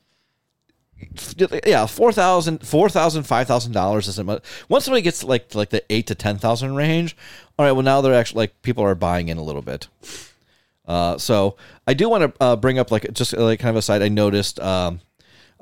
[1.66, 4.44] yeah, four thousand, four thousand, five thousand dollars isn't much.
[4.68, 7.16] Once somebody gets like like the eight to ten thousand range,
[7.58, 7.72] all right.
[7.72, 9.88] Well, now they're actually like people are buying in a little bit.
[10.86, 11.56] Uh, so
[11.86, 14.02] I do want to uh, bring up like just like kind of a side.
[14.02, 15.00] I noticed um,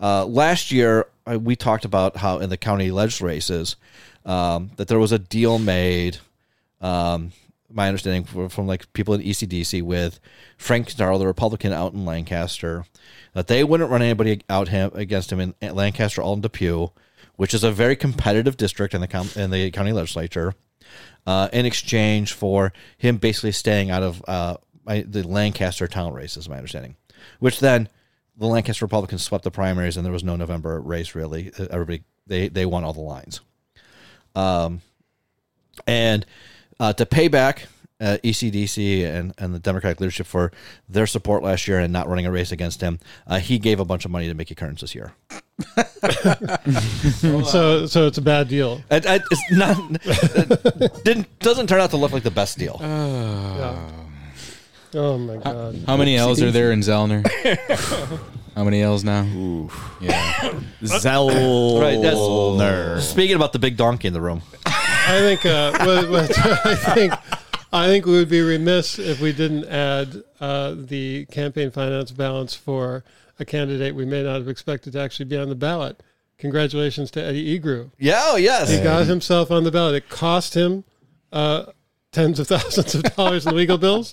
[0.00, 3.76] uh, last year uh, we talked about how in the county ledge races
[4.24, 6.18] um, that there was a deal made.
[6.80, 7.32] Um,
[7.72, 10.20] my understanding from, like people in ECDC with
[10.56, 12.84] Frank Darrell, the Republican out in Lancaster,
[13.34, 16.88] that they wouldn't run anybody out him against him in Lancaster, all in Depew,
[17.36, 20.54] which is a very competitive district in the com- in the county legislature.
[21.26, 26.36] Uh, in exchange for him basically staying out of uh, my, the Lancaster town race,
[26.36, 26.96] is my understanding.
[27.38, 27.88] Which then
[28.36, 31.52] the Lancaster Republicans swept the primaries, and there was no November race really.
[31.58, 33.40] Uh, Everybody they they won all the lines.
[34.34, 34.80] Um,
[35.86, 36.26] and
[36.80, 37.68] uh, to pay back
[38.00, 40.50] uh, ECDC and, and the Democratic leadership for
[40.88, 43.84] their support last year and not running a race against him, uh, he gave a
[43.84, 45.12] bunch of money to Mickey Kearns this year.
[47.44, 48.82] So so it's a bad deal.
[48.90, 52.78] It, it- it's not it didn't doesn't turn out to look like the best deal.
[52.80, 53.90] Yeah.
[54.94, 55.80] Oh my god.
[55.86, 57.24] How many L's are there in Zellner?
[58.56, 59.22] How many L's now?
[60.00, 60.60] Yeah.
[60.82, 63.00] Zellner.
[63.00, 64.42] Speaking about the big donkey in the room,
[65.06, 67.12] I think uh, what, what, I think
[67.72, 72.54] I think we would be remiss if we didn't add uh, the campaign finance balance
[72.54, 73.02] for
[73.38, 76.02] a candidate we may not have expected to actually be on the ballot.
[76.38, 77.90] Congratulations to Eddie Egriu.
[77.98, 79.94] yeah, oh, yes, He got himself on the ballot.
[79.94, 80.84] It cost him
[81.32, 81.66] uh,
[82.10, 84.12] tens of thousands of dollars in legal bills,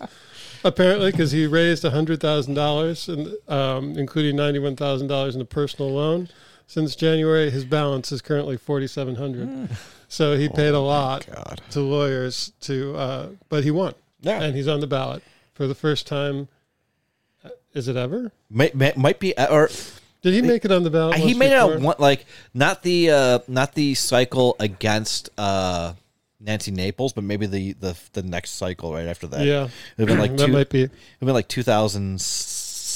[0.63, 3.09] apparently, because he raised hundred thousand dollars,
[3.47, 6.29] um, including ninety-one thousand dollars in a personal loan.
[6.67, 9.69] Since January, his balance is currently forty-seven hundred.
[10.09, 11.61] So he paid a lot God.
[11.71, 14.41] to lawyers to, uh, but he won, Yeah.
[14.41, 15.21] and he's on the ballot
[15.53, 16.47] for the first time.
[17.45, 18.31] Uh, Is it ever?
[18.49, 19.69] May, may, might be or
[20.23, 21.17] Did he make it on the ballot?
[21.17, 21.73] he made before?
[21.75, 25.93] it one like not the uh not the cycle against uh
[26.41, 29.45] Nancy Naples, but maybe the the the next cycle right after that.
[29.45, 29.67] Yeah,
[29.97, 32.19] it'd been like that two, might be it'd been like two thousand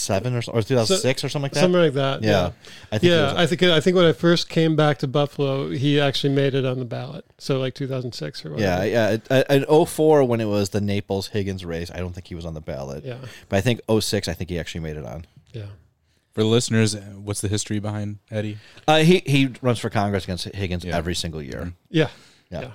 [0.04, 1.60] seven or so- or two thousand six or something like that.
[1.62, 2.22] something like that.
[2.24, 2.52] yeah.
[2.92, 5.70] I think Yeah, was- I think I think when I first came back to Buffalo,
[5.70, 7.26] he actually made it on the ballot.
[7.38, 8.88] So like 2006 or Yeah, whatever.
[8.88, 9.10] yeah.
[9.12, 12.36] It- uh, In 04, when it was the Naples Higgins race, I don't think he
[12.36, 13.04] was on the ballot.
[13.06, 13.18] Yeah.
[13.50, 15.26] But I think 06, I think he actually made it on.
[15.54, 15.64] yeah.
[16.34, 18.58] For the listeners, uh, what's the history behind Eddie?
[18.88, 20.98] Uh, he he runs for Congress against Higgins Yeah.
[20.98, 21.74] every single year.
[21.92, 22.08] Yeah.
[22.50, 22.62] Yeah.
[22.62, 22.72] Yeah.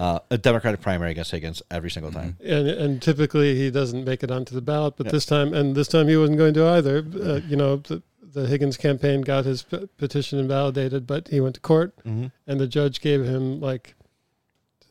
[0.00, 2.36] Uh, a Democratic primary against Higgins every single time.
[2.42, 5.12] And and typically he doesn't make it onto the ballot, but Yeah.
[5.12, 7.04] this time and this time he wasn't going to either.
[7.22, 11.54] Uh, you know, the, the Higgins campaign got his p- petition invalidated, but he went
[11.56, 12.26] to court, Mm-hmm.
[12.46, 13.94] and the judge gave him like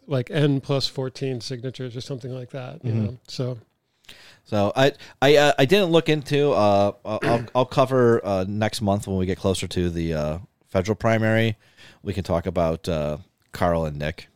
[0.05, 2.83] like n plus 14 signatures or something like that.
[2.85, 3.03] You Mhm.
[3.03, 3.57] know, so
[4.45, 4.91] So I
[5.21, 6.51] I uh, I didn't look into.
[6.51, 10.37] Uh, I'll I'll cover uh, next month when we get closer to the uh,
[10.67, 11.57] federal primary.
[12.03, 13.17] We can talk about uh,
[13.53, 14.27] Carl and Nick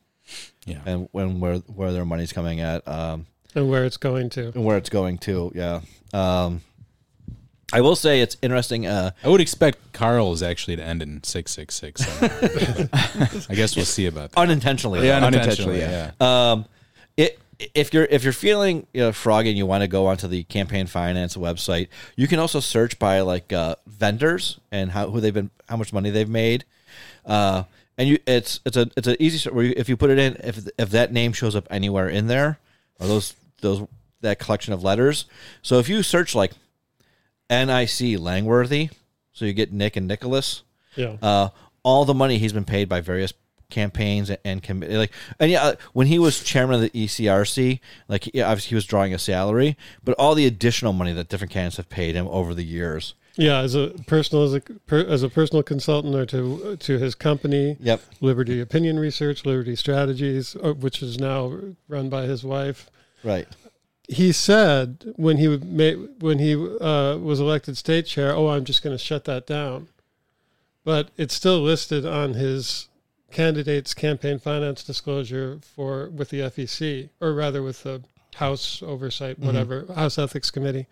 [0.66, 0.80] Yeah.
[0.86, 2.88] and when where where their money's coming at.
[2.88, 3.26] Um,
[3.56, 4.48] and where it's going to.
[4.48, 5.52] and where it's going to.
[5.54, 5.82] Yeah.
[6.14, 6.62] Um,
[7.72, 8.86] I will say it's interesting.
[8.86, 13.44] Uh, I would expect Carl's actually to end in 666.
[13.50, 14.40] I guess we'll see about that.
[14.40, 15.06] unintentionally.
[15.06, 15.28] Yeah, though.
[15.28, 15.80] unintentionally.
[15.80, 16.12] yeah.
[16.22, 16.52] Yeah.
[16.52, 16.66] Um,
[17.18, 17.40] it,
[17.74, 20.44] if you're if you're feeling you know, froggy and you want to go onto the
[20.44, 25.34] campaign finance website, you can also search by like uh, vendors and how who they've
[25.34, 26.66] been, how much money they've made.
[27.26, 27.64] Uh,
[27.98, 30.20] and you, it's it's a it's an easy search where you, if you put it
[30.20, 32.60] in, if if that name shows up anywhere in there,
[33.00, 33.88] or those those
[34.22, 35.26] that collection of letters.
[35.62, 36.52] So if you search like
[37.50, 38.90] NIC Langworthy,
[39.34, 40.64] so you get Nick and Nicholas
[40.96, 41.18] Yeah.
[41.22, 41.50] uh,
[41.84, 43.34] all the money he's been paid by various
[43.70, 44.62] campaigns and, and
[44.92, 48.86] like and yeah when he was chairman of the ECRC like yeah, obviously he was
[48.86, 52.54] drawing a salary but all the additional money that different candidates have paid him over
[52.54, 56.78] the years Yeah, as a personal as a per, as a personal consultant or to
[56.78, 58.02] to his company, yep.
[58.22, 62.90] Liberty Opinion Research, Liberty Strategies, uh, which is now run by his wife.
[63.24, 63.48] right.
[64.10, 68.66] He said when he would ma- when he uh, was elected state chair, "Oh, I'm
[68.66, 69.88] just going to shut that down,"
[70.84, 72.90] but it's still listed on his
[73.32, 78.04] candidate's campaign finance disclosure for with the FEC, or rather with the
[78.36, 80.86] House Oversight, whatever House Ethics Committee.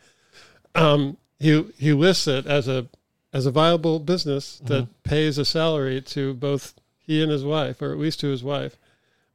[0.73, 2.87] Um, he he lists it as a
[3.33, 4.67] as a viable business mm-hmm.
[4.67, 8.43] that pays a salary to both he and his wife, or at least to his
[8.43, 8.77] wife,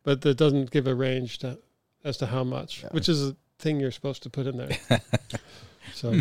[0.02, 1.58] but that doesn't give a range to,
[2.04, 4.78] as to how much, which is a thing you're supposed to put in there.
[5.94, 6.20] so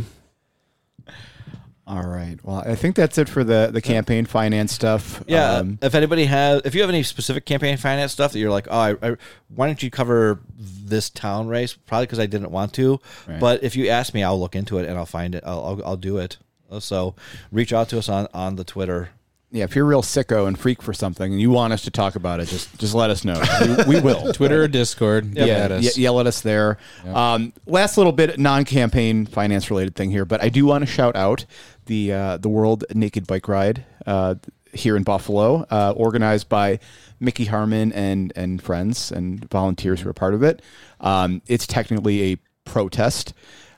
[1.88, 2.38] All right.
[2.44, 5.24] Well, I think that's it for the the campaign finance stuff.
[5.28, 8.50] yeah Um, if anybody has if you have any specific campaign finance stuff that you're
[8.50, 9.16] like oh I, I
[9.54, 13.40] why don't you cover this town race probably because I didn't want to Right.
[13.40, 15.86] but if you ask me I'll look into it and I'll find it I'll I'll,
[15.86, 16.38] I'll do it
[16.80, 17.14] so
[17.52, 19.10] reach out to us on on the Twitter
[19.52, 22.18] yeah, if you're real sicko and freak for something and you want us to talk
[22.18, 23.42] about it, just just let us know.
[23.88, 24.34] We, we will.
[24.34, 25.34] Twitter or Discord.
[25.34, 25.98] Get yeah, at us.
[25.98, 26.78] yell at us there.
[27.06, 31.16] Um, last little bit non-campaign finance related thing here, but I do want to shout
[31.16, 31.46] out
[31.86, 34.36] the uh, the World Naked Bike Ride uh,
[34.74, 36.80] here in Buffalo, uh, organized by
[37.20, 40.62] Mickey Harmon and and friends and volunteers who are part of it.
[41.00, 42.38] Um, it's technically a
[42.70, 43.34] protest.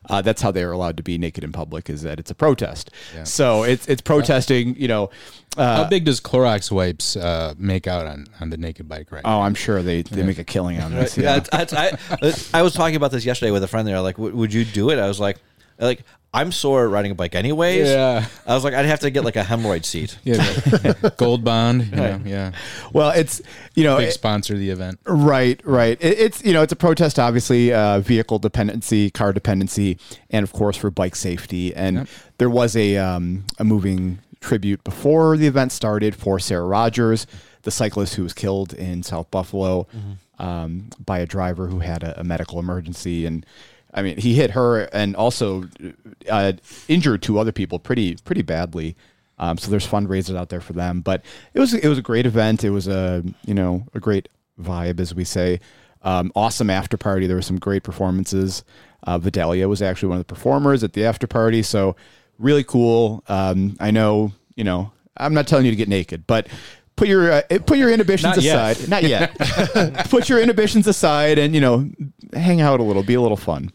[0.09, 1.89] Uh, that's how they're allowed to be naked in public.
[1.89, 2.91] Is that it's a protest.
[3.25, 4.75] So it's it's protesting.
[4.77, 5.09] You know,
[5.57, 9.23] uh, How big does Clorox wipes uh, make out on, on the naked bike ride?
[9.25, 11.17] oh, I'm sure they, they make a killing on this.
[11.17, 11.37] Yeah, Yeah.
[11.37, 13.85] it's- it's- I, I was talking about this yesterday with a friend.
[13.85, 14.97] There, like, "W- would you do it?
[14.99, 15.39] I was like,
[15.77, 17.87] like I'm sore riding a bike anyways.
[17.87, 18.25] Yeah.
[18.45, 20.17] I was like, I'd have to get like a hemorrhoid seat.
[20.23, 21.85] Yeah, Gold Bond.
[21.87, 22.51] You know, yeah,
[22.93, 23.41] Well, it's
[23.75, 24.99] you know big it- sponsor of the event.
[25.05, 25.97] Right, right.
[26.01, 29.97] It, it's you know it's a protest, obviously, uh, vehicle dependency, car dependency,
[30.29, 31.73] and of course for bike safety.
[31.73, 37.25] And there was a um, a moving tribute before the event started for Sarah Rogers,
[37.63, 39.87] the cyclist who was killed in South Buffalo
[40.39, 43.25] um, by a driver who had a, a medical emergency.
[43.25, 43.45] And
[43.97, 45.67] I mean, he hit her and also
[46.29, 46.53] uh,
[46.87, 48.95] injured two other people pretty pretty badly.
[49.39, 51.01] Um, so there's fundraisers out there for them.
[51.01, 51.25] But
[51.55, 52.63] it was it was a great event.
[52.63, 54.29] It was a you know a great
[54.61, 55.59] vibe, as we say.
[56.03, 57.25] Um, awesome after party.
[57.25, 58.63] There were some great performances.
[59.01, 61.63] Uh, Vidalia was actually one of the performers at the after party.
[61.63, 61.95] So
[62.37, 63.23] really cool.
[63.27, 66.47] Um, I know you know I'm not telling you to get naked, but
[66.97, 68.77] put your uh, put your inhibitions Not yet.
[68.77, 68.89] aside.
[68.89, 69.37] Not yet.
[70.09, 71.89] put your inhibitions aside, and you know
[72.33, 73.71] hang out a little, be a little fun.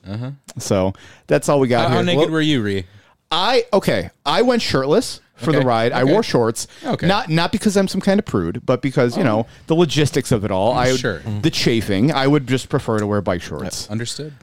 [0.58, 0.92] So
[1.28, 2.84] that's all we got How, how naked Well, were you, Ree?
[3.30, 4.10] I okay.
[4.26, 5.66] I went shirtless for the Okay.
[5.66, 5.92] ride.
[5.92, 6.12] I Okay.
[6.12, 6.68] wore shorts.
[6.84, 7.06] Okay.
[7.06, 10.44] Not not because I'm some kind of prude, but because you know the logistics of
[10.44, 10.72] it all.
[10.74, 11.20] I would, Sure.
[11.40, 12.12] the chafing.
[12.12, 13.88] I would just prefer to wear bike shorts.
[13.88, 14.34] Understood.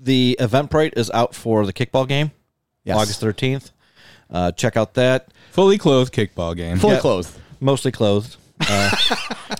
[0.00, 2.30] The Eventbrite is out for the kickball game,
[2.84, 2.96] Yes.
[2.96, 3.72] August 13th.
[4.30, 5.28] Uh, check out that.
[5.50, 6.78] Fully clothed kickball game.
[6.78, 7.00] Fully Yeah.
[7.00, 7.30] clothed.
[7.60, 8.36] Mostly clothed.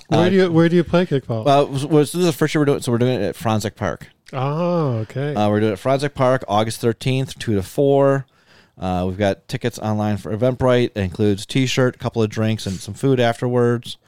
[0.09, 1.47] Where do you where do you play kickball?
[1.47, 3.23] Uh, was, was, this is the first year we're doing it, so we're doing it
[3.23, 4.09] at Franczyk Park.
[4.33, 5.35] oh, okay.
[5.35, 8.27] Uh, we're doing it at Franczyk Park, August 13th, 2 to 4.
[8.79, 10.93] Uh, we've got tickets online for Eventbrite.
[10.95, 13.99] It includes t-shirt, a couple of drinks, and some food afterwards.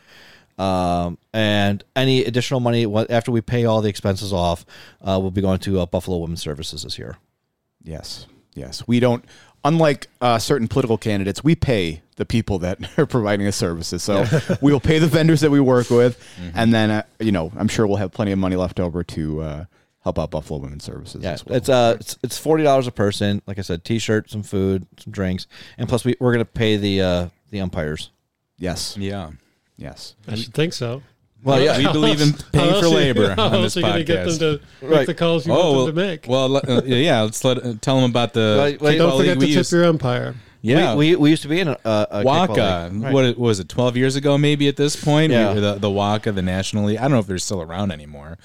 [0.59, 4.65] Um, and any additional money what- after we pay all the expenses off,
[5.03, 7.17] uh, will be going to uh, Buffalo Women's Services this year.
[7.83, 8.27] Yes.
[8.55, 8.87] Yes.
[8.87, 9.25] We don't.
[9.65, 14.03] Unlike uh, certain political candidates, we pay the people that are providing us services.
[14.03, 14.25] So
[14.61, 16.23] we will pay the vendors that we work with,
[16.55, 19.41] and then uh, you know I'm sure we'll have plenty of money left over to
[19.41, 19.65] uh,
[20.05, 21.23] help out Buffalo Women's Services.
[21.25, 21.57] Yeah, as well.
[21.57, 23.41] it's uh, it's, it's forty dollars a person.
[23.47, 25.47] Like I said, t-shirt, some food, some drinks,
[25.79, 28.11] and plus we we're gonna pay the uh the umpires.
[28.59, 28.97] yes.
[28.99, 29.31] Yeah.
[29.77, 30.15] Yes.
[30.29, 31.03] I should think so.
[31.43, 33.77] Well, yeah, We believe in How paying for are you- labor how on else this
[33.79, 35.07] are you gonna get them to make Right.
[35.07, 36.27] the calls you Oh, want well, them to make?
[36.29, 37.23] well, uh, yeah.
[37.23, 39.57] Let's let uh, tell them about the Wait, wait, Don't forget league to we tip
[39.57, 39.73] used.
[39.73, 40.35] your umpire.
[40.63, 42.91] Yeah, we, we we used to be in a, a, a Waka.
[42.93, 43.13] Right.
[43.13, 43.69] What was it?
[43.69, 45.33] Twelve years ago, maybe at this point.
[45.33, 45.55] Yeah.
[45.55, 46.99] We- the the Waka, the National League.
[46.99, 48.37] I don't know if they're still around anymore,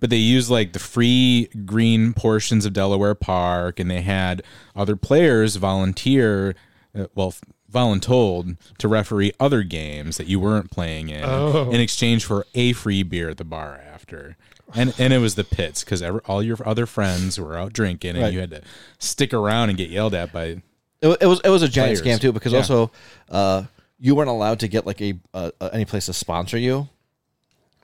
[0.00, 4.42] but they used like the free green portions of Delaware Park, and they had
[4.74, 6.54] other players volunteer.
[6.98, 7.34] Uh, well.
[7.70, 11.70] Voluntold to referee other games that you weren't playing in Oh.
[11.70, 14.36] in exchange for a free beer at the bar after,
[14.74, 18.20] and and it was the pits because all your other friends were out drinking and
[18.22, 18.32] Right.
[18.32, 18.62] you had to
[18.98, 20.62] stick around and get yelled at by
[21.00, 22.18] It, it was it was a giant Players.
[22.18, 22.58] scam too because Yeah.
[22.58, 22.90] also
[23.28, 23.64] uh,
[24.00, 26.88] you weren't allowed to get like a uh, uh, any place to sponsor you.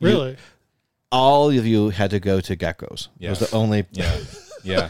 [0.00, 0.36] Really?
[1.12, 3.08] All of you had to go to Geckos.
[3.20, 4.16] It was the only yeah
[4.64, 4.88] yeah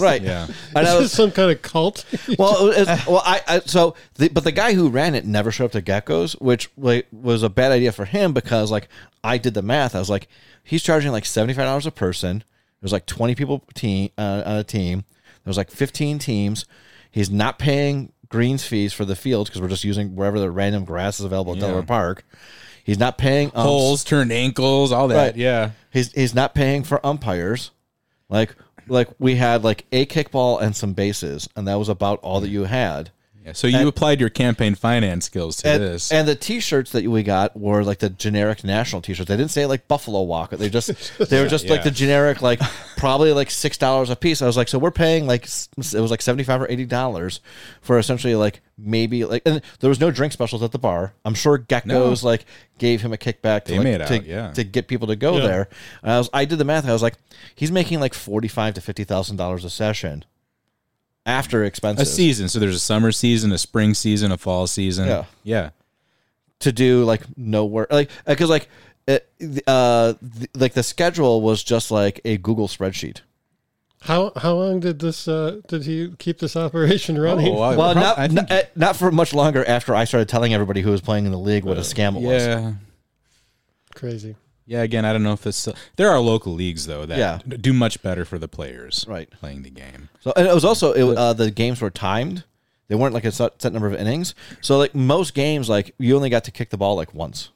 [0.00, 0.20] right.
[0.22, 0.48] yeah.
[0.74, 2.04] And I Is this was, some kind of cult?
[2.38, 5.66] well, was, well, I, I so the, but the guy who ran it never showed
[5.66, 8.88] up to Geckos, which like, was a bad idea for him because like
[9.22, 9.94] I did the math.
[9.94, 10.28] I was like,
[10.64, 12.42] he's charging like seventy five dollars a person.
[12.80, 15.04] There's like twenty people team uh, on a team.
[15.44, 16.64] There's like fifteen teams.
[17.12, 20.84] He's not paying greens fees for the fields because we're just using wherever the random
[20.84, 21.66] grass is available at Yeah.
[21.66, 22.24] Delaware Park.
[22.82, 23.60] He's not paying umps.
[23.60, 25.14] holes, turned ankles, all that.
[25.16, 25.36] Right.
[25.36, 25.70] Yeah.
[25.92, 27.70] He's he's not paying for umpires.
[28.28, 28.56] Like
[28.88, 32.48] like we had like a kickball and some bases, and that was about all that
[32.48, 33.10] you had.
[33.44, 33.52] Yeah.
[33.52, 36.12] So you And- applied your campaign finance skills to And, this.
[36.12, 39.28] and the T-shirts that we got were like the generic national T-shirts.
[39.28, 40.56] They didn't say like Buffalo Walker.
[40.56, 40.90] They just
[41.30, 42.60] they were just like the generic like
[42.96, 44.42] probably like six dollars a piece.
[44.42, 47.40] I was like, so we're paying like it was like seventy five or eighty dollars
[47.80, 51.14] for essentially like maybe like and there was no drink specials at the bar.
[51.24, 52.44] I'm sure Geckos like
[52.78, 54.50] gave him a kickback to like, to, out, yeah.
[54.52, 55.46] to get people to go Yeah.
[55.46, 55.68] there.
[56.02, 56.86] And I was I did the math.
[56.88, 57.14] I was like,
[57.54, 60.24] he's making like forty five to fifty thousand dollars a session
[61.26, 62.08] after expenses.
[62.08, 62.48] a season.
[62.48, 65.06] So there's a summer season, a spring season, a fall season.
[65.06, 65.24] Yeah.
[65.44, 65.70] Yeah.
[66.60, 68.68] to do like no work like because like
[69.08, 69.28] it,
[69.66, 73.20] uh th- like the schedule was just like a google spreadsheet
[74.02, 77.52] How how long did this uh, did he keep this operation running?
[77.52, 80.28] Oh, I- Well, not, I think- not, uh, not for much longer after I started
[80.28, 82.42] telling everybody who was playing in the league what a scam it was.
[82.46, 82.72] yeah.
[83.94, 84.36] Crazy.
[84.72, 87.38] Yeah, again, I don't know if it's still, there are local leagues though that Yeah.
[87.46, 89.28] do much better for the players Right.
[89.40, 90.08] playing the game.
[90.20, 92.44] So and it was also it, uh, the games were timed.
[92.88, 94.34] They weren't like a set, set number of innings.
[94.62, 97.50] So like most games, like you only got to kick the ball like once.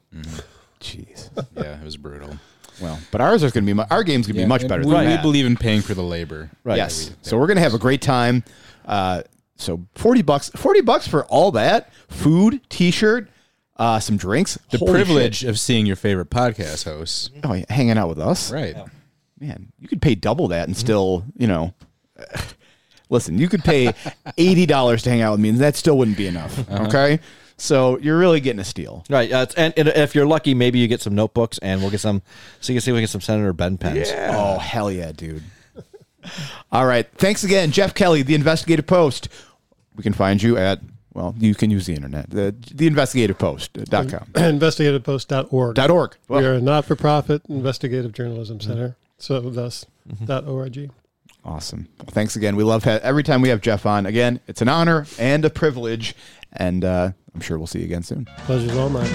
[0.79, 1.29] Jeez.
[1.55, 2.37] Yeah, it was brutal.
[2.79, 4.83] Well, but ours is going to be mu- our game's going to be much better
[4.83, 5.21] We, than we that.
[5.23, 6.51] believe in paying for the labor.
[6.63, 6.77] Right.
[6.77, 7.09] Yes.
[7.23, 8.43] So we're gonna have a great time.
[8.85, 9.23] Uh,
[9.55, 13.29] so forty bucks, forty bucks for all that food, T-shirt,
[13.77, 14.57] uh, some drinks.
[14.71, 15.49] The Holy privilege shit.
[15.49, 17.29] of seeing your favorite podcast hosts.
[17.43, 18.51] oh, yeah, hanging out with us.
[18.51, 18.75] Right.
[19.39, 21.73] Man, you could pay double that and still, you know.
[23.09, 23.93] Listen, you could pay
[24.37, 26.69] eighty dollars to hang out with me, and that still wouldn't be enough.
[26.69, 27.19] Okay.
[27.55, 29.03] So you're really getting a steal.
[29.09, 29.31] Right.
[29.31, 32.21] Uh, and, and if you're lucky, maybe you get some notebooks, and we'll get some.
[32.59, 34.09] So you can see we get some Senator Ben pens.
[34.13, 35.43] Oh hell yeah, dude!
[36.71, 39.29] All right, thanks again, Geoff Kelly, the Investigative Post.
[39.95, 40.81] We can find you at
[41.17, 44.27] well, you can use the internet, the theinvestigativepost.com.
[44.33, 45.75] Investigativepost.org.
[45.75, 46.15] Dot org.
[46.27, 48.95] we are a not-for-profit investigative journalism center.
[49.17, 49.83] So thus,
[50.25, 50.91] dot .org.
[51.43, 51.87] Awesome.
[51.97, 52.55] Well, thanks again.
[52.55, 54.05] We love ha- every time we have Geoff on.
[54.05, 56.13] Again, it's an honor and a privilege,
[56.53, 58.25] and uh, I'm sure we'll see you again soon.
[58.45, 59.07] Pleasure's all mine.